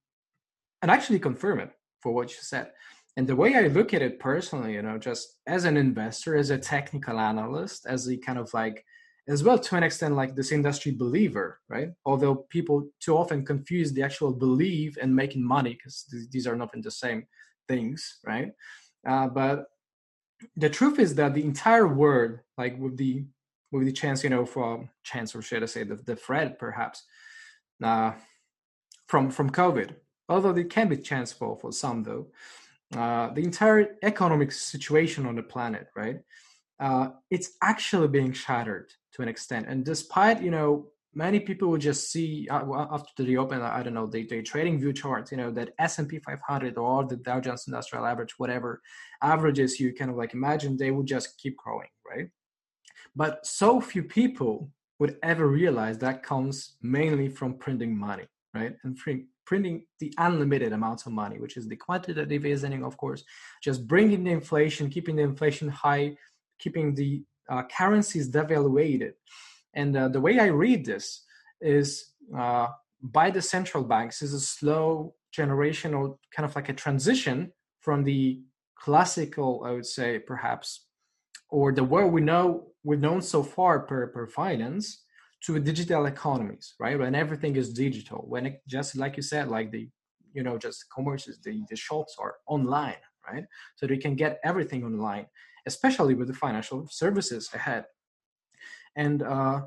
and 0.80 0.90
actually 0.90 1.18
confirm 1.18 1.60
it 1.60 1.70
for 2.00 2.12
what 2.12 2.30
you 2.30 2.38
said 2.40 2.70
and 3.18 3.26
the 3.26 3.34
way 3.34 3.56
I 3.56 3.66
look 3.66 3.94
at 3.94 4.00
it 4.00 4.20
personally, 4.20 4.74
you 4.74 4.82
know, 4.82 4.96
just 4.96 5.38
as 5.48 5.64
an 5.64 5.76
investor, 5.76 6.36
as 6.36 6.50
a 6.50 6.56
technical 6.56 7.18
analyst, 7.18 7.84
as 7.84 8.08
a 8.08 8.16
kind 8.16 8.38
of 8.38 8.54
like, 8.54 8.84
as 9.26 9.42
well 9.42 9.58
to 9.58 9.74
an 9.74 9.82
extent, 9.82 10.14
like 10.14 10.36
this 10.36 10.52
industry 10.52 10.92
believer, 10.92 11.58
right? 11.68 11.88
Although 12.06 12.46
people 12.48 12.88
too 13.00 13.16
often 13.16 13.44
confuse 13.44 13.92
the 13.92 14.04
actual 14.04 14.32
believe 14.32 14.96
and 15.02 15.14
making 15.14 15.42
money 15.42 15.74
because 15.74 16.04
th- 16.08 16.30
these 16.30 16.46
are 16.46 16.54
not 16.54 16.70
the 16.72 16.92
same 16.92 17.26
things, 17.66 18.20
right? 18.24 18.52
Uh, 19.04 19.26
but 19.26 19.64
the 20.56 20.70
truth 20.70 21.00
is 21.00 21.16
that 21.16 21.34
the 21.34 21.42
entire 21.42 21.88
world, 21.88 22.38
like 22.56 22.78
with 22.78 22.96
the 22.96 23.24
with 23.72 23.84
the 23.84 23.92
chance, 23.92 24.22
you 24.22 24.30
know, 24.30 24.46
for 24.46 24.88
chance 25.02 25.34
or 25.34 25.42
should 25.42 25.64
I 25.64 25.66
say 25.66 25.82
the, 25.82 25.96
the 25.96 26.14
threat 26.14 26.56
perhaps 26.56 27.02
uh, 27.82 28.12
from 29.08 29.28
from 29.32 29.50
COVID, 29.50 29.96
although 30.28 30.54
it 30.54 30.70
can 30.70 30.88
be 30.88 30.98
chance 30.98 31.32
for 31.32 31.56
for 31.56 31.72
some 31.72 32.04
though 32.04 32.28
uh, 32.96 33.30
the 33.34 33.42
entire 33.42 33.96
economic 34.02 34.52
situation 34.52 35.26
on 35.26 35.36
the 35.36 35.42
planet, 35.42 35.88
right? 35.94 36.20
Uh, 36.80 37.08
it's 37.30 37.52
actually 37.62 38.08
being 38.08 38.32
shattered 38.32 38.90
to 39.12 39.22
an 39.22 39.28
extent. 39.28 39.66
And 39.68 39.84
despite, 39.84 40.42
you 40.42 40.50
know, 40.50 40.88
many 41.14 41.40
people 41.40 41.68
would 41.68 41.80
just 41.80 42.10
see 42.10 42.48
uh, 42.48 42.64
after 42.90 43.24
the 43.24 43.36
open, 43.36 43.60
I 43.60 43.82
don't 43.82 43.94
know, 43.94 44.06
the, 44.06 44.26
the 44.26 44.42
trading 44.42 44.78
view 44.78 44.92
charts, 44.92 45.30
you 45.32 45.36
know, 45.36 45.50
that 45.50 45.70
S&P 45.78 46.18
500 46.20 46.78
or 46.78 47.04
the 47.04 47.16
Dow 47.16 47.40
Jones 47.40 47.64
Industrial 47.66 48.06
Average, 48.06 48.38
whatever 48.38 48.80
averages 49.22 49.80
you 49.80 49.92
kind 49.92 50.10
of 50.10 50.16
like 50.16 50.32
imagine, 50.34 50.76
they 50.76 50.90
would 50.90 51.06
just 51.06 51.36
keep 51.38 51.56
growing, 51.56 51.88
right? 52.08 52.28
But 53.16 53.44
so 53.46 53.80
few 53.80 54.04
people 54.04 54.70
would 54.98 55.16
ever 55.22 55.46
realize 55.46 55.98
that 55.98 56.22
comes 56.22 56.76
mainly 56.82 57.28
from 57.28 57.54
printing 57.54 57.96
money, 57.96 58.26
right? 58.54 58.74
And 58.84 58.98
printing 59.44 59.84
the 59.98 60.12
unlimited 60.18 60.72
amounts 60.72 61.06
of 61.06 61.12
money, 61.12 61.38
which 61.38 61.56
is 61.56 61.68
the 61.68 61.76
quantitative 61.76 62.44
easing, 62.44 62.84
of 62.84 62.96
course, 62.96 63.24
just 63.62 63.86
bringing 63.86 64.24
the 64.24 64.30
inflation, 64.30 64.90
keeping 64.90 65.16
the 65.16 65.22
inflation 65.22 65.68
high, 65.68 66.16
keeping 66.58 66.94
the 66.94 67.22
uh, 67.48 67.62
currencies 67.76 68.30
devaluated. 68.30 69.12
And 69.74 69.96
uh, 69.96 70.08
the 70.08 70.20
way 70.20 70.38
I 70.38 70.46
read 70.46 70.84
this 70.84 71.24
is 71.60 72.12
uh, 72.36 72.68
by 73.02 73.30
the 73.30 73.42
central 73.42 73.84
banks 73.84 74.22
is 74.22 74.34
a 74.34 74.40
slow 74.40 75.14
generational 75.36 76.18
kind 76.34 76.48
of 76.48 76.54
like 76.56 76.68
a 76.68 76.74
transition 76.74 77.52
from 77.80 78.04
the 78.04 78.42
classical, 78.76 79.62
I 79.64 79.72
would 79.72 79.86
say, 79.86 80.18
perhaps, 80.18 80.86
or 81.50 81.72
the 81.72 81.84
world 81.84 82.12
we 82.12 82.20
know 82.20 82.68
we've 82.84 83.00
known 83.00 83.22
so 83.22 83.42
far 83.42 83.80
per, 83.80 84.08
per 84.08 84.26
finance 84.26 85.04
to 85.44 85.58
digital 85.58 86.06
economies, 86.06 86.74
right? 86.80 86.98
When 86.98 87.14
everything 87.14 87.56
is 87.56 87.72
digital, 87.72 88.24
when 88.28 88.46
it 88.46 88.62
just 88.66 88.96
like 88.96 89.16
you 89.16 89.22
said, 89.22 89.48
like 89.48 89.70
the 89.70 89.88
you 90.32 90.42
know 90.42 90.58
just 90.58 90.84
commerces, 90.96 91.40
the, 91.42 91.64
the 91.70 91.76
shops 91.76 92.16
are 92.18 92.36
online, 92.46 93.02
right? 93.30 93.44
So 93.76 93.86
they 93.86 93.96
can 93.98 94.14
get 94.14 94.40
everything 94.44 94.84
online, 94.84 95.26
especially 95.66 96.14
with 96.14 96.28
the 96.28 96.34
financial 96.34 96.86
services 96.90 97.48
ahead. 97.54 97.84
And 98.96 99.22
uh, 99.22 99.62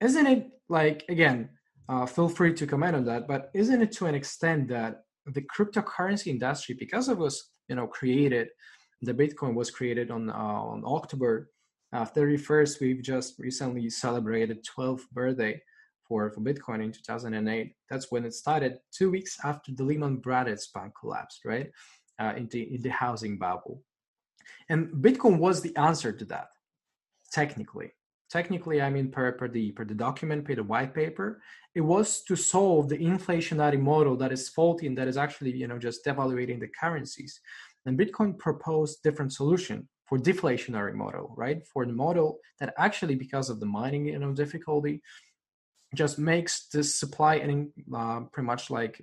isn't 0.00 0.26
it 0.26 0.50
like 0.68 1.04
again? 1.08 1.50
Uh, 1.88 2.06
feel 2.06 2.28
free 2.28 2.54
to 2.54 2.66
comment 2.66 2.94
on 2.94 3.04
that. 3.04 3.26
But 3.26 3.50
isn't 3.52 3.82
it 3.82 3.90
to 3.92 4.06
an 4.06 4.14
extent 4.14 4.68
that 4.68 5.02
the 5.26 5.42
cryptocurrency 5.42 6.28
industry, 6.28 6.76
because 6.78 7.08
it 7.08 7.18
was 7.18 7.50
you 7.68 7.76
know 7.76 7.86
created, 7.86 8.48
the 9.02 9.14
Bitcoin 9.14 9.54
was 9.54 9.70
created 9.70 10.10
on 10.10 10.30
uh, 10.30 10.34
on 10.72 10.84
October 10.84 11.50
uh, 11.92 12.04
31st. 12.04 12.80
We've 12.80 13.02
just 13.02 13.38
recently 13.38 13.90
celebrated 13.90 14.64
12th 14.64 15.08
birthday 15.12 15.60
for 16.06 16.30
for 16.30 16.40
Bitcoin 16.40 16.82
in 16.82 16.92
2008. 16.92 17.72
That's 17.88 18.10
when 18.10 18.24
it 18.24 18.34
started. 18.34 18.78
Two 18.92 19.10
weeks 19.10 19.38
after 19.44 19.72
the 19.72 19.84
Lehman 19.84 20.16
Brothers 20.16 20.68
bank 20.74 20.92
collapsed, 21.00 21.44
right? 21.44 21.70
Uh, 22.18 22.34
in 22.36 22.48
the 22.48 22.74
in 22.74 22.82
the 22.82 22.90
housing 22.90 23.38
bubble, 23.38 23.82
and 24.68 24.88
Bitcoin 24.88 25.38
was 25.38 25.62
the 25.62 25.74
answer 25.76 26.12
to 26.12 26.24
that. 26.26 26.48
Technically, 27.32 27.92
technically, 28.28 28.82
I 28.82 28.90
mean 28.90 29.10
per 29.10 29.32
per 29.32 29.48
the 29.48 29.72
per 29.72 29.84
the 29.84 29.94
document, 29.94 30.44
per 30.44 30.56
the 30.56 30.64
white 30.64 30.92
paper, 30.94 31.40
it 31.74 31.80
was 31.80 32.22
to 32.24 32.36
solve 32.36 32.88
the 32.88 32.98
inflationary 32.98 33.80
model 33.80 34.16
that 34.16 34.32
is 34.32 34.48
faulty 34.48 34.86
and 34.86 34.98
that 34.98 35.08
is 35.08 35.16
actually 35.16 35.52
you 35.56 35.68
know 35.68 35.78
just 35.78 36.04
devaluating 36.04 36.60
the 36.60 36.68
currencies. 36.68 37.40
And 37.86 37.98
Bitcoin 37.98 38.36
proposed 38.36 39.02
different 39.02 39.32
solution 39.32 39.88
for 40.10 40.18
deflationary 40.18 40.92
model, 40.92 41.32
right? 41.36 41.64
For 41.64 41.86
the 41.86 41.92
model 41.92 42.40
that 42.58 42.74
actually, 42.76 43.14
because 43.14 43.48
of 43.48 43.60
the 43.60 43.66
mining 43.66 44.06
you 44.06 44.18
know 44.18 44.32
difficulty, 44.32 45.02
just 45.94 46.18
makes 46.18 46.66
this 46.66 46.98
supply 46.98 47.36
and 47.36 47.70
uh, 47.94 48.20
pretty 48.32 48.46
much 48.46 48.70
like 48.70 49.00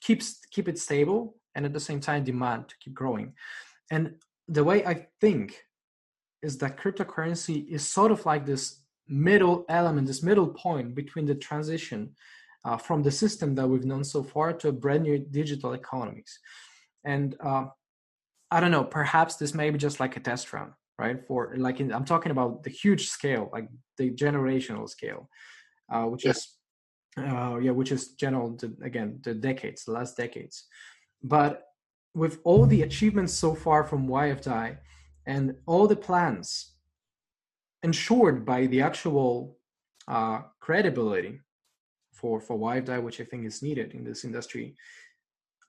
keeps 0.00 0.40
keep 0.50 0.66
it 0.68 0.78
stable 0.78 1.36
and 1.54 1.64
at 1.64 1.72
the 1.72 1.86
same 1.88 2.00
time 2.00 2.24
demand 2.24 2.68
to 2.68 2.74
keep 2.80 2.94
growing. 2.94 3.32
And 3.92 4.16
the 4.48 4.64
way 4.64 4.84
I 4.84 5.06
think 5.20 5.62
is 6.42 6.58
that 6.58 6.76
cryptocurrency 6.76 7.68
is 7.68 7.86
sort 7.86 8.10
of 8.10 8.26
like 8.26 8.44
this 8.44 8.82
middle 9.06 9.64
element, 9.68 10.08
this 10.08 10.22
middle 10.22 10.48
point 10.48 10.96
between 10.96 11.26
the 11.26 11.34
transition 11.36 12.16
uh, 12.64 12.76
from 12.76 13.02
the 13.04 13.10
system 13.12 13.54
that 13.54 13.68
we've 13.68 13.84
known 13.84 14.02
so 14.02 14.24
far 14.24 14.52
to 14.52 14.68
a 14.68 14.72
brand 14.72 15.04
new 15.04 15.18
digital 15.18 15.74
economies. 15.74 16.40
And 17.04 17.36
uh, 17.40 17.66
I 18.50 18.60
don't 18.60 18.70
know, 18.70 18.84
perhaps 18.84 19.36
this 19.36 19.54
may 19.54 19.70
be 19.70 19.78
just 19.78 20.00
like 20.00 20.16
a 20.16 20.20
test 20.20 20.52
run, 20.52 20.72
right? 20.98 21.24
For 21.26 21.54
like, 21.56 21.80
in, 21.80 21.92
I'm 21.92 22.04
talking 22.04 22.32
about 22.32 22.62
the 22.64 22.70
huge 22.70 23.08
scale, 23.08 23.48
like 23.52 23.68
the 23.96 24.10
generational 24.10 24.88
scale, 24.88 25.28
uh, 25.92 26.04
which 26.04 26.24
yeah. 26.24 26.30
is, 26.30 26.56
uh, 27.16 27.58
yeah, 27.60 27.70
which 27.70 27.92
is 27.92 28.08
general, 28.14 28.56
to, 28.58 28.74
again, 28.82 29.20
the 29.22 29.34
decades, 29.34 29.84
the 29.84 29.92
last 29.92 30.16
decades. 30.16 30.64
But 31.22 31.62
with 32.14 32.40
all 32.44 32.66
the 32.66 32.82
achievements 32.82 33.32
so 33.32 33.54
far 33.54 33.84
from 33.84 34.08
YFDAI, 34.08 34.78
and 35.26 35.54
all 35.66 35.86
the 35.86 35.96
plans 35.96 36.72
ensured 37.82 38.44
by 38.44 38.66
the 38.66 38.82
actual 38.82 39.56
uh, 40.08 40.40
credibility 40.60 41.40
for 42.12 42.40
for 42.40 42.58
YFDAI, 42.58 43.02
which 43.02 43.20
I 43.20 43.24
think 43.24 43.46
is 43.46 43.62
needed 43.62 43.92
in 43.92 44.04
this 44.04 44.24
industry. 44.24 44.74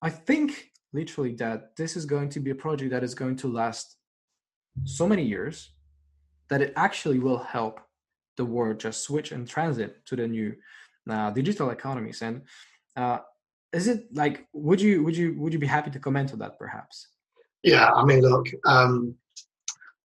I 0.01 0.09
think 0.09 0.70
literally 0.93 1.35
that 1.35 1.75
this 1.75 1.95
is 1.95 2.05
going 2.05 2.29
to 2.29 2.39
be 2.39 2.51
a 2.51 2.55
project 2.55 2.91
that 2.91 3.03
is 3.03 3.13
going 3.13 3.35
to 3.37 3.47
last 3.47 3.97
so 4.85 5.07
many 5.07 5.23
years 5.23 5.71
that 6.49 6.61
it 6.61 6.73
actually 6.75 7.19
will 7.19 7.37
help 7.37 7.79
the 8.37 8.45
world 8.45 8.79
just 8.79 9.03
switch 9.03 9.31
and 9.31 9.47
transit 9.47 10.05
to 10.05 10.15
the 10.15 10.27
new 10.27 10.53
uh, 11.09 11.29
digital 11.31 11.69
economies 11.69 12.21
and 12.21 12.41
uh, 12.95 13.19
is 13.73 13.87
it 13.87 14.05
like 14.13 14.47
would 14.53 14.81
you 14.81 15.03
would 15.03 15.15
you 15.15 15.33
would 15.39 15.53
you 15.53 15.59
be 15.59 15.67
happy 15.67 15.91
to 15.91 15.99
comment 15.99 16.31
on 16.33 16.39
that 16.39 16.57
perhaps 16.57 17.07
yeah 17.63 17.91
i 17.91 18.03
mean 18.03 18.21
look 18.21 18.47
um, 18.65 19.15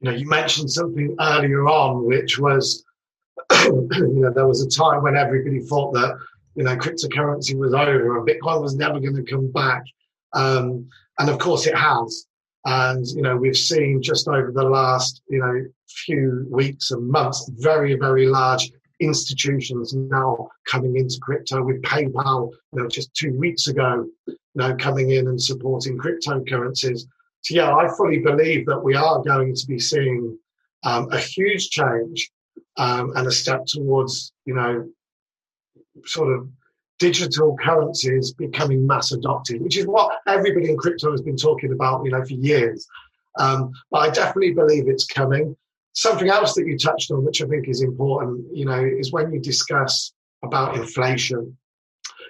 you 0.05 0.11
know, 0.11 0.17
you 0.17 0.27
mentioned 0.27 0.71
something 0.71 1.15
earlier 1.19 1.67
on, 1.67 2.05
which 2.05 2.37
was, 2.37 2.85
you 3.63 3.87
know, 3.91 4.31
there 4.31 4.47
was 4.47 4.61
a 4.61 4.69
time 4.69 5.03
when 5.03 5.15
everybody 5.17 5.59
thought 5.61 5.93
that, 5.93 6.17
you 6.55 6.63
know, 6.63 6.75
cryptocurrency 6.75 7.57
was 7.57 7.73
over 7.73 8.17
and 8.17 8.27
Bitcoin 8.27 8.61
was 8.61 8.75
never 8.75 8.99
going 8.99 9.15
to 9.15 9.23
come 9.23 9.51
back. 9.51 9.83
Um, 10.35 10.87
and 11.17 11.29
of 11.29 11.39
course 11.39 11.65
it 11.65 11.75
has. 11.75 12.27
And, 12.65 13.05
you 13.07 13.21
know, 13.21 13.37
we've 13.37 13.57
seen 13.57 14.01
just 14.01 14.27
over 14.27 14.51
the 14.51 14.63
last, 14.63 15.21
you 15.29 15.39
know, 15.39 15.65
few 15.87 16.47
weeks 16.49 16.91
and 16.91 17.07
months, 17.07 17.49
very, 17.57 17.95
very 17.95 18.27
large 18.27 18.71
institutions 18.99 19.93
now 19.93 20.49
coming 20.67 20.97
into 20.97 21.19
crypto 21.21 21.63
with 21.63 21.81
PayPal, 21.83 22.51
you 22.73 22.81
know, 22.81 22.87
just 22.87 23.13
two 23.13 23.33
weeks 23.37 23.67
ago, 23.67 24.07
you 24.27 24.35
know, 24.55 24.75
coming 24.77 25.11
in 25.11 25.27
and 25.27 25.41
supporting 25.41 25.97
cryptocurrencies. 25.97 27.01
So 27.41 27.55
yeah, 27.55 27.75
I 27.75 27.87
fully 27.95 28.19
believe 28.19 28.65
that 28.65 28.79
we 28.79 28.95
are 28.95 29.21
going 29.21 29.53
to 29.53 29.67
be 29.67 29.77
seeing 29.77 30.37
um, 30.83 31.11
a 31.11 31.19
huge 31.19 31.69
change 31.69 32.31
um, 32.77 33.13
and 33.15 33.27
a 33.27 33.31
step 33.31 33.65
towards, 33.67 34.33
you 34.45 34.55
know, 34.55 34.89
sort 36.05 36.33
of 36.33 36.49
digital 36.99 37.57
currencies 37.61 38.33
becoming 38.33 38.87
mass 38.87 39.11
adopted, 39.11 39.61
which 39.61 39.77
is 39.77 39.85
what 39.85 40.19
everybody 40.27 40.69
in 40.69 40.77
crypto 40.77 41.11
has 41.11 41.21
been 41.21 41.37
talking 41.37 41.73
about, 41.73 42.05
you 42.05 42.11
know, 42.11 42.23
for 42.23 42.33
years. 42.33 42.87
Um, 43.37 43.73
but 43.91 43.97
I 43.99 44.09
definitely 44.09 44.53
believe 44.53 44.87
it's 44.87 45.05
coming. 45.05 45.55
Something 45.93 46.29
else 46.29 46.55
that 46.55 46.67
you 46.67 46.77
touched 46.77 47.11
on, 47.11 47.25
which 47.25 47.41
I 47.41 47.47
think 47.47 47.67
is 47.67 47.81
important, 47.81 48.45
you 48.55 48.65
know, 48.65 48.83
is 48.83 49.11
when 49.11 49.31
you 49.31 49.39
discuss 49.39 50.13
about 50.43 50.75
inflation. 50.77 51.57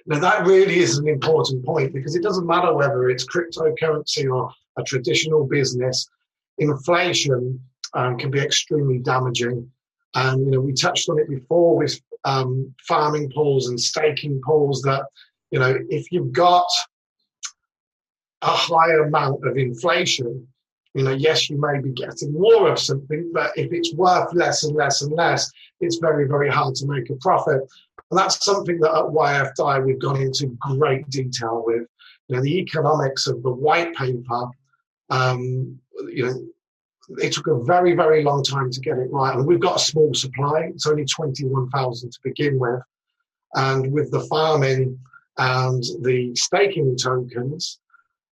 Now 0.07 0.19
that 0.19 0.45
really 0.45 0.77
is 0.77 0.97
an 0.97 1.07
important 1.07 1.65
point 1.65 1.93
because 1.93 2.15
it 2.15 2.23
doesn't 2.23 2.45
matter 2.45 2.73
whether 2.73 3.09
it's 3.09 3.25
cryptocurrency 3.25 4.31
or 4.31 4.51
a 4.77 4.83
traditional 4.83 5.45
business, 5.45 6.07
inflation 6.57 7.59
um, 7.93 8.17
can 8.17 8.29
be 8.29 8.39
extremely 8.39 8.99
damaging. 8.99 9.71
And 10.13 10.45
you 10.45 10.51
know, 10.51 10.59
we 10.61 10.73
touched 10.73 11.09
on 11.09 11.19
it 11.19 11.29
before 11.29 11.77
with 11.77 11.99
um, 12.25 12.73
farming 12.87 13.31
pools 13.33 13.69
and 13.69 13.79
staking 13.79 14.41
pools. 14.45 14.81
That 14.81 15.05
you 15.51 15.59
know, 15.59 15.77
if 15.89 16.11
you've 16.11 16.33
got 16.33 16.67
a 18.41 18.47
higher 18.47 19.03
amount 19.03 19.47
of 19.47 19.57
inflation, 19.57 20.47
you 20.93 21.03
know, 21.03 21.11
yes, 21.11 21.49
you 21.49 21.59
may 21.59 21.79
be 21.81 21.91
getting 21.91 22.33
more 22.33 22.71
of 22.71 22.79
something, 22.79 23.31
but 23.33 23.51
if 23.57 23.71
it's 23.71 23.93
worth 23.93 24.33
less 24.33 24.63
and 24.63 24.75
less 24.75 25.01
and 25.01 25.11
less, 25.13 25.51
it's 25.79 25.97
very, 25.97 26.27
very 26.27 26.49
hard 26.49 26.75
to 26.75 26.87
make 26.87 27.09
a 27.09 27.15
profit. 27.15 27.61
And 28.11 28.19
that's 28.19 28.43
something 28.45 28.79
that 28.79 28.91
at 28.91 29.05
YFDAI 29.05 29.85
we've 29.85 29.99
gone 29.99 30.21
into 30.21 30.57
great 30.59 31.09
detail 31.09 31.63
with. 31.65 31.87
You 32.27 32.35
know, 32.35 32.41
the 32.41 32.59
economics 32.59 33.27
of 33.27 33.41
the 33.43 33.51
white 33.51 33.95
paper 33.95 34.49
um, 35.09 35.79
you 36.09 36.25
know, 36.25 36.47
it 37.17 37.33
took 37.33 37.47
a 37.47 37.63
very, 37.63 37.93
very 37.93 38.23
long 38.23 38.43
time 38.43 38.71
to 38.71 38.79
get 38.79 38.97
it 38.97 39.11
right. 39.11 39.35
And 39.35 39.45
we've 39.45 39.59
got 39.59 39.77
a 39.77 39.79
small 39.79 40.13
supply. 40.13 40.69
It's 40.73 40.87
only 40.87 41.05
21,000 41.05 42.11
to 42.11 42.19
begin 42.23 42.59
with. 42.59 42.81
And 43.53 43.91
with 43.91 44.11
the 44.11 44.21
farming 44.21 44.99
and 45.37 45.83
the 46.01 46.35
staking 46.35 46.97
tokens, 46.97 47.79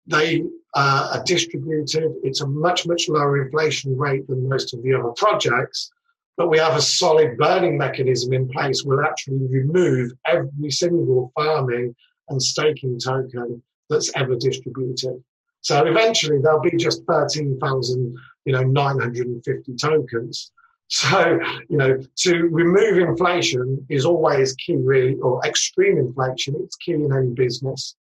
they 0.07 0.43
uh, 0.73 1.11
are 1.13 1.23
distributed. 1.23 2.13
It's 2.23 2.41
a 2.41 2.47
much, 2.47 2.87
much 2.87 3.07
lower 3.09 3.43
inflation 3.43 3.97
rate 3.97 4.27
than 4.27 4.47
most 4.47 4.73
of 4.73 4.81
the 4.83 4.93
other 4.93 5.11
projects. 5.15 5.91
But 6.37 6.49
we 6.49 6.57
have 6.57 6.75
a 6.75 6.81
solid 6.81 7.37
burning 7.37 7.77
mechanism 7.77 8.33
in 8.33 8.47
place. 8.47 8.83
We'll 8.83 9.05
actually 9.05 9.45
remove 9.47 10.13
every 10.25 10.71
single 10.71 11.31
farming 11.35 11.95
and 12.29 12.41
staking 12.41 12.99
token 12.99 13.61
that's 13.89 14.11
ever 14.15 14.35
distributed. 14.35 15.23
So 15.61 15.85
eventually 15.85 16.39
there'll 16.41 16.59
be 16.59 16.75
just 16.75 17.03
13,000, 17.05 18.17
you 18.45 18.53
know, 18.53 18.63
950 18.63 19.75
tokens. 19.75 20.51
So, 20.87 21.39
you 21.69 21.77
know, 21.77 22.01
to 22.17 22.43
remove 22.47 22.97
inflation 22.97 23.85
is 23.87 24.05
always 24.05 24.53
key, 24.55 24.75
really, 24.75 25.15
or 25.15 25.39
extreme 25.45 25.97
inflation. 25.97 26.55
It's 26.59 26.75
key 26.75 26.93
in 26.93 27.13
any 27.13 27.29
business. 27.29 27.95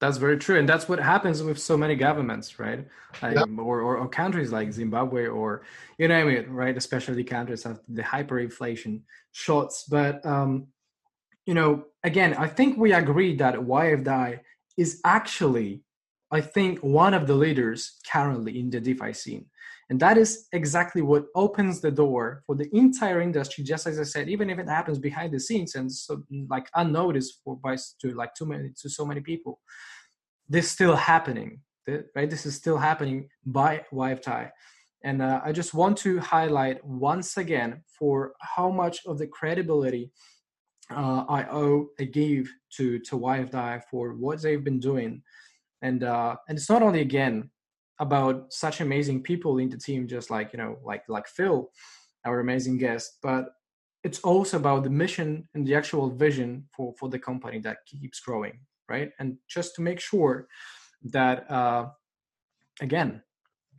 That's 0.00 0.16
very 0.16 0.38
true, 0.38 0.60
and 0.60 0.68
that's 0.68 0.88
what 0.88 1.00
happens 1.00 1.42
with 1.42 1.58
so 1.58 1.76
many 1.76 1.96
governments, 1.96 2.60
right? 2.60 2.86
Like, 3.20 3.34
yeah. 3.34 3.42
or, 3.58 3.80
or, 3.80 3.96
or 3.96 4.08
countries 4.08 4.52
like 4.52 4.70
Zimbabwe, 4.72 5.26
or 5.26 5.62
you 5.98 6.06
know, 6.06 6.28
it, 6.28 6.48
right? 6.48 6.76
Especially 6.76 7.24
countries 7.24 7.64
have 7.64 7.80
the 7.88 8.02
hyperinflation 8.02 9.00
shots. 9.32 9.82
But 9.90 10.24
um, 10.24 10.68
you 11.46 11.54
know, 11.54 11.86
again, 12.04 12.34
I 12.34 12.46
think 12.46 12.78
we 12.78 12.92
agree 12.92 13.34
that 13.36 13.56
YFDAI 13.56 14.38
is 14.76 15.00
actually 15.04 15.82
I 16.30 16.40
think, 16.40 16.80
one 16.80 17.14
of 17.14 17.26
the 17.26 17.34
leaders 17.34 17.98
currently 18.10 18.58
in 18.60 18.70
the 18.70 18.80
DeFi 18.80 19.12
scene. 19.12 19.46
And 19.90 19.98
that 20.00 20.18
is 20.18 20.48
exactly 20.52 21.00
what 21.00 21.26
opens 21.34 21.80
the 21.80 21.90
door 21.90 22.42
for 22.46 22.54
the 22.54 22.68
entire 22.76 23.22
industry, 23.22 23.64
just 23.64 23.86
as 23.86 23.98
I 23.98 24.02
said, 24.02 24.28
even 24.28 24.50
if 24.50 24.58
it 24.58 24.68
happens 24.68 24.98
behind 24.98 25.32
the 25.32 25.40
scenes 25.40 25.74
and 25.74 25.90
so 25.90 26.22
like 26.48 26.68
unnoticed 26.74 27.40
for 27.42 27.56
by 27.56 27.76
to 28.02 28.14
like 28.14 28.34
too 28.34 28.44
many 28.44 28.70
to 28.82 28.90
so 28.90 29.06
many 29.06 29.22
people. 29.22 29.60
This 30.48 30.70
still 30.70 30.96
happening. 30.96 31.60
right? 32.14 32.28
This 32.28 32.44
is 32.44 32.54
still 32.54 32.76
happening 32.76 33.28
by 33.46 33.84
YFDAI. 33.92 34.50
And 35.04 35.22
uh, 35.22 35.40
I 35.42 35.52
just 35.52 35.74
want 35.74 35.96
to 35.98 36.18
highlight 36.18 36.84
once 36.84 37.36
again 37.36 37.82
for 37.98 38.34
how 38.40 38.70
much 38.70 39.06
of 39.06 39.18
the 39.18 39.26
credibility 39.26 40.10
uh, 40.90 41.24
I 41.28 41.46
owe, 41.50 41.88
I 42.00 42.04
gave 42.04 42.50
to 42.76 42.98
to 42.98 43.18
YFDAI 43.18 43.82
for 43.90 44.14
what 44.14 44.42
they've 44.42 44.64
been 44.64 44.80
doing, 44.80 45.22
and 45.82 46.04
uh, 46.04 46.36
and 46.48 46.58
it's 46.58 46.68
not 46.68 46.82
only 46.82 47.00
again 47.00 47.50
about 48.00 48.52
such 48.52 48.80
amazing 48.80 49.22
people 49.22 49.58
in 49.58 49.68
the 49.68 49.76
team, 49.76 50.06
just 50.06 50.30
like 50.30 50.52
you 50.52 50.58
know, 50.58 50.78
like 50.84 51.04
like 51.08 51.26
Phil, 51.26 51.70
our 52.24 52.40
amazing 52.40 52.78
guest, 52.78 53.18
but 53.22 53.50
it's 54.04 54.20
also 54.20 54.56
about 54.56 54.84
the 54.84 54.90
mission 54.90 55.48
and 55.54 55.66
the 55.66 55.74
actual 55.74 56.10
vision 56.10 56.68
for 56.74 56.94
for 56.98 57.08
the 57.08 57.18
company 57.18 57.58
that 57.60 57.78
keeps 57.86 58.20
growing, 58.20 58.60
right? 58.88 59.10
And 59.18 59.36
just 59.48 59.74
to 59.76 59.82
make 59.82 60.00
sure 60.00 60.48
that 61.02 61.50
uh, 61.50 61.86
again 62.80 63.22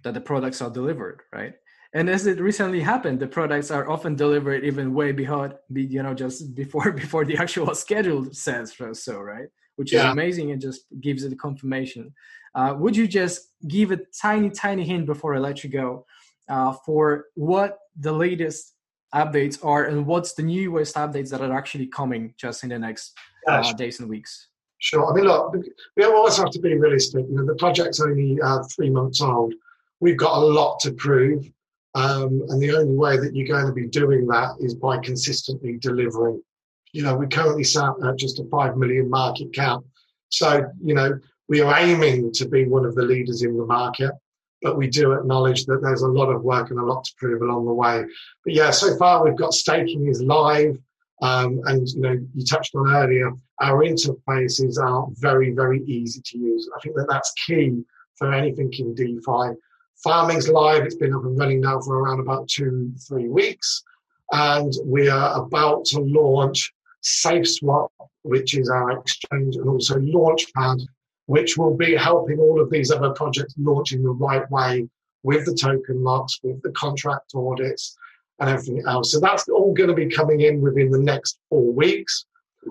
that 0.03 0.13
the 0.13 0.21
products 0.21 0.61
are 0.61 0.69
delivered, 0.69 1.21
right? 1.33 1.53
and 1.93 2.09
as 2.09 2.27
it 2.27 2.39
recently 2.39 2.81
happened 2.81 3.19
the 3.19 3.27
products 3.27 3.71
are 3.71 3.89
often 3.89 4.15
delivered 4.15 4.63
even 4.63 4.93
way 4.93 5.11
behind 5.11 5.53
you 5.73 6.03
know 6.03 6.13
just 6.13 6.55
before 6.55 6.91
before 7.03 7.25
the 7.25 7.37
actual 7.37 7.73
schedule 7.73 8.27
says 8.31 8.75
so 8.93 9.19
right 9.19 9.47
which 9.79 9.93
yeah. 9.93 10.07
is 10.07 10.11
amazing 10.11 10.51
and 10.51 10.61
just 10.61 10.81
gives 10.99 11.23
it 11.23 11.33
a 11.33 11.35
confirmation 11.35 12.13
uh, 12.55 12.75
would 12.77 12.95
you 12.95 13.07
just 13.07 13.37
give 13.67 13.91
a 13.91 13.99
tiny 14.21 14.49
tiny 14.49 14.83
hint 14.83 15.05
before 15.05 15.33
i 15.35 15.39
let 15.39 15.63
you 15.63 15.69
go 15.69 16.05
uh, 16.49 16.73
for 16.85 17.25
what 17.35 17.79
the 17.99 18.11
latest 18.11 18.73
updates 19.15 19.63
are 19.63 19.85
and 19.85 20.05
what's 20.05 20.33
the 20.33 20.43
newest 20.43 20.95
updates 20.95 21.29
that 21.29 21.41
are 21.41 21.53
actually 21.53 21.87
coming 21.87 22.33
just 22.37 22.63
in 22.63 22.69
the 22.69 22.77
next 22.77 23.17
uh, 23.47 23.73
days 23.73 23.99
and 23.99 24.09
weeks 24.09 24.49
Sure. 24.79 25.11
I 25.11 25.13
mean, 25.13 25.25
look, 25.25 25.53
we 25.97 26.03
always 26.05 26.37
have 26.37 26.51
to 26.51 26.59
be 26.59 26.77
realistic. 26.77 27.25
You 27.29 27.35
know, 27.35 27.45
the 27.45 27.55
project's 27.55 27.99
only 27.99 28.39
uh, 28.41 28.63
three 28.73 28.89
months 28.89 29.21
old. 29.21 29.53
We've 29.99 30.17
got 30.17 30.37
a 30.37 30.45
lot 30.45 30.79
to 30.81 30.93
prove. 30.93 31.51
Um, 31.95 32.43
and 32.47 32.61
the 32.61 32.75
only 32.75 32.95
way 32.95 33.17
that 33.17 33.35
you're 33.35 33.47
going 33.47 33.67
to 33.67 33.73
be 33.73 33.87
doing 33.87 34.25
that 34.27 34.55
is 34.59 34.75
by 34.75 34.99
consistently 34.99 35.77
delivering. 35.81 36.41
You 36.93 37.03
know, 37.03 37.15
we 37.15 37.27
currently 37.27 37.63
sat 37.63 37.93
at 38.05 38.17
just 38.17 38.39
a 38.39 38.45
5 38.45 38.77
million 38.77 39.09
market 39.09 39.53
cap. 39.53 39.79
So, 40.29 40.69
you 40.83 40.93
know, 40.93 41.19
we 41.47 41.61
are 41.61 41.77
aiming 41.77 42.31
to 42.33 42.47
be 42.47 42.65
one 42.65 42.85
of 42.85 42.95
the 42.95 43.03
leaders 43.03 43.41
in 43.41 43.57
the 43.57 43.65
market, 43.65 44.11
but 44.61 44.77
we 44.77 44.87
do 44.87 45.13
acknowledge 45.13 45.65
that 45.65 45.81
there's 45.81 46.01
a 46.01 46.07
lot 46.07 46.29
of 46.29 46.43
work 46.43 46.69
and 46.69 46.79
a 46.79 46.85
lot 46.85 47.03
to 47.03 47.11
prove 47.17 47.41
along 47.41 47.65
the 47.65 47.73
way. 47.73 48.03
But 48.45 48.53
yeah, 48.53 48.71
so 48.71 48.95
far 48.97 49.23
we've 49.23 49.37
got 49.37 49.53
staking 49.53 50.07
is 50.07 50.21
live. 50.21 50.77
Um, 51.21 51.59
and, 51.65 51.87
you 51.89 52.01
know, 52.01 52.17
you 52.33 52.45
touched 52.45 52.75
on 52.75 52.89
earlier, 52.89 53.31
our 53.59 53.83
interfaces 53.83 54.81
are 54.81 55.07
very, 55.13 55.51
very 55.51 55.83
easy 55.83 56.21
to 56.23 56.37
use. 56.37 56.69
I 56.75 56.79
think 56.79 56.95
that 56.95 57.07
that's 57.09 57.33
key 57.45 57.83
for 58.17 58.33
anything 58.33 58.71
in 58.77 58.95
DeFi 58.95 59.57
Farming's 60.03 60.47
live. 60.47 60.83
It's 60.83 60.95
been 60.95 61.13
up 61.13 61.25
and 61.25 61.37
running 61.37 61.61
now 61.61 61.81
for 61.81 61.99
around 61.99 62.21
about 62.21 62.47
two, 62.47 62.93
three 63.07 63.27
weeks. 63.27 63.83
And 64.31 64.71
we 64.85 65.09
are 65.09 65.41
about 65.41 65.83
to 65.85 65.99
launch 65.99 66.71
SafeSwap, 67.03 67.89
which 68.23 68.57
is 68.57 68.69
our 68.69 68.91
exchange, 68.91 69.55
and 69.55 69.69
also 69.69 69.95
Launchpad, 69.95 70.81
which 71.25 71.57
will 71.57 71.75
be 71.75 71.95
helping 71.95 72.39
all 72.39 72.59
of 72.59 72.69
these 72.69 72.91
other 72.91 73.11
projects 73.11 73.53
launch 73.57 73.93
in 73.93 74.03
the 74.03 74.09
right 74.09 74.49
way 74.51 74.87
with 75.23 75.45
the 75.45 75.53
token 75.53 76.03
locks, 76.03 76.39
with 76.43 76.61
the 76.61 76.71
contract 76.71 77.31
audits, 77.35 77.97
and 78.39 78.49
everything 78.49 78.83
else. 78.87 79.11
So 79.11 79.19
that's 79.19 79.47
all 79.49 79.73
going 79.73 79.89
to 79.89 79.95
be 79.95 80.07
coming 80.07 80.41
in 80.41 80.61
within 80.61 80.89
the 80.89 80.99
next 80.99 81.39
four 81.49 81.71
weeks. 81.73 82.25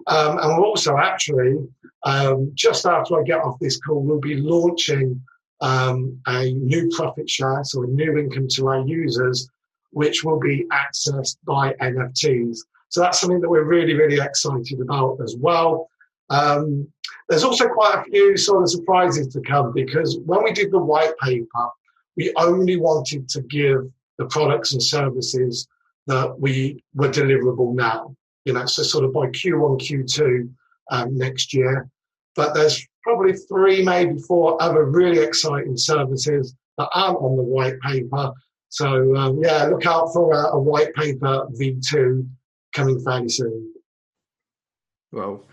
Um, 0.06 0.38
and 0.38 0.56
we're 0.56 0.64
also 0.64 0.96
actually, 0.96 1.56
um, 2.04 2.50
just 2.54 2.86
after 2.86 3.20
I 3.20 3.22
get 3.22 3.40
off 3.40 3.58
this 3.58 3.78
call, 3.80 4.02
we'll 4.02 4.20
be 4.20 4.36
launching 4.36 5.20
um, 5.60 6.20
a 6.26 6.52
new 6.52 6.88
profit 6.94 7.28
share, 7.28 7.62
so 7.64 7.82
a 7.82 7.86
new 7.86 8.16
income 8.18 8.48
to 8.48 8.68
our 8.68 8.80
users, 8.80 9.48
which 9.90 10.24
will 10.24 10.38
be 10.38 10.66
accessed 10.72 11.36
by 11.46 11.74
NFTs. 11.74 12.58
So 12.90 13.00
that's 13.00 13.20
something 13.20 13.40
that 13.40 13.48
we're 13.48 13.64
really, 13.64 13.94
really 13.94 14.18
excited 14.18 14.80
about 14.80 15.18
as 15.22 15.36
well. 15.38 15.88
Um, 16.30 16.88
there's 17.28 17.44
also 17.44 17.68
quite 17.68 17.98
a 17.98 18.10
few 18.10 18.36
sort 18.36 18.62
of 18.62 18.70
surprises 18.70 19.28
to 19.28 19.40
come 19.42 19.72
because 19.72 20.18
when 20.24 20.42
we 20.44 20.52
did 20.52 20.70
the 20.70 20.78
white 20.78 21.12
paper, 21.22 21.68
we 22.16 22.32
only 22.36 22.76
wanted 22.76 23.28
to 23.30 23.42
give 23.42 23.90
the 24.18 24.26
products 24.26 24.72
and 24.72 24.82
services 24.82 25.68
that 26.06 26.38
we 26.38 26.82
were 26.94 27.08
deliverable 27.08 27.74
now. 27.74 28.14
You 28.44 28.54
know, 28.54 28.66
so 28.66 28.82
sort 28.82 29.04
of 29.04 29.12
by 29.12 29.26
Q1, 29.26 29.78
Q2 29.80 30.50
um, 30.90 31.16
next 31.16 31.52
year. 31.52 31.88
But 32.34 32.54
there's 32.54 32.84
probably 33.02 33.34
three, 33.34 33.84
maybe 33.84 34.18
four 34.20 34.60
other 34.62 34.84
really 34.84 35.18
exciting 35.18 35.76
services 35.76 36.54
that 36.78 36.88
aren't 36.94 37.18
on 37.18 37.36
the 37.36 37.42
white 37.42 37.78
paper. 37.80 38.32
So 38.70 39.16
um, 39.16 39.38
yeah, 39.42 39.64
look 39.64 39.86
out 39.86 40.12
for 40.12 40.32
a, 40.32 40.54
a, 40.54 40.58
white 40.58 40.94
paper 40.94 41.46
V2 41.58 42.28
coming 42.74 43.00
fairly 43.00 43.28
soon. 43.28 43.74
Well, 45.12 45.44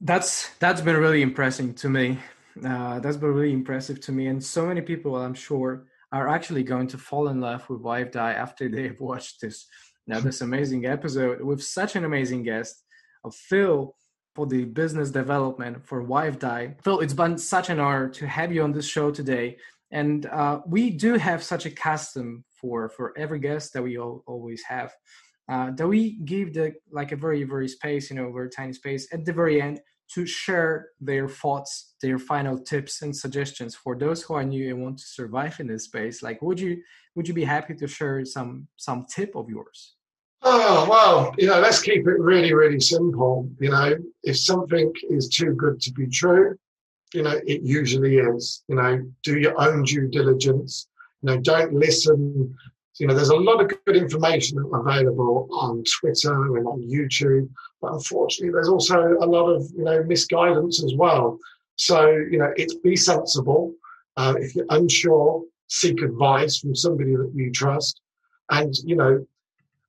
that's 0.00 0.50
that's 0.58 0.80
been 0.80 0.96
really 0.96 1.22
impressive 1.22 1.74
to 1.76 1.88
me. 1.88 2.18
Uh, 2.64 3.00
that's 3.00 3.16
been 3.16 3.32
really 3.32 3.52
impressive 3.52 4.00
to 4.00 4.12
me, 4.12 4.26
and 4.26 4.42
so 4.42 4.66
many 4.66 4.80
people, 4.80 5.16
I'm 5.16 5.34
sure, 5.34 5.86
are 6.12 6.28
actually 6.28 6.64
going 6.64 6.88
to 6.88 6.98
fall 6.98 7.28
in 7.28 7.40
love 7.40 7.68
with 7.70 7.82
YFDAI 7.82 8.34
after 8.34 8.68
they've 8.68 9.00
watched 9.00 9.40
this 9.40 9.66
now 10.06 10.20
this 10.20 10.40
amazing 10.40 10.86
episode 10.86 11.40
with 11.40 11.62
such 11.62 11.96
an 11.96 12.04
amazing 12.04 12.42
guest 12.42 12.82
of 13.24 13.34
Phil 13.34 13.94
for 14.34 14.46
the 14.46 14.64
business 14.64 15.10
development 15.10 15.86
for 15.86 16.04
YFDAI. 16.04 16.82
Phil, 16.82 17.00
it's 17.00 17.14
been 17.14 17.38
such 17.38 17.70
an 17.70 17.78
honor 17.78 18.08
to 18.08 18.26
have 18.26 18.52
you 18.52 18.62
on 18.62 18.72
this 18.72 18.86
show 18.86 19.10
today. 19.10 19.58
And 19.90 20.24
uh, 20.26 20.60
we 20.66 20.90
do 20.90 21.14
have 21.14 21.42
such 21.42 21.66
a 21.66 21.70
custom 21.70 22.44
for 22.48 22.88
for 22.88 23.12
every 23.16 23.38
guest 23.38 23.74
that 23.74 23.82
we 23.82 23.98
all, 23.98 24.24
always 24.26 24.62
have. 24.64 24.94
Uh, 25.50 25.70
that 25.72 25.88
we 25.88 26.18
give 26.24 26.54
the 26.54 26.72
like 26.90 27.12
a 27.12 27.16
very 27.16 27.44
very 27.44 27.68
space, 27.68 28.10
you 28.10 28.16
know, 28.16 28.30
very 28.32 28.48
tiny 28.48 28.72
space 28.72 29.08
at 29.12 29.24
the 29.24 29.32
very 29.32 29.60
end 29.60 29.80
to 30.14 30.26
share 30.26 30.88
their 31.00 31.28
thoughts, 31.28 31.94
their 32.02 32.18
final 32.18 32.58
tips 32.58 33.02
and 33.02 33.16
suggestions 33.16 33.74
for 33.74 33.96
those 33.96 34.22
who 34.22 34.34
are 34.34 34.44
new 34.44 34.68
and 34.70 34.82
want 34.82 34.98
to 34.98 35.04
survive 35.04 35.58
in 35.58 35.66
this 35.66 35.84
space. 35.84 36.22
Like, 36.22 36.42
would 36.42 36.60
you 36.60 36.82
would 37.14 37.26
you 37.28 37.34
be 37.34 37.44
happy 37.44 37.74
to 37.74 37.86
share 37.88 38.24
some 38.24 38.68
some 38.76 39.06
tip 39.14 39.34
of 39.34 39.48
yours? 39.48 39.94
Oh, 40.42 40.86
well, 40.90 41.34
you 41.38 41.46
know, 41.46 41.60
let's 41.60 41.80
keep 41.80 42.06
it 42.06 42.18
really, 42.18 42.52
really 42.52 42.80
simple. 42.80 43.48
You 43.60 43.70
know, 43.70 43.96
if 44.24 44.38
something 44.38 44.92
is 45.08 45.28
too 45.28 45.54
good 45.54 45.80
to 45.80 45.92
be 45.92 46.08
true, 46.08 46.56
you 47.14 47.22
know, 47.22 47.40
it 47.46 47.62
usually 47.62 48.18
is. 48.18 48.64
You 48.68 48.76
know, 48.76 49.02
do 49.22 49.38
your 49.38 49.60
own 49.60 49.84
due 49.84 50.08
diligence. 50.08 50.88
You 51.22 51.30
know, 51.30 51.40
don't 51.40 51.74
listen. 51.74 52.56
So, 52.92 53.04
you 53.04 53.08
know, 53.08 53.14
there's 53.14 53.30
a 53.30 53.36
lot 53.36 53.60
of 53.60 53.72
good 53.86 53.96
information 53.96 54.58
available 54.72 55.48
on 55.50 55.82
Twitter 55.98 56.56
and 56.56 56.66
on 56.66 56.82
YouTube, 56.82 57.48
but 57.80 57.94
unfortunately, 57.94 58.52
there's 58.52 58.68
also 58.68 59.16
a 59.20 59.26
lot 59.26 59.48
of 59.48 59.66
you 59.76 59.84
know 59.84 60.02
misguidance 60.04 60.84
as 60.84 60.94
well. 60.94 61.38
So, 61.76 62.10
you 62.10 62.38
know, 62.38 62.52
it's 62.56 62.74
be 62.74 62.96
sensible. 62.96 63.74
Uh, 64.16 64.34
if 64.38 64.54
you're 64.54 64.66
unsure, 64.68 65.42
seek 65.68 66.02
advice 66.02 66.58
from 66.58 66.74
somebody 66.74 67.16
that 67.16 67.32
you 67.34 67.50
trust. 67.50 68.00
And 68.50 68.74
you 68.84 68.96
know, 68.96 69.26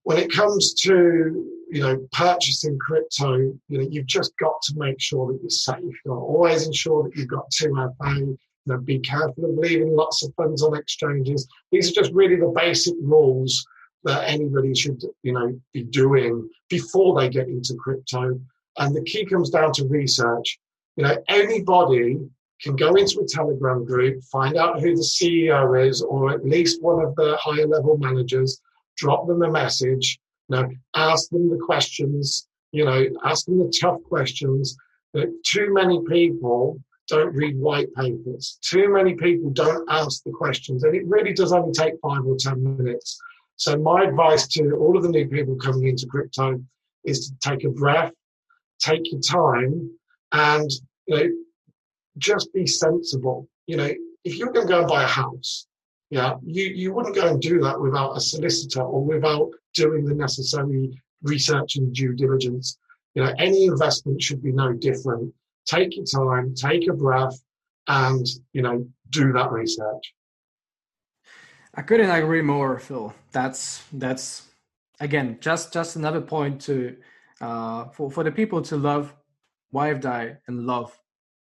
when 0.03 0.17
it 0.17 0.31
comes 0.31 0.73
to 0.75 1.49
you 1.69 1.81
know 1.81 2.07
purchasing 2.13 2.79
crypto, 2.79 3.35
you 3.35 3.77
know, 3.77 3.87
you've 3.89 4.05
just 4.05 4.31
got 4.37 4.61
to 4.63 4.73
make 4.77 5.01
sure 5.01 5.31
that 5.31 5.41
you're 5.41 5.49
safe. 5.49 5.83
You 5.83 6.11
know, 6.11 6.19
always 6.19 6.65
ensure 6.65 7.03
that 7.03 7.17
you've 7.17 7.27
got 7.27 7.51
2FA 7.51 8.37
Know 8.65 8.77
be 8.77 8.99
careful 8.99 9.45
of 9.45 9.57
leaving 9.57 9.95
lots 9.95 10.23
of 10.23 10.33
funds 10.35 10.63
on 10.63 10.77
exchanges. 10.77 11.47
These 11.71 11.91
are 11.91 12.01
just 12.01 12.13
really 12.13 12.37
the 12.37 12.53
basic 12.55 12.95
rules 13.01 13.65
that 14.03 14.29
anybody 14.29 14.73
should, 14.75 15.01
you 15.21 15.33
know, 15.33 15.59
be 15.73 15.83
doing 15.83 16.49
before 16.69 17.19
they 17.19 17.29
get 17.29 17.47
into 17.47 17.75
crypto. 17.75 18.39
And 18.77 18.95
the 18.95 19.03
key 19.03 19.25
comes 19.25 19.49
down 19.49 19.71
to 19.73 19.87
research. 19.87 20.59
You 20.95 21.03
know, 21.03 21.17
anybody 21.27 22.19
can 22.61 22.75
go 22.75 22.95
into 22.95 23.19
a 23.19 23.27
Telegram 23.27 23.85
group, 23.85 24.23
find 24.31 24.57
out 24.57 24.79
who 24.79 24.95
the 24.95 25.01
CEO 25.01 25.87
is, 25.87 26.01
or 26.01 26.31
at 26.31 26.45
least 26.45 26.81
one 26.81 27.03
of 27.03 27.15
the 27.15 27.35
higher 27.37 27.67
level 27.67 27.97
managers, 27.97 28.61
drop 28.97 29.27
them 29.27 29.41
a 29.41 29.51
message, 29.51 30.19
you 30.49 30.57
know, 30.57 30.69
ask 30.95 31.29
them 31.29 31.49
the 31.49 31.57
questions, 31.57 32.47
you 32.71 32.85
know, 32.85 33.05
ask 33.25 33.45
them 33.45 33.59
the 33.59 33.73
tough 33.79 34.01
questions 34.03 34.77
that 35.13 35.31
too 35.43 35.73
many 35.73 36.01
people 36.07 36.79
don't 37.07 37.33
read 37.35 37.57
white 37.57 37.93
papers. 37.95 38.57
Too 38.61 38.89
many 38.89 39.15
people 39.15 39.49
don't 39.51 39.87
ask 39.89 40.23
the 40.23 40.31
questions, 40.31 40.83
and 40.83 40.95
it 40.95 41.05
really 41.05 41.33
does 41.33 41.53
only 41.53 41.73
take 41.73 41.93
five 42.01 42.25
or 42.25 42.35
ten 42.37 42.77
minutes. 42.77 43.19
So 43.55 43.77
my 43.77 44.03
advice 44.03 44.47
to 44.49 44.75
all 44.75 44.97
of 44.97 45.03
the 45.03 45.09
new 45.09 45.27
people 45.27 45.55
coming 45.55 45.87
into 45.87 46.07
crypto 46.07 46.63
is 47.03 47.29
to 47.29 47.49
take 47.49 47.63
a 47.63 47.69
breath, 47.69 48.13
take 48.79 49.11
your 49.11 49.21
time, 49.21 49.91
and 50.31 50.69
you 51.05 51.15
know, 51.15 51.29
just 52.17 52.53
be 52.53 52.65
sensible. 52.65 53.47
You 53.67 53.77
know, 53.77 53.93
if 54.23 54.37
you're 54.37 54.51
going 54.51 54.67
to 54.67 54.73
go 54.73 54.79
and 54.79 54.87
buy 54.87 55.03
a 55.03 55.07
house, 55.07 55.67
yeah, 56.09 56.35
you, 56.45 56.65
you 56.65 56.93
wouldn't 56.93 57.15
go 57.15 57.27
and 57.27 57.41
do 57.41 57.59
that 57.61 57.79
without 57.79 58.15
a 58.15 58.21
solicitor 58.21 58.81
or 58.81 59.03
without 59.03 59.49
doing 59.73 60.05
the 60.05 60.13
necessary 60.13 61.01
research 61.23 61.75
and 61.75 61.93
due 61.93 62.13
diligence. 62.13 62.77
You 63.15 63.23
know, 63.23 63.33
any 63.39 63.65
investment 63.65 64.21
should 64.21 64.43
be 64.43 64.51
no 64.51 64.73
different. 64.73 65.33
Take 65.65 65.95
your 65.95 66.05
time, 66.05 66.53
take 66.55 66.87
a 66.89 66.93
breath, 66.93 67.39
and 67.87 68.25
you 68.53 68.61
know 68.61 68.87
do 69.09 69.31
that 69.33 69.51
research. 69.51 70.13
I 71.75 71.81
couldn't 71.81 72.09
agree 72.09 72.41
more, 72.41 72.79
Phil. 72.79 73.13
That's 73.31 73.83
that's 73.93 74.49
again 74.99 75.37
just 75.39 75.73
just 75.73 75.95
another 75.95 76.21
point 76.21 76.61
to 76.61 76.95
uh, 77.41 77.85
for 77.85 78.11
for 78.11 78.23
the 78.23 78.31
people 78.31 78.61
to 78.63 78.77
love 78.77 79.15
YFDAI 79.73 80.37
and 80.47 80.67
love 80.67 80.97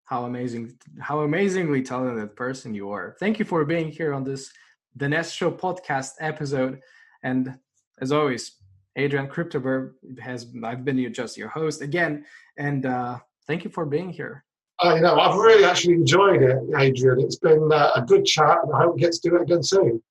how 0.06 0.26
amazing 0.26 0.74
how 1.00 1.22
amazingly 1.22 1.82
talented 1.82 2.36
person 2.36 2.74
you 2.74 2.92
are. 2.92 3.16
Thank 3.20 3.40
you 3.40 3.46
for 3.46 3.66
being 3.66 3.90
here 3.90 4.14
on 4.14 4.24
this 4.24 4.52
the 4.96 5.10
Nest 5.10 5.36
Show 5.36 5.52
podcast 5.52 6.12
episode. 6.20 6.80
And 7.24 7.56
as 8.02 8.12
always, 8.12 8.56
Adrian 8.96 9.28
Cryptoverb 9.28 9.94
has 10.20 10.48
I've 10.64 10.86
been 10.86 11.14
just 11.14 11.38
your 11.38 11.50
host 11.50 11.82
again, 11.82 12.26
and 12.58 12.86
uh, 12.86 13.20
thank 13.50 13.64
you 13.64 13.70
for 13.72 13.86
being 13.86 14.10
here. 14.10 14.46
I 14.80 15.00
know 15.00 15.20
I've 15.20 15.36
really 15.36 15.66
actually 15.66 15.96
enjoyed 15.96 16.42
it, 16.42 16.58
Adrian. 16.78 17.20
It's 17.20 17.36
been 17.36 17.70
uh, 17.74 17.92
a 17.96 18.02
good 18.02 18.26
chat, 18.26 18.60
and 18.64 18.74
I 18.74 18.84
hope 18.84 18.96
we 18.96 19.02
get 19.02 19.12
to 19.12 19.30
do 19.30 19.36
it 19.36 19.42
again 19.42 19.64
soon. 19.64 20.02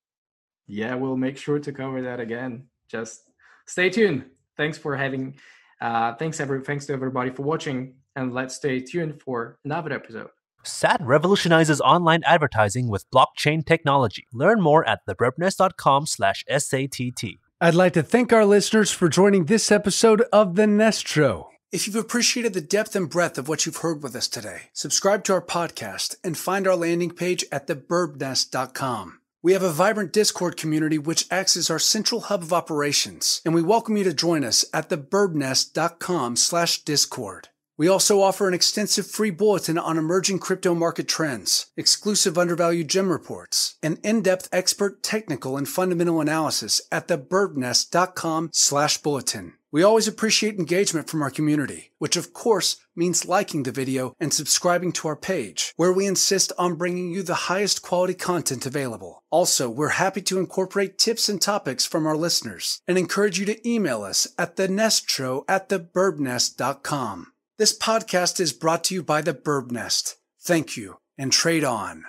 Yeah, 0.66 0.94
we'll 0.94 1.16
make 1.16 1.38
sure 1.38 1.58
to 1.58 1.72
cover 1.72 2.02
that 2.02 2.20
again. 2.20 2.66
Just 2.90 3.22
stay 3.66 3.88
tuned. 3.88 4.26
Thanks 4.58 4.76
for 4.76 4.94
having. 4.94 5.36
Uh, 5.80 6.14
thanks 6.16 6.40
every 6.40 6.60
thanks 6.62 6.84
to 6.86 6.92
everybody 6.92 7.30
for 7.30 7.42
watching, 7.42 7.94
and 8.16 8.34
let's 8.34 8.56
stay 8.56 8.80
tuned 8.80 9.22
for 9.22 9.58
another 9.64 9.92
episode. 9.92 10.28
SATT 10.64 11.00
revolutionizes 11.00 11.80
online 11.80 12.22
advertising 12.24 12.88
with 12.88 13.08
blockchain 13.10 13.64
technology. 13.64 14.26
Learn 14.34 14.60
more 14.60 14.86
at 14.86 15.00
thebirbnest.com 15.08 16.06
slash 16.06 16.44
SATT. 16.50 17.38
I'd 17.60 17.74
like 17.74 17.92
to 17.94 18.02
thank 18.02 18.32
our 18.32 18.44
listeners 18.44 18.90
for 18.90 19.08
joining 19.08 19.46
this 19.46 19.72
episode 19.72 20.22
of 20.32 20.56
The 20.56 20.66
Nest 20.66 21.06
Show. 21.06 21.48
If 21.70 21.86
you've 21.86 21.96
appreciated 21.96 22.54
the 22.54 22.62
depth 22.62 22.96
and 22.96 23.10
breadth 23.10 23.36
of 23.36 23.46
what 23.46 23.66
you've 23.66 23.78
heard 23.78 24.02
with 24.02 24.16
us 24.16 24.26
today, 24.26 24.70
subscribe 24.72 25.22
to 25.24 25.34
our 25.34 25.42
podcast 25.42 26.16
and 26.24 26.38
find 26.38 26.66
our 26.66 26.74
landing 26.74 27.10
page 27.10 27.44
at 27.52 27.66
thebirbnest.com. 27.66 29.20
We 29.42 29.52
have 29.52 29.62
a 29.62 29.70
vibrant 29.70 30.14
Discord 30.14 30.56
community 30.56 30.96
which 30.96 31.26
acts 31.30 31.58
as 31.58 31.68
our 31.68 31.78
central 31.78 32.22
hub 32.22 32.42
of 32.42 32.54
operations, 32.54 33.42
and 33.44 33.54
we 33.54 33.60
welcome 33.60 33.98
you 33.98 34.04
to 34.04 34.14
join 34.14 34.44
us 34.44 34.64
at 34.72 34.88
thebirbnest.com 34.88 36.36
slash 36.36 36.84
discord. 36.84 37.48
We 37.76 37.86
also 37.86 38.22
offer 38.22 38.48
an 38.48 38.54
extensive 38.54 39.06
free 39.06 39.30
bulletin 39.30 39.76
on 39.76 39.98
emerging 39.98 40.38
crypto 40.38 40.74
market 40.74 41.06
trends, 41.06 41.66
exclusive 41.76 42.38
undervalued 42.38 42.88
gem 42.88 43.12
reports, 43.12 43.76
and 43.82 43.98
in-depth 44.02 44.48
expert 44.52 45.02
technical 45.02 45.58
and 45.58 45.68
fundamental 45.68 46.22
analysis 46.22 46.80
at 46.90 47.08
thebirbnest.com 47.08 48.50
slash 48.54 48.96
bulletin. 48.98 49.57
We 49.70 49.82
always 49.82 50.08
appreciate 50.08 50.58
engagement 50.58 51.10
from 51.10 51.20
our 51.20 51.30
community, 51.30 51.92
which 51.98 52.16
of 52.16 52.32
course 52.32 52.76
means 52.96 53.26
liking 53.26 53.64
the 53.64 53.72
video 53.72 54.14
and 54.18 54.32
subscribing 54.32 54.92
to 54.92 55.08
our 55.08 55.16
page, 55.16 55.74
where 55.76 55.92
we 55.92 56.06
insist 56.06 56.52
on 56.56 56.76
bringing 56.76 57.10
you 57.10 57.22
the 57.22 57.48
highest 57.50 57.82
quality 57.82 58.14
content 58.14 58.64
available. 58.64 59.24
Also, 59.30 59.68
we're 59.68 60.00
happy 60.00 60.22
to 60.22 60.38
incorporate 60.38 60.96
tips 60.96 61.28
and 61.28 61.42
topics 61.42 61.84
from 61.84 62.06
our 62.06 62.16
listeners 62.16 62.80
and 62.88 62.96
encourage 62.96 63.38
you 63.38 63.44
to 63.44 63.68
email 63.68 64.02
us 64.02 64.26
at 64.38 64.56
thenestshow 64.56 65.44
at 65.46 65.68
thebirbnest.com. 65.68 67.32
This 67.58 67.76
podcast 67.76 68.40
is 68.40 68.52
brought 68.54 68.84
to 68.84 68.94
you 68.94 69.02
by 69.02 69.20
the 69.20 69.34
Birb 69.34 69.70
Nest. 69.70 70.16
Thank 70.40 70.76
you 70.76 70.96
and 71.18 71.30
trade 71.30 71.64
on. 71.64 72.04